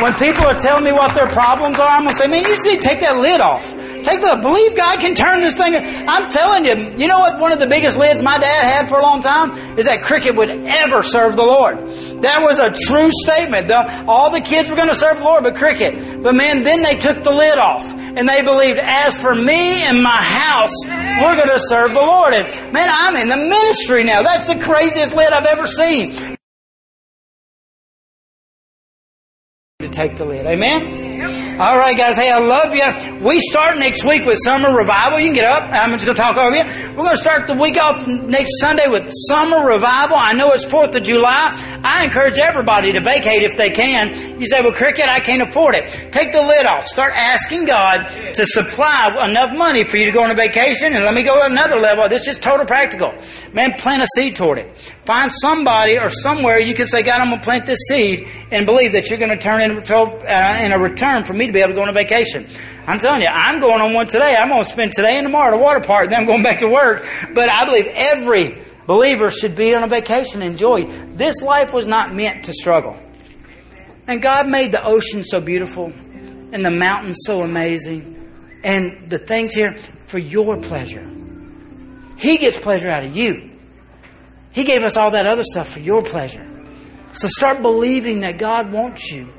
When 0.00 0.14
people 0.14 0.44
are 0.44 0.58
telling 0.58 0.84
me 0.84 0.92
what 0.92 1.14
their 1.14 1.26
problems 1.26 1.78
are, 1.78 1.88
I'm 1.88 2.04
going 2.04 2.14
to 2.14 2.22
say, 2.22 2.28
man, 2.28 2.44
you 2.44 2.54
see, 2.56 2.78
take 2.78 3.00
that 3.00 3.18
lid 3.18 3.40
off. 3.40 3.68
Take 4.04 4.20
the, 4.20 4.38
believe 4.40 4.76
God 4.76 5.00
can 5.00 5.16
turn 5.16 5.40
this 5.40 5.56
thing. 5.56 5.74
I'm 5.74 6.30
telling 6.30 6.64
you, 6.64 6.96
you 6.96 7.08
know 7.08 7.18
what 7.18 7.40
one 7.40 7.50
of 7.50 7.58
the 7.58 7.66
biggest 7.66 7.98
lids 7.98 8.22
my 8.22 8.38
dad 8.38 8.62
had 8.64 8.88
for 8.88 8.98
a 8.98 9.02
long 9.02 9.22
time? 9.22 9.50
Is 9.76 9.86
that 9.86 10.02
Cricket 10.02 10.36
would 10.36 10.50
ever 10.50 11.02
serve 11.02 11.34
the 11.34 11.42
Lord. 11.42 11.78
That 12.22 12.42
was 12.42 12.60
a 12.60 12.70
true 12.70 13.10
statement. 13.10 13.66
The, 13.68 14.06
all 14.06 14.30
the 14.30 14.40
kids 14.40 14.70
were 14.70 14.76
going 14.76 14.88
to 14.88 14.94
serve 14.94 15.18
the 15.18 15.24
Lord 15.24 15.42
but 15.42 15.56
Cricket. 15.56 16.22
But 16.22 16.36
man, 16.36 16.62
then 16.62 16.82
they 16.82 16.96
took 16.96 17.24
the 17.24 17.32
lid 17.32 17.58
off. 17.58 17.84
And 17.92 18.28
they 18.28 18.42
believed, 18.42 18.78
as 18.78 19.20
for 19.20 19.34
me 19.34 19.82
and 19.82 20.02
my 20.02 20.10
house, 20.10 20.74
we're 20.86 21.36
going 21.36 21.50
to 21.50 21.58
serve 21.58 21.92
the 21.92 22.00
Lord. 22.00 22.34
And 22.34 22.72
man, 22.72 22.88
I'm 22.88 23.16
in 23.16 23.28
the 23.28 23.36
ministry 23.36 24.04
now. 24.04 24.22
That's 24.22 24.46
the 24.46 24.60
craziest 24.60 25.14
lid 25.14 25.32
I've 25.32 25.46
ever 25.46 25.66
seen. 25.66 26.37
Take 29.98 30.14
the 30.14 30.24
lid. 30.24 30.46
Amen? 30.46 31.07
All 31.20 31.76
right, 31.76 31.96
guys. 31.96 32.16
Hey, 32.16 32.30
I 32.30 32.38
love 32.38 32.72
you. 32.72 33.26
We 33.26 33.40
start 33.40 33.78
next 33.78 34.04
week 34.04 34.24
with 34.24 34.38
summer 34.44 34.72
revival. 34.72 35.18
You 35.18 35.26
can 35.26 35.34
get 35.34 35.44
up. 35.46 35.64
I'm 35.72 35.90
just 35.90 36.04
going 36.04 36.14
to 36.14 36.22
talk 36.22 36.36
over 36.36 36.54
you. 36.54 36.62
We're 36.90 37.04
going 37.04 37.16
to 37.16 37.22
start 37.22 37.48
the 37.48 37.54
week 37.54 37.76
off 37.76 38.06
next 38.06 38.60
Sunday 38.60 38.86
with 38.86 39.10
summer 39.26 39.66
revival. 39.66 40.16
I 40.16 40.34
know 40.34 40.52
it's 40.52 40.64
4th 40.64 40.94
of 40.94 41.02
July. 41.02 41.80
I 41.82 42.04
encourage 42.04 42.38
everybody 42.38 42.92
to 42.92 43.00
vacate 43.00 43.42
if 43.42 43.56
they 43.56 43.70
can. 43.70 44.40
You 44.40 44.46
say, 44.46 44.60
well, 44.62 44.72
Cricket, 44.72 45.08
I 45.08 45.18
can't 45.18 45.42
afford 45.42 45.74
it. 45.74 46.12
Take 46.12 46.30
the 46.30 46.40
lid 46.42 46.66
off. 46.66 46.86
Start 46.86 47.12
asking 47.16 47.64
God 47.64 48.06
to 48.34 48.46
supply 48.46 49.26
enough 49.28 49.56
money 49.56 49.82
for 49.82 49.96
you 49.96 50.06
to 50.06 50.12
go 50.12 50.22
on 50.22 50.30
a 50.30 50.36
vacation. 50.36 50.94
And 50.94 51.04
let 51.04 51.14
me 51.14 51.24
go 51.24 51.34
to 51.40 51.52
another 51.52 51.80
level. 51.80 52.08
This 52.08 52.28
is 52.28 52.38
total 52.38 52.66
practical. 52.66 53.12
Man, 53.52 53.72
plant 53.72 54.04
a 54.04 54.06
seed 54.14 54.36
toward 54.36 54.58
it. 54.58 54.76
Find 55.06 55.32
somebody 55.32 55.98
or 55.98 56.10
somewhere 56.10 56.60
you 56.60 56.74
can 56.74 56.86
say, 56.86 57.02
God, 57.02 57.20
I'm 57.20 57.30
going 57.30 57.40
to 57.40 57.44
plant 57.44 57.66
this 57.66 57.78
seed 57.88 58.28
and 58.52 58.66
believe 58.66 58.92
that 58.92 59.08
you're 59.08 59.18
going 59.18 59.36
to 59.36 59.42
turn 59.42 59.62
in, 59.62 59.78
uh, 59.78 60.58
in 60.62 60.72
a 60.72 60.78
for 61.24 61.32
me 61.32 61.46
to 61.46 61.52
be 61.52 61.60
able 61.60 61.70
to 61.70 61.74
go 61.74 61.82
on 61.82 61.88
a 61.88 61.92
vacation. 61.92 62.46
I'm 62.86 62.98
telling 62.98 63.22
you, 63.22 63.28
I'm 63.28 63.60
going 63.60 63.80
on 63.80 63.92
one 63.92 64.06
today. 64.06 64.34
I'm 64.34 64.48
going 64.48 64.64
to 64.64 64.68
spend 64.68 64.92
today 64.92 65.18
and 65.18 65.26
tomorrow 65.26 65.54
at 65.54 65.60
a 65.60 65.62
water 65.62 65.80
park, 65.80 66.10
then 66.10 66.20
I'm 66.20 66.26
going 66.26 66.42
back 66.42 66.58
to 66.60 66.68
work. 66.68 67.06
But 67.34 67.50
I 67.50 67.64
believe 67.64 67.86
every 67.86 68.62
believer 68.86 69.28
should 69.28 69.56
be 69.56 69.74
on 69.74 69.82
a 69.82 69.86
vacation 69.86 70.42
and 70.42 70.52
enjoy. 70.52 70.86
This 71.14 71.42
life 71.42 71.72
was 71.72 71.86
not 71.86 72.14
meant 72.14 72.44
to 72.44 72.52
struggle. 72.52 72.96
And 74.06 74.22
God 74.22 74.48
made 74.48 74.72
the 74.72 74.82
ocean 74.82 75.22
so 75.22 75.40
beautiful 75.40 75.86
and 75.86 76.64
the 76.64 76.70
mountains 76.70 77.18
so 77.26 77.42
amazing 77.42 78.60
and 78.64 79.10
the 79.10 79.18
things 79.18 79.52
here 79.52 79.76
for 80.06 80.18
your 80.18 80.56
pleasure. 80.56 81.06
He 82.16 82.38
gets 82.38 82.56
pleasure 82.56 82.88
out 82.88 83.04
of 83.04 83.14
you. 83.14 83.50
He 84.50 84.64
gave 84.64 84.82
us 84.82 84.96
all 84.96 85.10
that 85.10 85.26
other 85.26 85.44
stuff 85.44 85.68
for 85.68 85.80
your 85.80 86.02
pleasure. 86.02 86.46
So 87.12 87.28
start 87.28 87.62
believing 87.62 88.20
that 88.20 88.38
God 88.38 88.72
wants 88.72 89.10
you 89.10 89.32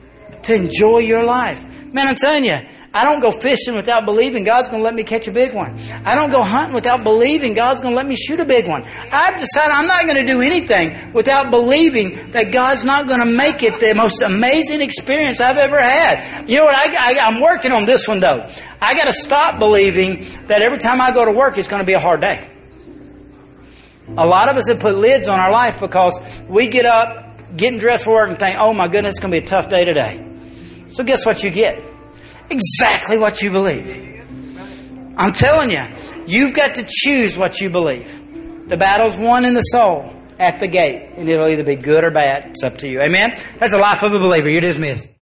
to 0.44 0.53
enjoy 0.53 0.99
your 0.99 1.24
life. 1.24 1.61
Man, 1.94 2.07
I'm 2.07 2.16
telling 2.16 2.45
you, 2.45 2.57
I 2.91 3.03
don't 3.03 3.20
go 3.20 3.32
fishing 3.32 3.76
without 3.76 4.06
believing 4.06 4.44
God's 4.44 4.70
going 4.70 4.82
to 4.82 4.84
let 4.84 4.95
me 4.95 5.03
catch 5.03 5.28
a 5.28 5.32
big 5.32 5.53
one. 5.53 5.78
I 6.06 6.16
don't 6.16 6.32
go 6.32 6.41
hunting 6.41 6.74
without 6.74 7.03
believing 7.03 7.53
God's 7.53 7.82
going 7.82 7.91
to 7.91 7.95
let 7.95 8.07
me 8.07 8.16
shoot 8.16 8.40
a 8.40 8.45
big 8.45 8.68
one. 8.68 8.84
I've 8.84 9.40
decided 9.40 9.72
I'm 9.72 9.86
not 9.86 10.06
going 10.06 10.16
to 10.16 10.26
do 10.26 10.41
anything 10.41 11.14
without 11.14 11.52
believing 11.52 12.32
that 12.32 12.52
God's 12.52 12.84
not 12.84 13.07
going 13.07 13.20
to 13.20 13.28
make 13.28 13.61
it 13.61 13.80
the 13.80 13.94
most 13.94 14.24
amazing 14.24 14.82
experience 14.82 15.40
I've 15.40 15.57
ever 15.57 15.80
had. 15.80 16.49
You 16.49 16.57
know 16.57 16.66
what? 16.66 16.76
I, 16.76 17.14
I, 17.14 17.28
I'm 17.28 17.40
working 17.40 17.72
on 17.72 17.86
this 17.86 18.07
one 18.07 18.22
though. 18.22 18.49
I 18.82 18.95
got 18.95 19.06
to 19.06 19.14
stop 19.14 19.60
believing 19.60 20.26
that 20.48 20.64
every 20.64 20.80
time 20.80 20.99
I 20.99 21.11
go 21.11 21.26
to 21.26 21.32
work, 21.32 21.60
it's 21.60 21.68
going 21.68 21.82
to 21.82 21.86
be 21.88 21.94
a 21.94 21.99
hard 21.99 22.22
day. 22.22 22.49
A 24.18 24.26
lot 24.26 24.49
of 24.49 24.57
us 24.57 24.68
have 24.68 24.80
put 24.80 24.95
lids 24.95 25.28
on 25.28 25.40
our 25.40 25.52
life 25.52 25.80
because 25.80 26.20
we 26.48 26.66
get 26.68 26.88
up, 26.88 27.56
getting 27.56 27.78
dressed 27.78 28.06
for 28.06 28.14
work, 28.14 28.30
and 28.30 28.40
think, 28.40 28.57
oh 28.60 28.74
my 28.74 28.88
goodness, 28.88 29.11
it's 29.11 29.20
going 29.20 29.32
to 29.32 29.40
be 29.40 29.45
a 29.45 29.48
tough 29.48 29.70
day 29.70 29.86
today. 29.86 30.28
So 30.91 31.03
guess 31.03 31.26
what 31.26 31.44
you 31.44 31.49
get? 31.49 31.84
Exactly 32.49 33.18
what 33.18 33.41
you 33.41 33.52
believe. 33.52 34.24
I'm 35.18 35.34
telling 35.34 35.70
you, 35.72 35.84
you've 36.26 36.53
got 36.53 36.76
to 36.76 36.86
choose 36.88 37.38
what 37.38 37.60
you 37.60 37.70
believe. 37.70 38.68
The 38.70 38.78
battle's 38.78 39.18
won 39.18 39.45
in 39.45 39.53
the 39.53 39.61
soul 39.61 40.14
at 40.40 40.60
the 40.60 40.68
gate, 40.68 41.11
and 41.18 41.28
it'll 41.28 41.48
either 41.48 41.64
be 41.64 41.76
good 41.76 42.03
or 42.03 42.11
bad. 42.11 42.52
It's 42.52 42.64
up 42.64 42.78
to 42.80 42.88
you. 42.88 43.02
Amen? 43.02 43.38
That's 43.60 43.74
the 43.74 43.80
life 43.80 44.02
of 44.03 44.14
a 44.14 44.20
believer. 44.20 44.49
You're 44.49 44.61
dismissed. 44.61 45.10